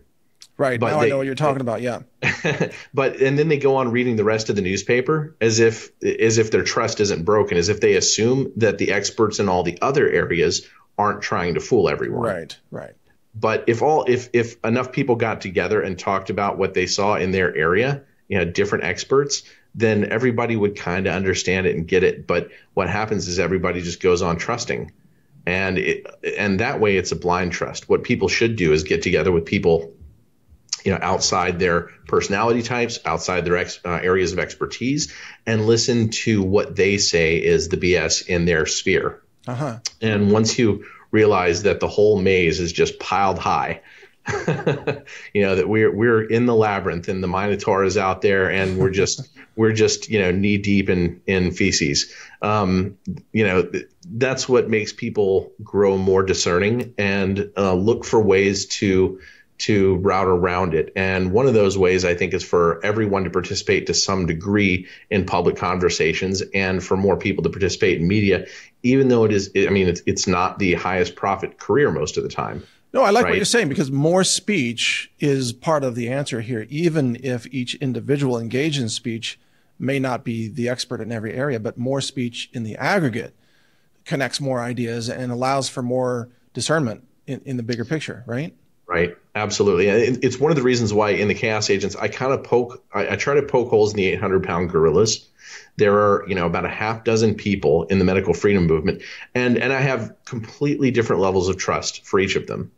Right. 0.57 0.79
But 0.79 0.91
now 0.91 0.99
they, 0.99 1.05
I 1.07 1.09
know 1.09 1.17
what 1.17 1.25
you're 1.25 1.35
talking 1.35 1.61
about. 1.61 1.81
Yeah. 1.81 2.01
but 2.93 3.19
and 3.19 3.37
then 3.37 3.47
they 3.47 3.57
go 3.57 3.77
on 3.77 3.91
reading 3.91 4.15
the 4.15 4.23
rest 4.23 4.49
of 4.49 4.55
the 4.55 4.61
newspaper 4.61 5.35
as 5.41 5.59
if 5.59 5.89
as 6.03 6.37
if 6.37 6.51
their 6.51 6.63
trust 6.63 6.99
isn't 6.99 7.23
broken, 7.23 7.57
as 7.57 7.69
if 7.69 7.81
they 7.81 7.95
assume 7.95 8.51
that 8.57 8.77
the 8.77 8.91
experts 8.91 9.39
in 9.39 9.49
all 9.49 9.63
the 9.63 9.79
other 9.81 10.07
areas 10.07 10.67
aren't 10.97 11.21
trying 11.21 11.55
to 11.55 11.59
fool 11.59 11.89
everyone. 11.89 12.21
Right. 12.21 12.57
Right. 12.71 12.93
But 13.35 13.65
if 13.67 13.81
all 13.81 14.05
if 14.07 14.29
if 14.33 14.63
enough 14.63 14.91
people 14.91 15.15
got 15.15 15.41
together 15.41 15.81
and 15.81 15.97
talked 15.97 16.29
about 16.29 16.57
what 16.57 16.73
they 16.73 16.85
saw 16.85 17.15
in 17.15 17.31
their 17.31 17.55
area, 17.55 18.03
you 18.27 18.37
know, 18.37 18.45
different 18.45 18.83
experts, 18.83 19.43
then 19.73 20.11
everybody 20.11 20.55
would 20.55 20.77
kind 20.77 21.07
of 21.07 21.15
understand 21.15 21.65
it 21.65 21.75
and 21.75 21.87
get 21.87 22.03
it. 22.03 22.27
But 22.27 22.49
what 22.73 22.89
happens 22.89 23.27
is 23.27 23.39
everybody 23.39 23.81
just 23.81 24.01
goes 24.01 24.21
on 24.21 24.37
trusting, 24.37 24.91
and 25.47 25.79
it, 25.79 26.05
and 26.37 26.59
that 26.59 26.79
way 26.79 26.97
it's 26.97 27.11
a 27.11 27.15
blind 27.15 27.53
trust. 27.53 27.89
What 27.89 28.03
people 28.03 28.27
should 28.27 28.55
do 28.55 28.71
is 28.71 28.83
get 28.83 29.01
together 29.01 29.31
with 29.31 29.45
people, 29.45 29.93
you 30.85 30.91
know, 30.91 30.99
outside 31.01 31.57
their 31.57 31.89
personality 32.07 32.61
types, 32.61 32.99
outside 33.03 33.45
their 33.45 33.57
ex, 33.57 33.79
uh, 33.83 33.99
areas 34.03 34.31
of 34.31 34.37
expertise, 34.37 35.11
and 35.47 35.65
listen 35.65 36.09
to 36.09 36.43
what 36.43 36.75
they 36.75 36.99
say 36.99 37.37
is 37.37 37.69
the 37.69 37.77
BS 37.77 38.27
in 38.27 38.45
their 38.45 38.67
sphere. 38.67 39.23
Uh-huh. 39.47 39.79
And 40.01 40.31
once 40.31 40.57
you 40.57 40.85
realize 41.11 41.63
that 41.63 41.79
the 41.79 41.87
whole 41.87 42.19
maze 42.19 42.59
is 42.59 42.73
just 42.73 42.99
piled 42.99 43.39
high. 43.39 43.81
you 45.33 45.41
know 45.41 45.55
that 45.55 45.67
we're 45.67 45.93
we're 45.93 46.23
in 46.23 46.45
the 46.45 46.55
labyrinth 46.55 47.09
and 47.09 47.21
the 47.21 47.27
minotaur 47.27 47.83
is 47.83 47.97
out 47.97 48.21
there 48.21 48.49
and 48.49 48.77
we're 48.77 48.89
just 49.03 49.29
we're 49.57 49.73
just 49.73 50.09
you 50.09 50.17
know 50.17 50.31
knee 50.31 50.57
deep 50.57 50.89
in 50.89 51.21
in 51.27 51.51
feces 51.51 52.13
um, 52.41 52.97
you 53.33 53.45
know 53.45 53.69
that's 54.05 54.47
what 54.47 54.69
makes 54.69 54.93
people 54.93 55.51
grow 55.61 55.97
more 55.97 56.23
discerning 56.23 56.93
and 56.97 57.51
uh, 57.57 57.73
look 57.73 58.05
for 58.05 58.21
ways 58.21 58.67
to 58.67 59.19
to 59.63 59.95
route 59.97 60.27
around 60.27 60.73
it. 60.73 60.91
And 60.93 61.31
one 61.31 61.47
of 61.47 61.53
those 61.53 61.77
ways, 61.77 62.03
I 62.03 62.15
think, 62.15 62.33
is 62.33 62.43
for 62.43 62.83
everyone 62.83 63.23
to 63.23 63.29
participate 63.29 63.87
to 63.87 63.93
some 63.93 64.25
degree 64.25 64.87
in 65.09 65.25
public 65.25 65.55
conversations 65.55 66.41
and 66.53 66.83
for 66.83 66.97
more 66.97 67.15
people 67.15 67.43
to 67.43 67.49
participate 67.49 68.01
in 68.01 68.07
media, 68.07 68.45
even 68.83 69.07
though 69.07 69.23
it 69.23 69.31
is, 69.31 69.51
I 69.55 69.69
mean, 69.69 69.87
it's, 69.87 70.01
it's 70.05 70.27
not 70.27 70.59
the 70.59 70.73
highest 70.73 71.15
profit 71.15 71.59
career 71.59 71.91
most 71.91 72.17
of 72.17 72.23
the 72.23 72.29
time. 72.29 72.63
No, 72.91 73.03
I 73.03 73.11
like 73.11 73.23
right? 73.23 73.31
what 73.31 73.35
you're 73.37 73.45
saying 73.45 73.69
because 73.69 73.89
more 73.89 74.25
speech 74.25 75.09
is 75.19 75.53
part 75.53 75.85
of 75.85 75.95
the 75.95 76.09
answer 76.09 76.41
here, 76.41 76.67
even 76.69 77.17
if 77.23 77.47
each 77.47 77.75
individual 77.75 78.37
engaged 78.37 78.81
in 78.81 78.89
speech 78.89 79.39
may 79.79 79.97
not 79.97 80.25
be 80.25 80.49
the 80.49 80.67
expert 80.67 80.99
in 80.99 81.11
every 81.11 81.33
area, 81.33 81.59
but 81.59 81.77
more 81.77 82.01
speech 82.01 82.49
in 82.51 82.63
the 82.63 82.75
aggregate 82.75 83.33
connects 84.03 84.41
more 84.41 84.59
ideas 84.59 85.09
and 85.09 85.31
allows 85.31 85.69
for 85.69 85.81
more 85.81 86.27
discernment 86.53 87.07
in, 87.25 87.39
in 87.45 87.55
the 87.55 87.63
bigger 87.63 87.85
picture, 87.85 88.25
right? 88.27 88.53
Right. 88.85 89.15
Absolutely. 89.35 89.87
It's 89.87 90.39
one 90.39 90.51
of 90.51 90.57
the 90.57 90.61
reasons 90.61 90.93
why 90.93 91.11
in 91.11 91.27
the 91.27 91.33
chaos 91.33 91.69
agents, 91.69 91.95
I 91.95 92.07
kind 92.07 92.31
of 92.33 92.43
poke, 92.43 92.83
I, 92.93 93.13
I 93.13 93.15
try 93.15 93.33
to 93.35 93.41
poke 93.41 93.69
holes 93.69 93.91
in 93.91 93.97
the 93.97 94.05
800 94.07 94.43
pound 94.43 94.69
gorillas. 94.69 95.27
There 95.75 95.95
are, 95.95 96.25
you 96.27 96.35
know, 96.35 96.45
about 96.45 96.65
a 96.65 96.69
half 96.69 97.03
dozen 97.03 97.33
people 97.33 97.85
in 97.85 97.97
the 97.97 98.05
medical 98.05 98.35
freedom 98.35 98.67
movement, 98.67 99.01
and 99.33 99.57
and 99.57 99.73
I 99.73 99.81
have 99.81 100.13
completely 100.23 100.91
different 100.91 101.21
levels 101.21 101.49
of 101.49 101.57
trust 101.57 102.05
for 102.05 102.19
each 102.19 102.35
of 102.35 102.45
them. 102.45 102.71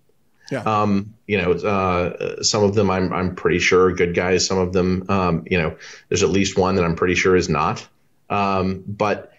Yeah. 0.50 0.62
Um, 0.62 1.16
you 1.28 1.42
know, 1.42 1.52
uh, 1.52 2.42
some 2.42 2.64
of 2.64 2.74
them 2.74 2.90
I'm 2.90 3.12
I'm 3.12 3.36
pretty 3.36 3.60
sure 3.60 3.88
are 3.88 3.92
good 3.92 4.16
guys. 4.16 4.48
Some 4.48 4.58
of 4.58 4.72
them, 4.72 5.06
um, 5.10 5.44
you 5.50 5.58
know, 5.58 5.76
there's 6.08 6.24
at 6.24 6.30
least 6.30 6.58
one 6.58 6.76
that 6.76 6.86
I'm 6.86 6.96
pretty 6.96 7.16
sure 7.16 7.36
is 7.36 7.50
not. 7.50 7.86
Um, 8.30 8.84
but 8.88 9.34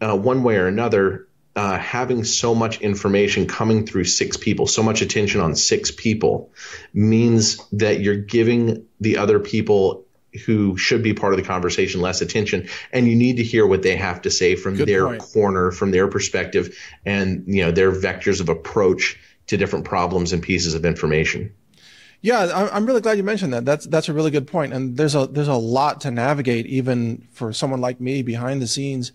uh, 0.00 0.16
one 0.16 0.42
way 0.42 0.56
or 0.56 0.66
another, 0.66 1.28
uh, 1.56 1.78
having 1.78 2.24
so 2.24 2.54
much 2.54 2.80
information 2.80 3.46
coming 3.46 3.84
through 3.86 4.04
six 4.04 4.36
people, 4.36 4.66
so 4.66 4.82
much 4.82 5.02
attention 5.02 5.40
on 5.40 5.56
six 5.56 5.90
people, 5.90 6.52
means 6.92 7.58
that 7.72 8.00
you're 8.00 8.16
giving 8.16 8.86
the 9.00 9.16
other 9.16 9.40
people 9.40 10.04
who 10.46 10.76
should 10.76 11.02
be 11.02 11.12
part 11.12 11.32
of 11.32 11.38
the 11.40 11.44
conversation 11.44 12.00
less 12.00 12.20
attention 12.20 12.68
and 12.92 13.08
you 13.08 13.16
need 13.16 13.38
to 13.38 13.42
hear 13.42 13.66
what 13.66 13.82
they 13.82 13.96
have 13.96 14.22
to 14.22 14.30
say 14.30 14.54
from 14.54 14.76
Good 14.76 14.86
their 14.88 15.06
point. 15.06 15.22
corner 15.22 15.72
from 15.72 15.90
their 15.90 16.06
perspective 16.06 16.76
and 17.04 17.44
you 17.48 17.64
know 17.64 17.72
their 17.72 17.90
vectors 17.90 18.40
of 18.40 18.48
approach 18.48 19.18
to 19.48 19.56
different 19.56 19.84
problems 19.84 20.32
and 20.32 20.40
pieces 20.40 20.74
of 20.74 20.84
information 20.84 21.52
yeah 22.22 22.68
i'm 22.72 22.86
really 22.86 23.00
glad 23.00 23.16
you 23.16 23.24
mentioned 23.24 23.52
that 23.52 23.64
that's 23.64 23.86
that's 23.86 24.08
a 24.08 24.12
really 24.12 24.30
good 24.30 24.46
point. 24.46 24.70
point 24.70 24.72
and 24.72 24.96
there's 24.96 25.16
a 25.16 25.26
there's 25.26 25.48
a 25.48 25.54
lot 25.54 26.00
to 26.02 26.12
navigate 26.12 26.66
even 26.66 27.26
for 27.32 27.52
someone 27.52 27.80
like 27.80 28.00
me 28.00 28.22
behind 28.22 28.62
the 28.62 28.68
scenes 28.68 29.10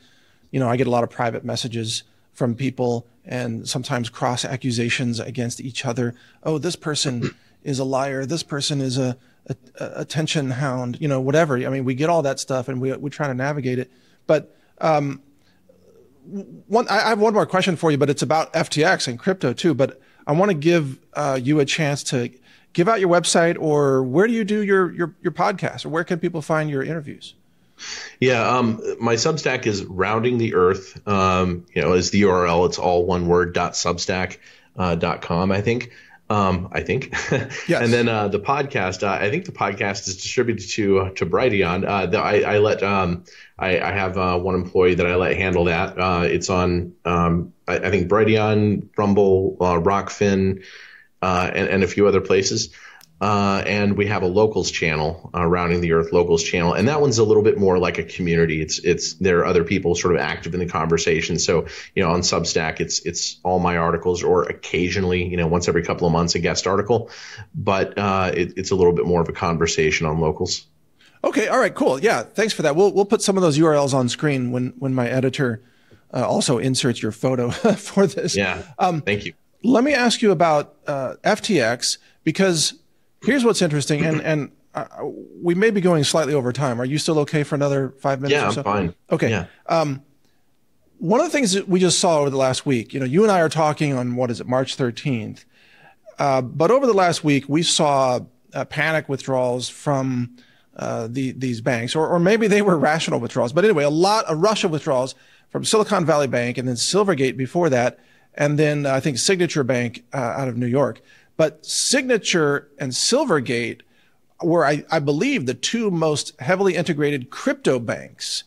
you 0.52 0.60
know 0.60 0.67
i 0.67 0.76
get 0.76 0.86
a 0.86 0.91
lot 0.91 1.04
of 1.06 1.10
private 1.10 1.45
messages 1.45 2.04
from 2.36 2.54
people 2.54 3.08
and 3.24 3.67
sometimes 3.67 4.10
cross 4.10 4.45
accusations 4.45 5.19
against 5.19 5.60
each 5.60 5.86
other. 5.86 6.13
Oh, 6.43 6.60
this 6.60 6.76
person 6.76 7.32
is 7.63 7.80
a 7.80 7.84
liar. 7.84 8.26
This 8.26 8.43
person 8.43 8.82
is 8.82 9.00
a, 9.00 9.17
a, 9.48 9.56
a, 9.80 10.02
attention 10.02 10.52
hound, 10.52 10.98
you 11.02 11.08
know, 11.08 11.19
whatever. 11.19 11.58
I 11.58 11.69
mean, 11.69 11.86
we 11.86 11.95
get 11.95 12.10
all 12.10 12.21
that 12.21 12.39
stuff 12.39 12.67
and 12.67 12.80
we, 12.80 12.93
we 12.93 13.10
try 13.10 13.26
to 13.28 13.34
navigate 13.34 13.80
it. 13.80 13.91
But, 14.28 14.56
um, 14.80 15.24
one, 16.67 16.88
I 16.89 17.10
have 17.10 17.19
one 17.19 17.34
more 17.34 17.45
question 17.45 17.76
for 17.76 17.89
you, 17.89 17.98
but 17.98 18.10
it's 18.10 18.21
about 18.21 18.52
FTX 18.54 19.08
and 19.08 19.17
crypto 19.17 19.54
too. 19.54 19.74
But 19.74 20.02
I 20.28 20.34
want 20.34 20.50
to 20.50 20.58
give 20.58 21.00
uh, 21.13 21.39
you 21.41 21.60
a 21.60 21.65
chance 21.65 22.04
to 22.06 22.32
give 22.74 22.89
out 22.89 23.00
your 23.00 23.10
website 23.10 23.58
or 23.60 24.04
where 24.04 24.28
do 24.28 24.34
you 24.34 24.43
do 24.43 24.62
your, 24.62 24.91
your, 24.93 25.15
your 25.21 25.32
podcast 25.32 25.86
or 25.86 25.89
where 25.89 26.04
can 26.04 26.19
people 26.19 26.41
find 26.41 26.69
your 26.69 26.84
interviews? 26.84 27.36
Yeah, 28.19 28.57
um, 28.57 28.81
my 28.99 29.15
Substack 29.15 29.65
is 29.65 29.83
rounding 29.83 30.38
the 30.38 30.55
earth. 30.55 31.07
Um, 31.07 31.65
you 31.73 31.81
know, 31.81 31.93
is 31.93 32.11
the 32.11 32.23
URL. 32.23 32.67
It's 32.67 32.79
all 32.79 33.05
one 33.05 33.27
word. 33.27 33.53
Dot 33.53 33.73
Substack. 33.73 34.38
Uh, 34.77 34.95
dot 34.95 35.21
com. 35.21 35.51
I 35.51 35.61
think. 35.61 35.91
Um, 36.29 36.69
I 36.71 36.81
think. 36.81 37.11
yes. 37.31 37.69
And 37.69 37.93
then 37.93 38.09
uh, 38.09 38.27
the 38.27 38.39
podcast. 38.39 39.03
Uh, 39.03 39.11
I 39.11 39.29
think 39.29 39.45
the 39.45 39.51
podcast 39.51 40.07
is 40.07 40.15
distributed 40.17 40.69
to 40.71 41.11
to 41.15 41.25
Brighteon. 41.25 41.85
Uh, 41.85 42.17
I, 42.17 42.41
I 42.41 42.57
let 42.59 42.81
um, 42.81 43.25
I, 43.59 43.79
I 43.79 43.91
have 43.91 44.17
uh, 44.17 44.39
one 44.39 44.55
employee 44.55 44.95
that 44.95 45.05
I 45.05 45.15
let 45.15 45.38
handle 45.38 45.65
that. 45.65 45.99
Uh, 45.99 46.23
it's 46.23 46.49
on 46.49 46.93
um, 47.05 47.53
I, 47.67 47.77
I 47.77 47.91
think 47.91 48.09
Brighteon, 48.09 48.89
Rumble, 48.97 49.57
uh, 49.61 49.79
Rokfin, 49.79 50.63
uh, 51.21 51.51
and, 51.53 51.69
and 51.69 51.83
a 51.83 51.88
few 51.88 52.07
other 52.07 52.21
places. 52.21 52.69
Uh, 53.21 53.63
and 53.65 53.97
we 53.97 54.08
have 54.08 54.23
a 54.23 54.28
locals 54.28 54.69
channel, 54.69 55.30
uh, 55.34 55.45
rounding 55.45 55.80
the 55.80 55.93
earth 55.93 56.12
locals 56.12 56.43
channel, 56.43 56.73
and 56.73 56.89
that 56.89 56.99
one's 56.99 57.17
a 57.17 57.23
little 57.23 57.43
bit 57.43 57.58
more 57.58 57.80
like 57.80 57.97
a 57.97 58.04
community. 58.04 58.62
It's 58.62 58.80
it's 58.80 59.13
there 59.13 59.39
are 59.39 59.45
other 59.45 59.63
people 59.63 59.95
sort 59.95 60.15
of 60.15 60.19
active 60.19 60.54
in 60.54 60.60
the 60.60 60.65
conversation. 60.65 61.39
So 61.39 61.67
you 61.96 62.04
know 62.04 62.12
on 62.12 62.21
Substack, 62.21 62.81
it's 62.81 63.00
it's 63.06 63.39
all 63.44 63.60
my 63.60 63.77
articles, 63.77 64.21
or 64.21 64.44
occasionally 64.44 65.25
you 65.25 65.37
know 65.37 65.48
once 65.48 65.69
every 65.69 65.83
couple 65.83 66.08
of 66.08 66.12
months 66.12 66.35
a 66.35 66.39
guest 66.39 66.67
article, 66.67 67.10
but 67.54 67.98
uh, 67.98 68.31
it, 68.33 68.58
it's 68.58 68.71
a 68.71 68.75
little 68.75 68.94
bit 68.94 69.06
more 69.06 69.21
of 69.21 69.29
a 69.29 69.33
conversation 69.33 70.06
on 70.06 70.19
locals. 70.19 70.65
Okay, 71.23 71.48
all 71.48 71.58
right, 71.58 71.73
cool. 71.73 72.00
Yeah, 72.00 72.23
thanks 72.23 72.54
for 72.54 72.63
that. 72.63 72.75
We'll 72.75 72.92
we'll 72.92 73.06
put 73.06 73.21
some 73.21 73.37
of 73.37 73.44
those 73.44 73.58
URLs 73.58 73.94
on 73.94 74.10
screen 74.10 74.52
when 74.52 74.73
when 74.77 74.94
my 74.94 75.08
editor 75.08 75.63
uh, 76.13 76.27
also 76.27 76.58
inserts 76.58 77.02
your 77.02 77.13
photo 77.13 77.50
for 77.77 78.08
this. 78.08 78.35
Yeah. 78.35 78.62
Um, 78.77 79.02
thank 79.02 79.25
you. 79.25 79.33
Let 79.63 79.85
me 79.85 79.94
ask 79.94 80.21
you 80.21 80.31
about 80.31 80.75
uh, 80.85 81.15
FTX 81.23 81.98
because 82.23 82.73
Here's 83.26 83.44
what's 83.44 83.62
interesting, 83.62 84.06
and 84.06 84.21
and 84.21 84.52
uh, 84.73 84.86
we 85.42 85.56
may 85.56 85.69
be 85.69 85.82
going 85.82 86.04
slightly 86.04 86.34
over 86.34 86.52
time. 86.52 86.80
Are 86.82 86.86
you 86.86 86.98
still 86.98 87.19
okay 87.19 87.44
for 87.44 87.56
another 87.56 87.94
five 88.00 88.21
minutes? 88.21 88.42
Yeah, 88.42 88.50
or 88.50 88.52
so? 88.52 88.62
I'm 88.62 88.63
fine. 88.63 88.96
Okay. 89.12 89.30
Yeah. 89.30 89.46
Um, 89.67 90.04
one 90.98 91.19
of 91.19 91.26
the 91.26 91.32
things 91.32 91.54
that 91.54 91.67
we 91.67 91.80
just 91.80 92.00
saw 92.00 92.19
over 92.19 92.30
the 92.30 92.38
last 92.38 92.65
week, 92.65 92.94
you 92.94 93.00
know, 93.00 93.06
you 93.06 93.23
and 93.23 93.32
I 93.32 93.42
are 93.42 93.50
talking 93.50 93.94
on 93.94 94.15
what 94.15 94.32
is 94.32 94.40
it, 94.40 94.48
March 94.48 94.78
13th, 94.78 95.44
uh, 96.19 96.42
but 96.42 96.71
over 96.71 96.88
the 96.88 96.94
last 96.94 97.23
week 97.23 97.46
we 97.50 97.63
saw 97.63 98.21
uh, 98.54 98.65
panic 98.65 99.10
withdrawals 99.10 99.67
from 99.67 100.38
uh, 100.78 101.08
the, 101.10 101.32
these 101.32 101.62
banks, 101.62 101.96
or, 101.96 102.08
or 102.08 102.19
maybe 102.19 102.48
they 102.48 102.62
were 102.62 102.78
rational 102.78 103.19
withdrawals. 103.19 103.54
But 103.54 103.65
anyway, 103.65 103.84
a 103.84 103.90
lot, 103.90 104.26
a 104.28 104.36
rush 104.36 104.63
of 104.63 104.71
withdrawals 104.71 105.15
from 105.50 105.63
Silicon 105.65 106.06
Valley 106.06 106.28
Bank 106.28 106.58
and 106.58 106.67
then 106.67 106.76
Silvergate 106.76 107.38
before 107.38 107.69
that, 107.69 108.00
and 108.34 108.58
then 108.58 108.86
uh, 108.86 108.94
I 108.94 109.00
think 109.00 109.17
Signature 109.17 109.63
Bank 109.63 110.04
uh, 110.13 110.17
out 110.17 110.48
of 110.48 110.58
New 110.58 110.65
York. 110.65 111.02
But 111.38 111.65
Signature 111.65 112.69
and 112.77 112.92
Silvergate 112.92 113.81
were, 114.42 114.65
I, 114.65 114.86
I 114.92 115.00
believe, 115.00 115.46
the 115.46 115.54
two 115.54 115.92
most 115.92 116.40
heavily 116.40 116.75
integrated 116.75 117.29
crypto 117.29 117.79
banks 117.79 118.44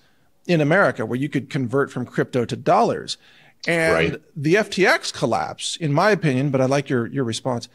in 0.47 0.61
America, 0.61 1.05
where 1.05 1.19
you 1.19 1.29
could 1.29 1.51
convert 1.51 1.91
from 1.91 2.07
crypto 2.07 2.45
to 2.45 2.57
dollars. 2.57 3.19
And 3.67 4.13
right. 4.13 4.23
the 4.35 4.55
FTX 4.55 5.13
collapse, 5.13 5.77
in 5.77 5.93
my 5.93 6.11
opinion, 6.11 6.51
but 6.51 6.61
I 6.61 6.67
like 6.67 6.89
your, 6.89 7.07
your 7.07 7.25
response. 7.25 7.69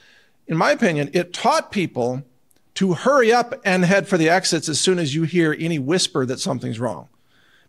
In 0.48 0.58
my 0.58 0.72
opinion, 0.72 1.10
it 1.14 1.34
taught 1.34 1.72
people 1.72 2.24
to 2.76 2.94
hurry 2.94 3.32
up 3.32 3.54
and 3.64 3.86
head 3.86 4.08
for 4.08 4.18
the 4.18 4.30
exits 4.30 4.68
as 4.68 4.80
soon 4.80 4.98
as 4.98 5.14
you 5.14 5.24
hear 5.24 5.56
any 5.60 5.78
whisper 5.78 6.26
that 6.26 6.40
something's 6.40 6.80
wrong. 6.80 7.08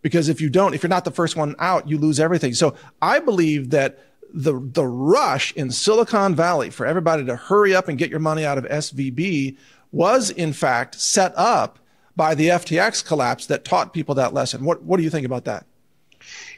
Because 0.01 0.29
if 0.29 0.41
you 0.41 0.49
don't, 0.49 0.75
if 0.75 0.83
you're 0.83 0.91
not 0.91 1.05
the 1.05 1.11
first 1.11 1.37
one 1.37 1.55
out, 1.59 1.89
you 1.89 1.99
lose 1.99 2.21
everything. 2.21 2.55
So 2.55 2.75
I 3.03 3.19
believe 3.19 3.71
that 3.71 3.99
the, 4.35 4.61
the 4.61 4.85
rush 4.85 5.53
in 5.53 5.71
Silicon 5.71 6.35
Valley 6.35 6.69
for 6.69 6.85
everybody 6.85 7.25
to 7.25 7.37
hurry 7.37 7.75
up 7.75 7.89
and 7.89 7.97
get 7.97 8.11
your 8.11 8.21
money 8.21 8.45
out 8.45 8.59
of 8.59 8.65
SVB 8.65 9.57
was 9.93 10.29
in 10.29 10.53
fact 10.53 11.01
set 11.01 11.33
up 11.37 11.79
by 12.17 12.35
the 12.35 12.49
FTX 12.49 13.05
collapse 13.05 13.47
that 13.47 13.65
taught 13.65 13.95
people 13.95 14.17
that 14.17 14.35
lesson. 14.35 14.65
What, 14.65 14.83
what 14.83 14.97
do 14.99 15.05
you 15.05 15.11
think 15.11 15.25
about 15.25 15.45
that? 15.45 15.67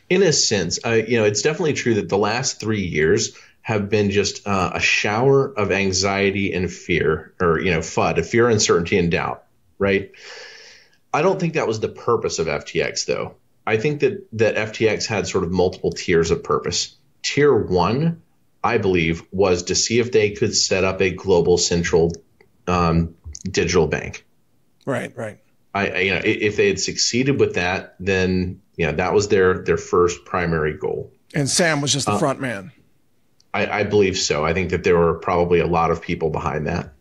In 0.09 0.23
a 0.23 0.33
sense, 0.33 0.79
you 0.85 1.19
know, 1.19 1.25
it's 1.25 1.43
definitely 1.43 1.75
true 1.75 1.95
that 1.95 2.09
the 2.09 2.19
last 2.19 2.61
three 2.61 2.85
years 2.85 3.37
have 3.67 3.91
been 3.91 4.13
just 4.13 4.47
uh, 4.47 4.71
a 4.75 4.81
shower 4.81 5.53
of 5.59 5.73
anxiety 5.73 6.53
and 6.53 6.73
fear, 6.73 7.35
or 7.41 7.59
you 7.59 7.73
know, 7.73 7.81
FUD, 7.81 8.25
fear, 8.25 8.49
uncertainty, 8.49 8.97
and 8.97 9.11
doubt. 9.11 9.43
Right? 9.77 10.13
I 11.13 11.23
don't 11.23 11.41
think 11.41 11.55
that 11.55 11.67
was 11.67 11.81
the 11.81 11.89
purpose 11.89 12.39
of 12.39 12.47
FTX, 12.47 13.07
though. 13.07 13.35
I 13.67 13.77
think 13.77 14.01
that 14.01 14.25
that 14.35 14.55
FTX 14.55 15.07
had 15.07 15.27
sort 15.27 15.43
of 15.43 15.51
multiple 15.51 15.91
tiers 15.91 16.31
of 16.31 16.45
purpose. 16.45 16.95
Tier 17.27 17.53
one, 17.53 18.23
I 18.63 18.79
believe, 18.79 19.25
was 19.33 19.65
to 19.65 19.75
see 19.75 19.99
if 19.99 20.13
they 20.13 20.31
could 20.31 20.55
set 20.55 20.85
up 20.85 21.03
a 21.03 21.11
global 21.11 21.59
central 21.59 22.13
um, 22.69 23.17
digital 23.43 23.89
bank. 23.89 24.25
Right, 24.85 25.13
right. 25.17 25.41
I, 25.75 25.99
you 25.99 26.15
know, 26.15 26.21
if 26.25 26.57
they 26.57 26.69
had 26.69 26.79
succeeded 26.79 27.41
with 27.41 27.55
that, 27.55 27.97
then 27.99 28.63
you 28.77 28.87
know 28.87 28.93
that 28.93 29.13
was 29.13 29.27
their 29.27 29.59
their 29.65 29.77
first 29.77 30.25
primary 30.25 30.75
goal. 30.75 31.13
And 31.35 31.51
Sam 31.51 31.81
was 31.81 31.93
just 31.93 32.07
the 32.07 32.13
uh, 32.13 32.19
front 32.19 32.41
man. 32.41 32.71
I, 33.53 33.81
I, 33.81 33.83
believe 33.83 34.17
so. 34.17 34.45
I 34.45 34.55
think 34.55 34.71
that 34.71 34.85
there 34.85 34.97
were 34.97 35.15
probably 35.15 35.59
a 35.59 35.67
lot 35.67 35.91
of 35.91 36.01
people 36.01 36.31
behind 36.31 36.69
that. 36.69 36.93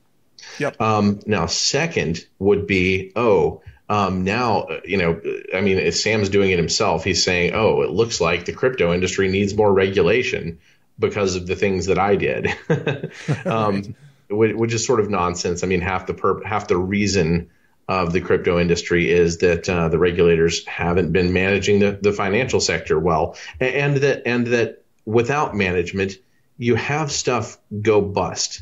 Yep. 0.57 0.81
Um, 0.81 1.19
now, 1.27 1.45
second 1.45 2.25
would 2.39 2.65
be, 2.65 3.11
oh, 3.15 3.61
um, 3.87 4.23
now, 4.23 4.61
uh, 4.61 4.81
you 4.83 4.97
know, 4.97 5.21
I 5.53 5.61
mean, 5.61 5.91
Sam's 5.91 6.29
doing 6.29 6.51
it 6.51 6.57
himself. 6.57 7.03
He's 7.03 7.23
saying, 7.23 7.53
oh, 7.53 7.81
it 7.81 7.91
looks 7.91 8.19
like 8.19 8.45
the 8.45 8.53
crypto 8.53 8.93
industry 8.93 9.27
needs 9.27 9.55
more 9.55 9.71
regulation 9.71 10.59
because 10.97 11.35
of 11.35 11.45
the 11.45 11.55
things 11.55 11.87
that 11.87 11.99
I 11.99 12.15
did, 12.15 12.47
um, 13.45 13.95
right. 14.29 14.57
which 14.57 14.73
is 14.73 14.85
sort 14.85 14.99
of 14.99 15.09
nonsense. 15.09 15.63
I 15.63 15.67
mean, 15.67 15.81
half 15.81 16.07
the 16.07 16.13
perp- 16.13 16.45
half 16.45 16.67
the 16.67 16.77
reason 16.77 17.49
of 17.87 18.11
the 18.11 18.21
crypto 18.21 18.59
industry 18.59 19.11
is 19.11 19.39
that 19.39 19.69
uh, 19.69 19.89
the 19.89 19.99
regulators 19.99 20.65
haven't 20.65 21.11
been 21.11 21.33
managing 21.33 21.79
the, 21.79 21.91
the 22.01 22.11
financial 22.11 22.59
sector 22.59 22.99
well, 22.99 23.37
and, 23.59 23.75
and 23.75 23.97
that 23.97 24.23
and 24.25 24.47
that 24.47 24.83
without 25.05 25.55
management, 25.55 26.13
you 26.57 26.73
have 26.75 27.11
stuff 27.11 27.57
go 27.81 28.01
bust. 28.01 28.61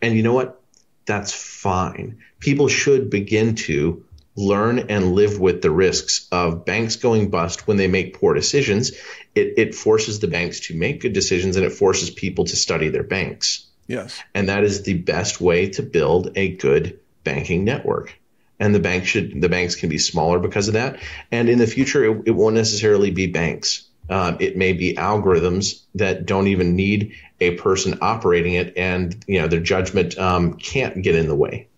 And 0.00 0.14
you 0.14 0.22
know 0.22 0.34
what? 0.34 0.60
That's 1.06 1.32
fine. 1.32 2.18
People 2.38 2.68
should 2.68 3.10
begin 3.10 3.56
to 3.56 4.04
learn 4.36 4.78
and 4.90 5.12
live 5.12 5.38
with 5.38 5.62
the 5.62 5.70
risks 5.70 6.28
of 6.30 6.64
banks 6.64 6.96
going 6.96 7.30
bust 7.30 7.66
when 7.66 7.76
they 7.76 7.88
make 7.88 8.18
poor 8.18 8.34
decisions. 8.34 8.92
It, 9.34 9.54
it 9.58 9.74
forces 9.74 10.20
the 10.20 10.28
banks 10.28 10.60
to 10.68 10.74
make 10.76 11.02
good 11.02 11.12
decisions 11.12 11.56
and 11.56 11.64
it 11.64 11.72
forces 11.72 12.10
people 12.10 12.44
to 12.44 12.56
study 12.56 12.88
their 12.88 13.02
banks. 13.02 13.66
Yes. 13.86 14.20
And 14.34 14.48
that 14.48 14.64
is 14.64 14.82
the 14.82 14.94
best 14.94 15.40
way 15.40 15.70
to 15.70 15.82
build 15.82 16.32
a 16.36 16.48
good 16.48 17.00
banking 17.24 17.64
network. 17.64 18.16
And 18.60 18.74
the 18.74 18.80
bank 18.80 19.06
should 19.06 19.40
the 19.40 19.48
banks 19.48 19.74
can 19.74 19.88
be 19.88 19.98
smaller 19.98 20.38
because 20.38 20.68
of 20.68 20.74
that. 20.74 21.00
And 21.32 21.48
in 21.48 21.58
the 21.58 21.66
future, 21.66 22.04
it, 22.04 22.22
it 22.26 22.30
won't 22.30 22.54
necessarily 22.54 23.10
be 23.10 23.26
banks. 23.26 23.88
Um, 24.08 24.36
it 24.40 24.56
may 24.56 24.72
be 24.72 24.94
algorithms 24.94 25.82
that 25.94 26.26
don't 26.26 26.48
even 26.48 26.76
need 26.76 27.14
a 27.40 27.52
person 27.56 27.98
operating 28.02 28.54
it, 28.54 28.76
and 28.76 29.24
you 29.26 29.40
know 29.40 29.48
their 29.48 29.60
judgment 29.60 30.18
um, 30.18 30.54
can't 30.54 31.00
get 31.00 31.14
in 31.14 31.28
the 31.28 31.34
way. 31.34 31.68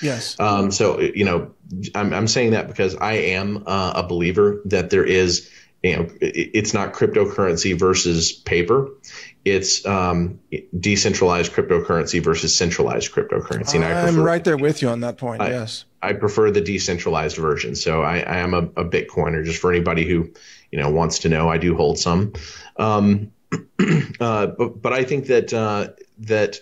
Yes. 0.00 0.38
Um, 0.38 0.70
so 0.70 1.00
you 1.00 1.24
know, 1.24 1.52
I'm, 1.94 2.12
I'm 2.12 2.28
saying 2.28 2.52
that 2.52 2.68
because 2.68 2.96
I 2.96 3.12
am 3.12 3.64
uh, 3.66 3.92
a 3.96 4.02
believer 4.06 4.60
that 4.66 4.90
there 4.90 5.04
is, 5.04 5.50
you 5.82 5.96
know, 5.96 6.08
it's 6.20 6.74
not 6.74 6.92
cryptocurrency 6.92 7.78
versus 7.78 8.32
paper. 8.32 8.90
It's 9.44 9.86
um, 9.86 10.40
decentralized 10.78 11.52
cryptocurrency 11.52 12.22
versus 12.22 12.54
centralized 12.54 13.12
cryptocurrency. 13.12 13.76
And 13.76 13.84
I 13.84 14.08
am 14.08 14.18
right 14.18 14.42
there 14.42 14.56
with 14.56 14.82
you 14.82 14.88
on 14.88 15.00
that 15.00 15.18
point. 15.18 15.40
I, 15.40 15.50
yes. 15.50 15.84
I 16.02 16.14
prefer 16.14 16.50
the 16.50 16.60
decentralized 16.60 17.36
version. 17.36 17.76
So 17.76 18.02
I, 18.02 18.18
I 18.18 18.38
am 18.38 18.54
a, 18.54 18.58
a 18.58 18.84
Bitcoiner. 18.84 19.44
Just 19.44 19.60
for 19.60 19.72
anybody 19.72 20.06
who 20.06 20.32
you 20.72 20.80
know 20.80 20.90
wants 20.90 21.20
to 21.20 21.28
know, 21.28 21.48
I 21.48 21.58
do 21.58 21.76
hold 21.76 21.98
some. 21.98 22.32
Um, 22.76 23.32
uh, 24.20 24.46
but, 24.48 24.82
but 24.82 24.92
I 24.92 25.04
think 25.04 25.26
that 25.26 25.52
uh, 25.52 25.90
that 26.18 26.60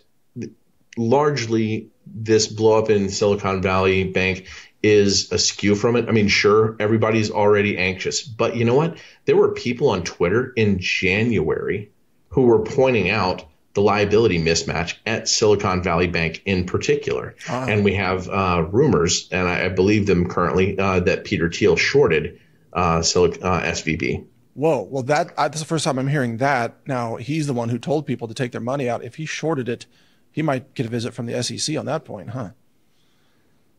largely 0.97 1.91
this 2.07 2.46
blow 2.46 2.78
up 2.78 2.90
in 2.90 3.09
Silicon 3.09 3.62
Valley 3.62 4.05
Bank 4.05 4.46
is 4.82 5.32
askew 5.32 5.74
from 5.74 5.96
it. 5.96 6.09
I 6.09 6.12
mean, 6.12 6.28
sure, 6.28 6.76
everybody's 6.78 7.30
already 7.30 7.78
anxious, 7.78 8.22
but 8.22 8.57
you 8.57 8.64
know 8.64 8.74
what? 8.74 8.98
There 9.24 9.36
were 9.36 9.52
people 9.52 9.90
on 9.90 10.05
Twitter 10.05 10.52
in 10.57 10.78
January 10.78 11.90
who 12.28 12.42
were 12.42 12.62
pointing 12.62 13.11
out 13.11 13.46
the 13.74 13.80
liability 13.80 14.38
mismatch 14.38 14.94
at 15.05 15.28
Silicon 15.28 15.82
Valley 15.82 16.07
Bank 16.07 16.42
in 16.44 16.64
particular. 16.64 17.34
Uh-huh. 17.48 17.66
And 17.68 17.84
we 17.84 17.94
have 17.94 18.28
uh, 18.28 18.66
rumors, 18.70 19.28
and 19.32 19.48
I, 19.48 19.66
I, 19.66 19.68
believe 19.68 20.07
them 20.07 20.28
currently, 20.28 20.78
uh, 20.78 21.00
that 21.00 21.24
Peter 21.24 21.50
Thiel 21.50 21.76
shorted 21.76 22.40
uh, 22.72 22.98
Silic- 22.98 23.42
uh, 23.42 23.62
SVB. 23.62 24.26
Whoa. 24.55 24.82
Well, 24.82 25.02
that 25.05 25.32
uh, 25.36 25.48
that's 25.48 25.61
the 25.61 25.66
first 25.66 25.84
time 25.84 25.98
I'm 25.98 26.07
hearing 26.07 26.36
that. 26.36 26.76
Now 26.86 27.16
he's 27.16 27.48
the 27.48 27.52
one 27.52 27.68
who 27.68 27.78
told 27.78 28.07
people 28.07 28.28
to 28.28 28.34
take 28.34 28.52
their 28.52 28.61
money 28.61 28.88
out. 28.88 29.02
If 29.02 29.16
he 29.16 29.26
shorted 29.26 29.68
it, 29.68 29.86
he 30.35 30.43
might 30.43 30.74
get 30.74 30.85
a 30.85 30.89
visit 30.89 31.14
from 31.14 31.26
the 31.26 31.43
SEC 31.45 31.78
on 31.78 31.87
that 31.87 32.05
point, 32.05 32.30
huh? 32.30 32.51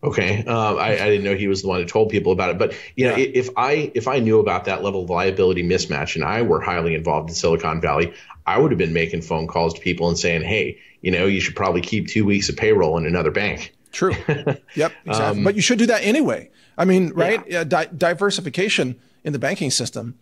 Okay, 0.02 0.46
uh, 0.48 0.76
I, 0.76 0.92
I, 0.94 1.10
didn't 1.10 1.26
know 1.26 1.36
he 1.36 1.48
was 1.48 1.64
the 1.64 1.68
one 1.68 1.82
who 1.82 1.86
told 1.86 2.10
people 2.10 2.32
about 2.32 2.52
it. 2.52 2.58
But 2.58 2.76
you 2.96 3.10
know, 3.10 3.16
yeah. 3.16 3.26
if 3.34 3.50
I 3.58 3.92
if 3.94 4.08
I 4.08 4.20
knew 4.20 4.40
about 4.40 4.66
that 4.66 4.84
level 4.84 5.04
of 5.04 5.10
liability 5.10 5.64
mismatch 5.64 6.16
and 6.16 6.24
I 6.24 6.44
were 6.44 6.62
highly 6.62 6.96
involved 6.96 7.30
in 7.30 7.36
Silicon 7.36 7.82
Valley, 7.82 8.14
I 8.46 8.58
would 8.58 8.72
have 8.72 8.78
been 8.78 8.94
making 8.94 9.24
phone 9.24 9.48
calls 9.48 9.74
to 9.74 9.82
people 9.82 10.08
and 10.08 10.18
saying, 10.18 10.44
"Hey, 10.44 10.80
you 11.02 11.12
know, 11.12 11.26
you 11.26 11.42
should 11.42 11.56
probably 11.56 11.82
keep 11.82 12.08
two 12.08 12.24
weeks 12.24 12.48
of 12.48 12.56
payroll 12.56 12.98
in 12.98 13.06
another 13.06 13.32
bank." 13.32 13.74
True. 13.92 14.16
yep. 14.28 14.58
Exactly. 14.76 15.12
Um, 15.12 15.44
but 15.44 15.56
you 15.56 15.62
should 15.62 15.80
do 15.80 15.88
that 15.88 16.04
anyway. 16.04 16.52
I 16.78 16.86
mean, 16.86 17.12
right? 17.14 17.44
Yeah. 17.48 17.64
Di- 17.64 17.90
diversification 17.98 19.00
in 19.24 19.34
the 19.34 19.40
banking 19.40 19.72
system 19.72 20.20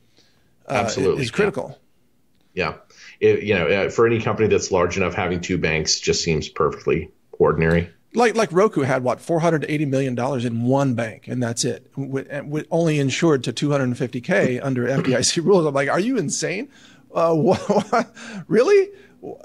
uh, 0.67 0.73
absolutely 0.73 1.23
is 1.23 1.31
critical. 1.31 1.77
Yeah, 2.53 2.69
yeah. 2.69 2.77
It, 3.23 3.43
you 3.43 3.55
know, 3.55 3.67
uh, 3.67 3.89
for 3.89 4.05
any 4.05 4.19
company 4.19 4.49
that's 4.49 4.69
large 4.69 4.97
enough, 4.97 5.13
having 5.13 5.39
two 5.39 5.57
banks 5.57 5.97
just 5.97 6.25
seems 6.25 6.49
perfectly 6.49 7.09
ordinary. 7.31 7.89
Like 8.13 8.35
like 8.35 8.51
Roku 8.51 8.81
had 8.81 9.01
what 9.01 9.21
480 9.21 9.85
million 9.85 10.13
dollars 10.13 10.43
in 10.43 10.63
one 10.63 10.93
bank, 10.93 11.29
and 11.29 11.41
that's 11.41 11.63
it. 11.63 11.89
With 11.95 12.67
only 12.69 12.99
insured 12.99 13.45
to 13.45 13.53
250k 13.53 14.59
under 14.63 14.87
FDIC 14.87 15.37
rules. 15.45 15.65
I'm 15.65 15.73
like, 15.73 15.87
are 15.87 16.01
you 16.01 16.17
insane? 16.17 16.69
Uh, 17.13 17.33
what? 17.35 18.13
Really? 18.49 18.89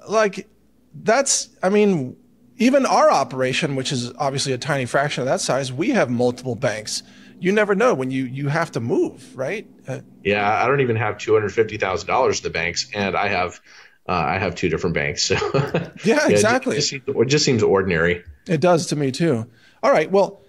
Like, 0.09 0.49
that's. 0.93 1.49
I 1.63 1.69
mean, 1.69 2.17
even 2.57 2.85
our 2.85 3.13
operation, 3.13 3.77
which 3.77 3.93
is 3.93 4.13
obviously 4.19 4.53
a 4.55 4.59
tiny 4.59 4.87
fraction 4.87 5.23
of 5.23 5.27
that 5.27 5.41
size, 5.41 5.73
we 5.73 5.91
have 5.91 6.11
multiple 6.11 6.57
banks 6.57 7.05
you 7.41 7.53
never 7.53 7.75
know 7.75 7.95
when 7.95 8.11
you 8.11 8.25
you 8.25 8.49
have 8.49 8.73
to 8.73 8.81
move, 8.81 9.37
right? 9.37 9.67
Uh, 9.87 10.01
yeah, 10.23 10.63
I 10.63 10.67
don't 10.67 10.81
even 10.81 10.97
have 10.97 11.19
two 11.19 11.35
hundred 11.35 11.51
fifty 11.51 11.77
thousand 11.77 12.09
dollars 12.09 12.41
in 12.41 12.45
the 12.45 12.51
banks, 12.51 12.91
and 12.95 13.17
I 13.17 13.29
have 13.29 13.61
uh, 14.09 14.13
I 14.13 14.39
have 14.39 14.55
two 14.55 14.69
different 14.69 14.95
banks. 14.95 15.23
So 15.23 15.35
yeah, 16.05 16.29
exactly. 16.29 16.77
It 16.77 16.81
just, 16.81 16.93
it 16.93 17.29
just 17.29 17.45
seems 17.45 17.63
ordinary. 17.63 18.25
It 18.47 18.61
does 18.61 18.87
to 18.89 18.97
me 18.97 19.13
too. 19.13 19.47
All 19.83 19.93
right, 19.93 20.11
well. 20.11 20.43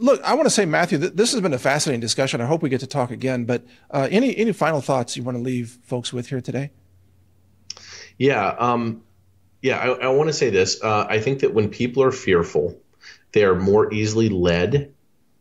Look, 0.00 0.20
I 0.24 0.34
want 0.34 0.46
to 0.46 0.50
say, 0.50 0.64
Mathew, 0.64 0.98
th- 0.98 1.12
this 1.12 1.30
has 1.30 1.40
been 1.40 1.52
a 1.52 1.58
fascinating 1.58 2.00
discussion. 2.00 2.40
I 2.40 2.46
hope 2.46 2.60
we 2.60 2.68
get 2.68 2.80
to 2.80 2.88
talk 2.88 3.12
again. 3.12 3.44
But 3.44 3.64
uh, 3.88 4.08
any 4.10 4.36
any 4.36 4.50
final 4.50 4.80
thoughts 4.80 5.16
you 5.16 5.22
want 5.22 5.38
to 5.38 5.42
leave 5.42 5.78
folks 5.84 6.12
with 6.12 6.28
here 6.28 6.40
today? 6.40 6.72
Yeah, 8.18 8.48
um, 8.48 9.02
yeah. 9.62 9.78
I, 9.78 10.06
I 10.06 10.08
want 10.08 10.28
to 10.28 10.32
say 10.32 10.50
this. 10.50 10.82
Uh, 10.82 11.06
I 11.08 11.20
think 11.20 11.40
that 11.40 11.54
when 11.54 11.68
people 11.68 12.02
are 12.02 12.10
fearful, 12.10 12.80
they 13.30 13.44
are 13.44 13.54
more 13.54 13.94
easily 13.94 14.28
led 14.28 14.92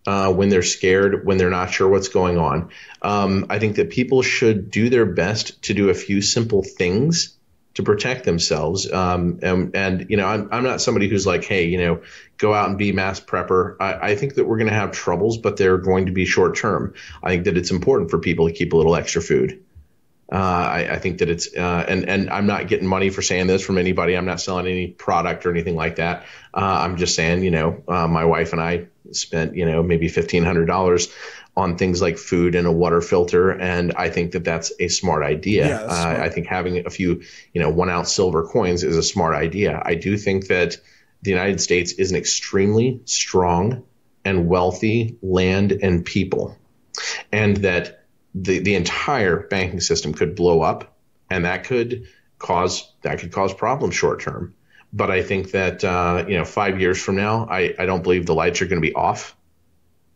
uh, 0.06 0.32
when 0.32 0.50
they're 0.50 0.64
scared, 0.64 1.26
when 1.26 1.38
they're 1.38 1.50
not 1.50 1.72
sure 1.72 1.88
what's 1.88 2.10
going 2.10 2.38
on. 2.38 2.70
Um, 3.02 3.46
I 3.50 3.60
think 3.60 3.76
that 3.76 3.90
people 3.90 4.22
should 4.22 4.72
do 4.72 4.90
their 4.90 5.06
best 5.06 5.62
to 5.64 5.74
do 5.74 5.90
a 5.90 5.94
few 5.94 6.22
simple 6.22 6.64
things 6.64 7.36
to 7.76 7.84
protect 7.84 8.26
themselves. 8.26 8.92
Um, 8.92 9.40
and, 9.42 9.76
and, 9.76 10.10
you 10.10 10.18
know, 10.18 10.26
I'm, 10.26 10.50
I'm 10.52 10.64
not 10.64 10.82
somebody 10.82 11.08
who's 11.08 11.26
like, 11.26 11.44
hey, 11.44 11.66
you 11.66 11.78
know, 11.78 12.02
go 12.38 12.54
out 12.54 12.70
and 12.70 12.78
be 12.78 12.92
mass 12.92 13.20
prepper. 13.20 13.76
I, 13.80 14.12
I 14.12 14.16
think 14.16 14.36
that 14.36 14.46
we're 14.46 14.58
going 14.58 14.70
to 14.70 14.74
have 14.74 14.92
troubles, 14.92 15.38
but 15.38 15.58
they're 15.58 15.78
going 15.78 16.08
to 16.08 16.12
be 16.12 16.26
short 16.26 16.58
term. 16.58 16.94
I 17.24 17.30
think 17.30 17.46
that 17.46 17.58
it's 17.58 17.72
important 17.72 18.10
for 18.10 18.20
people 18.20 18.48
to 18.48 18.54
keep 18.54 18.74
a 18.74 18.78
little 18.78 18.96
extra 18.96 19.22
food. 19.22 19.64
Uh, 20.32 20.36
I, 20.36 20.88
I, 20.92 21.00
think 21.00 21.20
that 21.20 21.30
it's 21.30 21.56
uh, 21.56 21.86
and 21.88 22.08
and 22.08 22.30
I'm 22.30 22.46
not 22.46 22.68
getting 22.68 22.86
money 22.86 23.10
for 23.10 23.24
saying 23.24 23.48
this 23.48 23.64
from 23.64 23.80
anybody. 23.80 24.16
I'm 24.16 24.26
not 24.26 24.40
selling 24.40 24.68
any 24.68 24.88
product 24.88 25.44
or 25.46 25.50
anything 25.50 25.76
like 25.76 25.96
that. 25.96 26.26
Uh, 26.54 26.60
I'm 26.84 26.98
just 26.98 27.16
saying, 27.16 27.44
you 27.44 27.50
know, 27.50 27.82
uh, 27.88 28.08
my 28.08 28.26
wife 28.26 28.54
and 28.54 28.62
I 28.62 28.88
spent, 29.12 29.56
you 29.56 29.66
know, 29.66 29.82
maybe 29.82 30.08
fifteen 30.08 30.44
hundred 30.44 30.68
dollars 30.68 31.08
on 31.58 31.78
things 31.78 32.00
like 32.00 32.20
food 32.20 32.54
and 32.54 32.68
a 32.68 32.72
water 32.72 33.02
filter, 33.02 33.50
and 33.50 33.94
I 33.94 34.12
think 34.12 34.34
that 34.34 34.44
that's 34.44 34.72
a 34.80 34.88
smart 34.88 35.24
idea. 35.24 35.68
Yeah, 35.68 35.82
uh, 35.82 36.02
smart. 36.02 36.20
I 36.20 36.30
think 36.30 36.46
having 36.46 36.86
a 36.86 36.92
few, 36.92 37.24
you 37.54 37.62
know, 37.62 37.70
one 37.72 37.90
ounce 37.90 38.12
silver 38.12 38.46
coins 38.48 38.84
is 38.84 38.98
a 38.98 39.04
smart 39.04 39.34
idea. 39.36 39.82
I 39.84 39.96
do 39.96 40.16
think 40.16 40.48
that 40.48 40.78
the 41.24 41.32
United 41.32 41.60
States 41.60 41.94
is 41.94 42.12
an 42.12 42.18
extremely 42.18 43.02
strong 43.06 43.84
and 44.24 44.48
wealthy 44.48 45.18
land 45.24 45.72
and 45.72 46.06
people, 46.06 46.56
and 47.32 47.58
that 47.58 47.99
the 48.36 48.60
the 48.60 48.76
entire 48.76 49.48
banking 49.48 49.82
system 49.82 50.14
could 50.14 50.36
blow 50.36 50.62
up, 50.62 50.98
and 51.30 51.46
that 51.46 51.64
could 51.66 52.08
cause 52.38 52.92
that 53.02 53.20
could 53.20 53.32
cause 53.32 53.54
problems 53.54 53.96
short 53.96 54.22
term. 54.22 54.56
But 54.92 55.12
I 55.12 55.22
think 55.22 55.52
that 55.52 55.84
uh, 55.84 56.26
you 56.28 56.38
know 56.38 56.46
five 56.46 56.80
years 56.80 57.02
from 57.02 57.16
now, 57.16 57.48
I, 57.50 57.76
I 57.78 57.86
don't 57.86 58.04
believe 58.04 58.26
the 58.26 58.34
lights 58.34 58.62
are 58.62 58.66
going 58.66 58.82
to 58.82 58.88
be 58.88 58.94
off. 58.94 59.36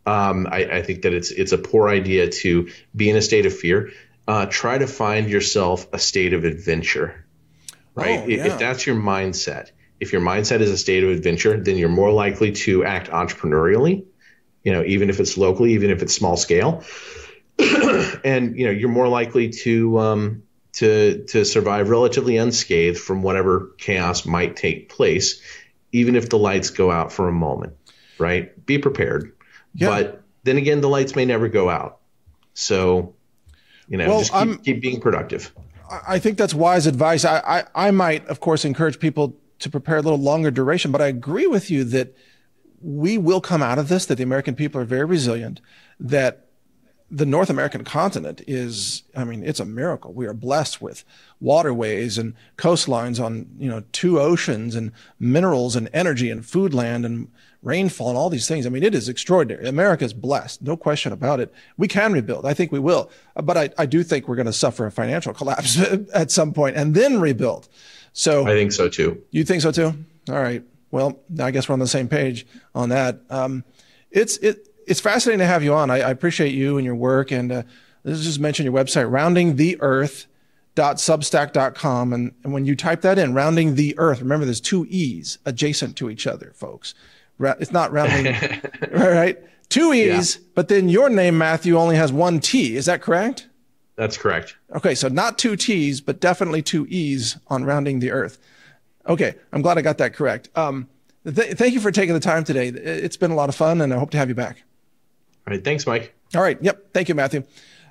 Um, 0.06 0.46
I, 0.50 0.64
I, 0.64 0.82
think 0.82 1.02
that 1.02 1.14
it's 1.14 1.30
it's 1.30 1.52
a 1.52 1.58
poor 1.58 1.88
idea 1.88 2.28
to 2.28 2.68
be 2.94 3.08
in 3.08 3.16
a 3.16 3.22
state 3.22 3.46
of 3.46 3.56
fear. 3.56 3.90
Uh, 4.28 4.46
try 4.46 4.76
to 4.76 4.86
find 4.86 5.30
yourself 5.30 5.86
a 5.92 5.98
state 5.98 6.34
of 6.34 6.44
adventure, 6.44 7.24
right? 7.94 8.20
Oh, 8.20 8.26
yeah. 8.26 8.44
if, 8.44 8.52
if 8.52 8.58
that's 8.58 8.86
your 8.86 8.96
mindset, 8.96 9.70
if 10.00 10.12
your 10.12 10.20
mindset 10.20 10.60
is 10.60 10.70
a 10.70 10.76
state 10.76 11.04
of 11.04 11.10
adventure, 11.10 11.58
then 11.58 11.78
you're 11.78 11.88
more 11.88 12.12
likely 12.12 12.52
to 12.52 12.84
act 12.84 13.08
entrepreneurially. 13.10 14.04
You 14.62 14.72
know, 14.72 14.82
even 14.84 15.08
if 15.08 15.20
it's 15.20 15.38
locally, 15.38 15.74
even 15.74 15.90
if 15.90 16.02
it's 16.02 16.14
small 16.14 16.36
scale. 16.36 16.84
and 18.24 18.58
you 18.58 18.66
know 18.66 18.70
you're 18.70 18.88
more 18.88 19.08
likely 19.08 19.50
to 19.50 19.98
um, 19.98 20.42
to 20.74 21.24
to 21.24 21.44
survive 21.44 21.88
relatively 21.88 22.36
unscathed 22.36 22.98
from 22.98 23.22
whatever 23.22 23.72
chaos 23.78 24.26
might 24.26 24.56
take 24.56 24.88
place, 24.88 25.40
even 25.92 26.16
if 26.16 26.28
the 26.28 26.38
lights 26.38 26.70
go 26.70 26.90
out 26.90 27.12
for 27.12 27.28
a 27.28 27.32
moment. 27.32 27.74
Right? 28.18 28.64
Be 28.66 28.78
prepared. 28.78 29.32
Yeah. 29.74 29.88
But 29.88 30.22
then 30.44 30.56
again, 30.56 30.80
the 30.80 30.88
lights 30.88 31.16
may 31.16 31.24
never 31.24 31.48
go 31.48 31.68
out. 31.68 32.00
So, 32.54 33.14
you 33.88 33.98
know, 33.98 34.08
well, 34.08 34.18
just 34.20 34.32
keep, 34.32 34.64
keep, 34.64 34.82
being 34.82 35.00
productive. 35.00 35.52
I 36.06 36.18
think 36.18 36.38
that's 36.38 36.54
wise 36.54 36.86
advice. 36.86 37.24
I, 37.24 37.38
I 37.74 37.88
I 37.88 37.90
might, 37.90 38.26
of 38.26 38.40
course, 38.40 38.64
encourage 38.64 38.98
people 38.98 39.36
to 39.60 39.70
prepare 39.70 39.98
a 39.98 40.02
little 40.02 40.18
longer 40.18 40.50
duration, 40.50 40.92
but 40.92 41.00
I 41.00 41.06
agree 41.06 41.46
with 41.46 41.70
you 41.70 41.84
that 41.84 42.16
we 42.80 43.16
will 43.16 43.40
come 43.40 43.62
out 43.62 43.78
of 43.78 43.88
this. 43.88 44.06
That 44.06 44.16
the 44.16 44.24
American 44.24 44.54
people 44.54 44.80
are 44.80 44.84
very 44.84 45.04
resilient. 45.04 45.60
That 46.00 46.43
the 47.10 47.26
North 47.26 47.50
American 47.50 47.84
continent 47.84 48.42
is, 48.46 49.02
I 49.14 49.24
mean, 49.24 49.44
it's 49.44 49.60
a 49.60 49.64
miracle. 49.64 50.12
We 50.12 50.26
are 50.26 50.32
blessed 50.32 50.80
with 50.80 51.04
waterways 51.40 52.18
and 52.18 52.34
coastlines 52.56 53.22
on, 53.22 53.46
you 53.58 53.68
know, 53.68 53.84
two 53.92 54.18
oceans 54.18 54.74
and 54.74 54.90
minerals 55.18 55.76
and 55.76 55.88
energy 55.92 56.30
and 56.30 56.44
food 56.44 56.72
land 56.72 57.04
and 57.04 57.28
rainfall 57.62 58.08
and 58.08 58.18
all 58.18 58.30
these 58.30 58.48
things. 58.48 58.66
I 58.66 58.68
mean, 58.68 58.82
it 58.82 58.94
is 58.94 59.08
extraordinary. 59.08 59.66
America 59.66 60.04
is 60.04 60.12
blessed. 60.12 60.62
No 60.62 60.76
question 60.76 61.12
about 61.12 61.40
it. 61.40 61.52
We 61.76 61.88
can 61.88 62.12
rebuild. 62.12 62.46
I 62.46 62.54
think 62.54 62.72
we 62.72 62.78
will. 62.78 63.10
But 63.34 63.56
I, 63.56 63.70
I 63.78 63.86
do 63.86 64.02
think 64.02 64.26
we're 64.26 64.36
going 64.36 64.46
to 64.46 64.52
suffer 64.52 64.86
a 64.86 64.90
financial 64.90 65.32
collapse 65.34 65.78
at 66.12 66.30
some 66.30 66.52
point 66.52 66.76
and 66.76 66.94
then 66.94 67.20
rebuild. 67.20 67.68
So 68.12 68.46
I 68.46 68.50
think 68.50 68.72
so 68.72 68.88
too. 68.88 69.22
You 69.30 69.44
think 69.44 69.62
so 69.62 69.72
too? 69.72 69.94
All 70.28 70.40
right. 70.40 70.62
Well, 70.90 71.20
I 71.40 71.50
guess 71.50 71.68
we're 71.68 71.72
on 71.74 71.80
the 71.80 71.86
same 71.86 72.08
page 72.08 72.46
on 72.74 72.90
that. 72.90 73.20
Um, 73.28 73.64
it's, 74.10 74.36
it, 74.38 74.68
it's 74.86 75.00
fascinating 75.00 75.40
to 75.40 75.46
have 75.46 75.62
you 75.62 75.74
on. 75.74 75.90
I, 75.90 76.00
I 76.00 76.10
appreciate 76.10 76.52
you 76.54 76.76
and 76.78 76.84
your 76.84 76.94
work. 76.94 77.30
And 77.30 77.50
uh, 77.52 77.62
let's 78.04 78.22
just 78.22 78.40
mention 78.40 78.64
your 78.64 78.74
website, 78.74 79.10
roundingtheearth.substack.com. 80.76 82.12
And, 82.12 82.32
and 82.42 82.52
when 82.52 82.64
you 82.64 82.76
type 82.76 83.00
that 83.02 83.18
in, 83.18 83.34
rounding 83.34 83.74
the 83.74 83.94
earth, 83.98 84.20
remember 84.20 84.44
there's 84.44 84.60
two 84.60 84.86
E's 84.88 85.38
adjacent 85.44 85.96
to 85.96 86.10
each 86.10 86.26
other, 86.26 86.52
folks. 86.54 86.94
It's 87.40 87.72
not 87.72 87.92
rounding, 87.92 88.34
right? 88.92 89.38
Two 89.68 89.92
E's, 89.92 90.36
yeah. 90.36 90.42
but 90.54 90.68
then 90.68 90.88
your 90.88 91.10
name, 91.10 91.36
Mathew, 91.36 91.76
only 91.76 91.96
has 91.96 92.12
one 92.12 92.38
T. 92.38 92.76
Is 92.76 92.86
that 92.86 93.02
correct? 93.02 93.48
That's 93.96 94.16
correct. 94.16 94.56
Okay, 94.74 94.94
so 94.94 95.08
not 95.08 95.38
two 95.38 95.56
T's, 95.56 96.00
but 96.00 96.20
definitely 96.20 96.62
two 96.62 96.86
E's 96.88 97.36
on 97.48 97.64
rounding 97.64 98.00
the 98.00 98.10
earth. 98.10 98.38
Okay, 99.08 99.34
I'm 99.52 99.62
glad 99.62 99.78
I 99.78 99.82
got 99.82 99.98
that 99.98 100.14
correct. 100.14 100.48
Um, 100.56 100.88
th- 101.24 101.56
thank 101.56 101.74
you 101.74 101.80
for 101.80 101.90
taking 101.90 102.14
the 102.14 102.20
time 102.20 102.44
today. 102.44 102.68
It's 102.68 103.16
been 103.16 103.30
a 103.30 103.34
lot 103.34 103.48
of 103.48 103.54
fun, 103.54 103.80
and 103.80 103.92
I 103.92 103.98
hope 103.98 104.10
to 104.10 104.18
have 104.18 104.28
you 104.28 104.34
back. 104.34 104.62
All 105.46 105.52
right. 105.52 105.62
Thanks, 105.62 105.86
Mike. 105.86 106.14
All 106.34 106.42
right. 106.42 106.58
Yep. 106.60 106.92
Thank 106.92 107.08
you, 107.08 107.14
Mathew. 107.14 107.44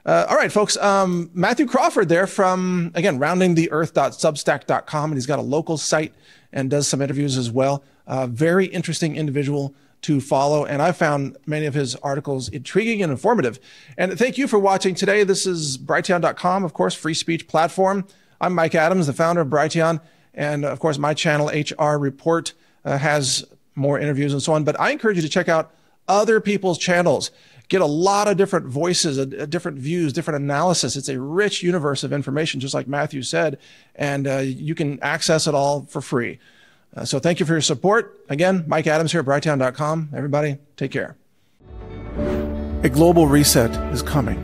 Uh, 0.05 0.25
all 0.29 0.35
right, 0.35 0.51
folks. 0.51 0.75
Um, 0.77 1.29
Mathew 1.33 1.65
Crawford 1.65 2.09
there 2.09 2.27
from, 2.27 2.91
again, 2.93 3.19
roundingtheearth.substack.com. 3.19 5.11
And 5.11 5.17
he's 5.17 5.25
got 5.25 5.39
a 5.39 5.43
local 5.43 5.77
site 5.77 6.13
and 6.51 6.69
does 6.69 6.87
some 6.87 7.01
interviews 7.01 7.37
as 7.37 7.49
well. 7.49 7.83
Uh, 8.05 8.27
very 8.27 8.65
interesting 8.65 9.15
individual 9.15 9.73
to 10.01 10.19
follow. 10.19 10.65
And 10.65 10.81
I 10.81 10.91
found 10.91 11.37
many 11.45 11.65
of 11.65 11.73
his 11.73 11.95
articles 11.97 12.49
intriguing 12.49 13.01
and 13.01 13.11
informative. 13.11 13.59
And 13.97 14.17
thank 14.17 14.37
you 14.37 14.47
for 14.47 14.59
watching 14.59 14.95
today. 14.95 15.23
This 15.23 15.45
is 15.45 15.77
Brighteon.com, 15.77 16.65
of 16.65 16.73
course, 16.73 16.93
free 16.93 17.13
speech 17.13 17.47
platform. 17.47 18.05
I'm 18.41 18.53
Mike 18.53 18.75
Adams, 18.75 19.07
the 19.07 19.13
founder 19.13 19.41
of 19.41 19.47
Brighteon. 19.47 20.01
And 20.33 20.65
of 20.65 20.79
course, 20.79 20.97
my 20.97 21.13
channel, 21.13 21.47
HR 21.47 21.97
Report, 21.97 22.53
uh, 22.83 22.97
has 22.97 23.45
more 23.75 23.97
interviews 23.97 24.33
and 24.33 24.41
so 24.41 24.53
on. 24.53 24.65
But 24.65 24.77
I 24.79 24.91
encourage 24.91 25.15
you 25.15 25.21
to 25.21 25.29
check 25.29 25.47
out 25.47 25.71
other 26.07 26.39
people's 26.39 26.77
channels. 26.77 27.31
Get 27.69 27.81
a 27.81 27.85
lot 27.85 28.27
of 28.27 28.37
different 28.37 28.67
voices, 28.67 29.17
a, 29.17 29.21
a 29.21 29.47
different 29.47 29.79
views, 29.79 30.13
different 30.13 30.43
analysis. 30.43 30.95
It's 30.95 31.09
a 31.09 31.19
rich 31.19 31.63
universe 31.63 32.03
of 32.03 32.13
information, 32.13 32.59
just 32.59 32.73
like 32.73 32.87
Mathew 32.87 33.23
said, 33.23 33.57
and 33.95 34.27
uh, 34.27 34.37
you 34.37 34.75
can 34.75 35.01
access 35.01 35.47
it 35.47 35.55
all 35.55 35.83
for 35.83 36.01
free. 36.01 36.39
Uh, 36.95 37.05
so 37.05 37.19
thank 37.19 37.39
you 37.39 37.45
for 37.45 37.53
your 37.53 37.61
support. 37.61 38.19
Again, 38.29 38.65
Mike 38.67 38.85
Adams 38.85 39.11
here 39.11 39.21
at 39.21 39.25
Brighteon.com. 39.25 40.09
Everybody, 40.15 40.57
take 40.77 40.91
care. 40.91 41.15
A 42.83 42.89
global 42.89 43.27
reset 43.27 43.71
is 43.93 44.03
coming, 44.03 44.37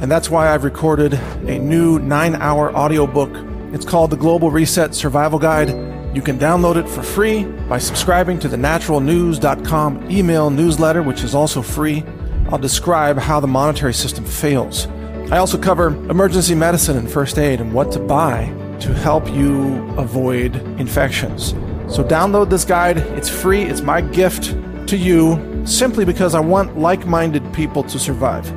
and 0.00 0.10
that's 0.10 0.30
why 0.30 0.52
I've 0.52 0.64
recorded 0.64 1.14
a 1.14 1.58
new 1.58 1.98
nine 1.98 2.36
hour 2.36 2.72
audiobook. 2.76 3.30
It's 3.72 3.86
called 3.86 4.10
The 4.10 4.16
Global 4.16 4.50
Reset 4.50 4.94
Survival 4.94 5.38
Guide 5.38 5.95
you 6.16 6.22
can 6.22 6.38
download 6.38 6.76
it 6.76 6.88
for 6.88 7.02
free 7.02 7.44
by 7.68 7.76
subscribing 7.76 8.38
to 8.38 8.48
the 8.48 8.56
naturalnews.com 8.56 10.10
email 10.10 10.48
newsletter, 10.48 11.02
which 11.02 11.22
is 11.22 11.34
also 11.34 11.60
free. 11.60 12.02
I'll 12.48 12.56
describe 12.56 13.18
how 13.18 13.38
the 13.38 13.46
monetary 13.46 13.92
system 13.92 14.24
fails. 14.24 14.86
I 15.30 15.36
also 15.36 15.58
cover 15.58 15.88
emergency 16.08 16.54
medicine 16.54 16.96
and 16.96 17.10
first 17.10 17.38
aid 17.38 17.60
and 17.60 17.74
what 17.74 17.92
to 17.92 17.98
buy 17.98 18.46
to 18.80 18.94
help 18.94 19.30
you 19.30 19.76
avoid 19.98 20.56
infections. 20.80 21.50
So 21.94 22.02
download 22.02 22.48
this 22.48 22.64
guide. 22.64 22.96
It's 22.96 23.28
free. 23.28 23.64
It's 23.64 23.82
my 23.82 24.00
gift 24.00 24.56
to 24.88 24.96
you 24.96 25.66
simply 25.66 26.06
because 26.06 26.34
I 26.34 26.40
want 26.40 26.78
like 26.78 27.06
minded 27.06 27.52
people 27.52 27.82
to 27.82 27.98
survive. 27.98 28.50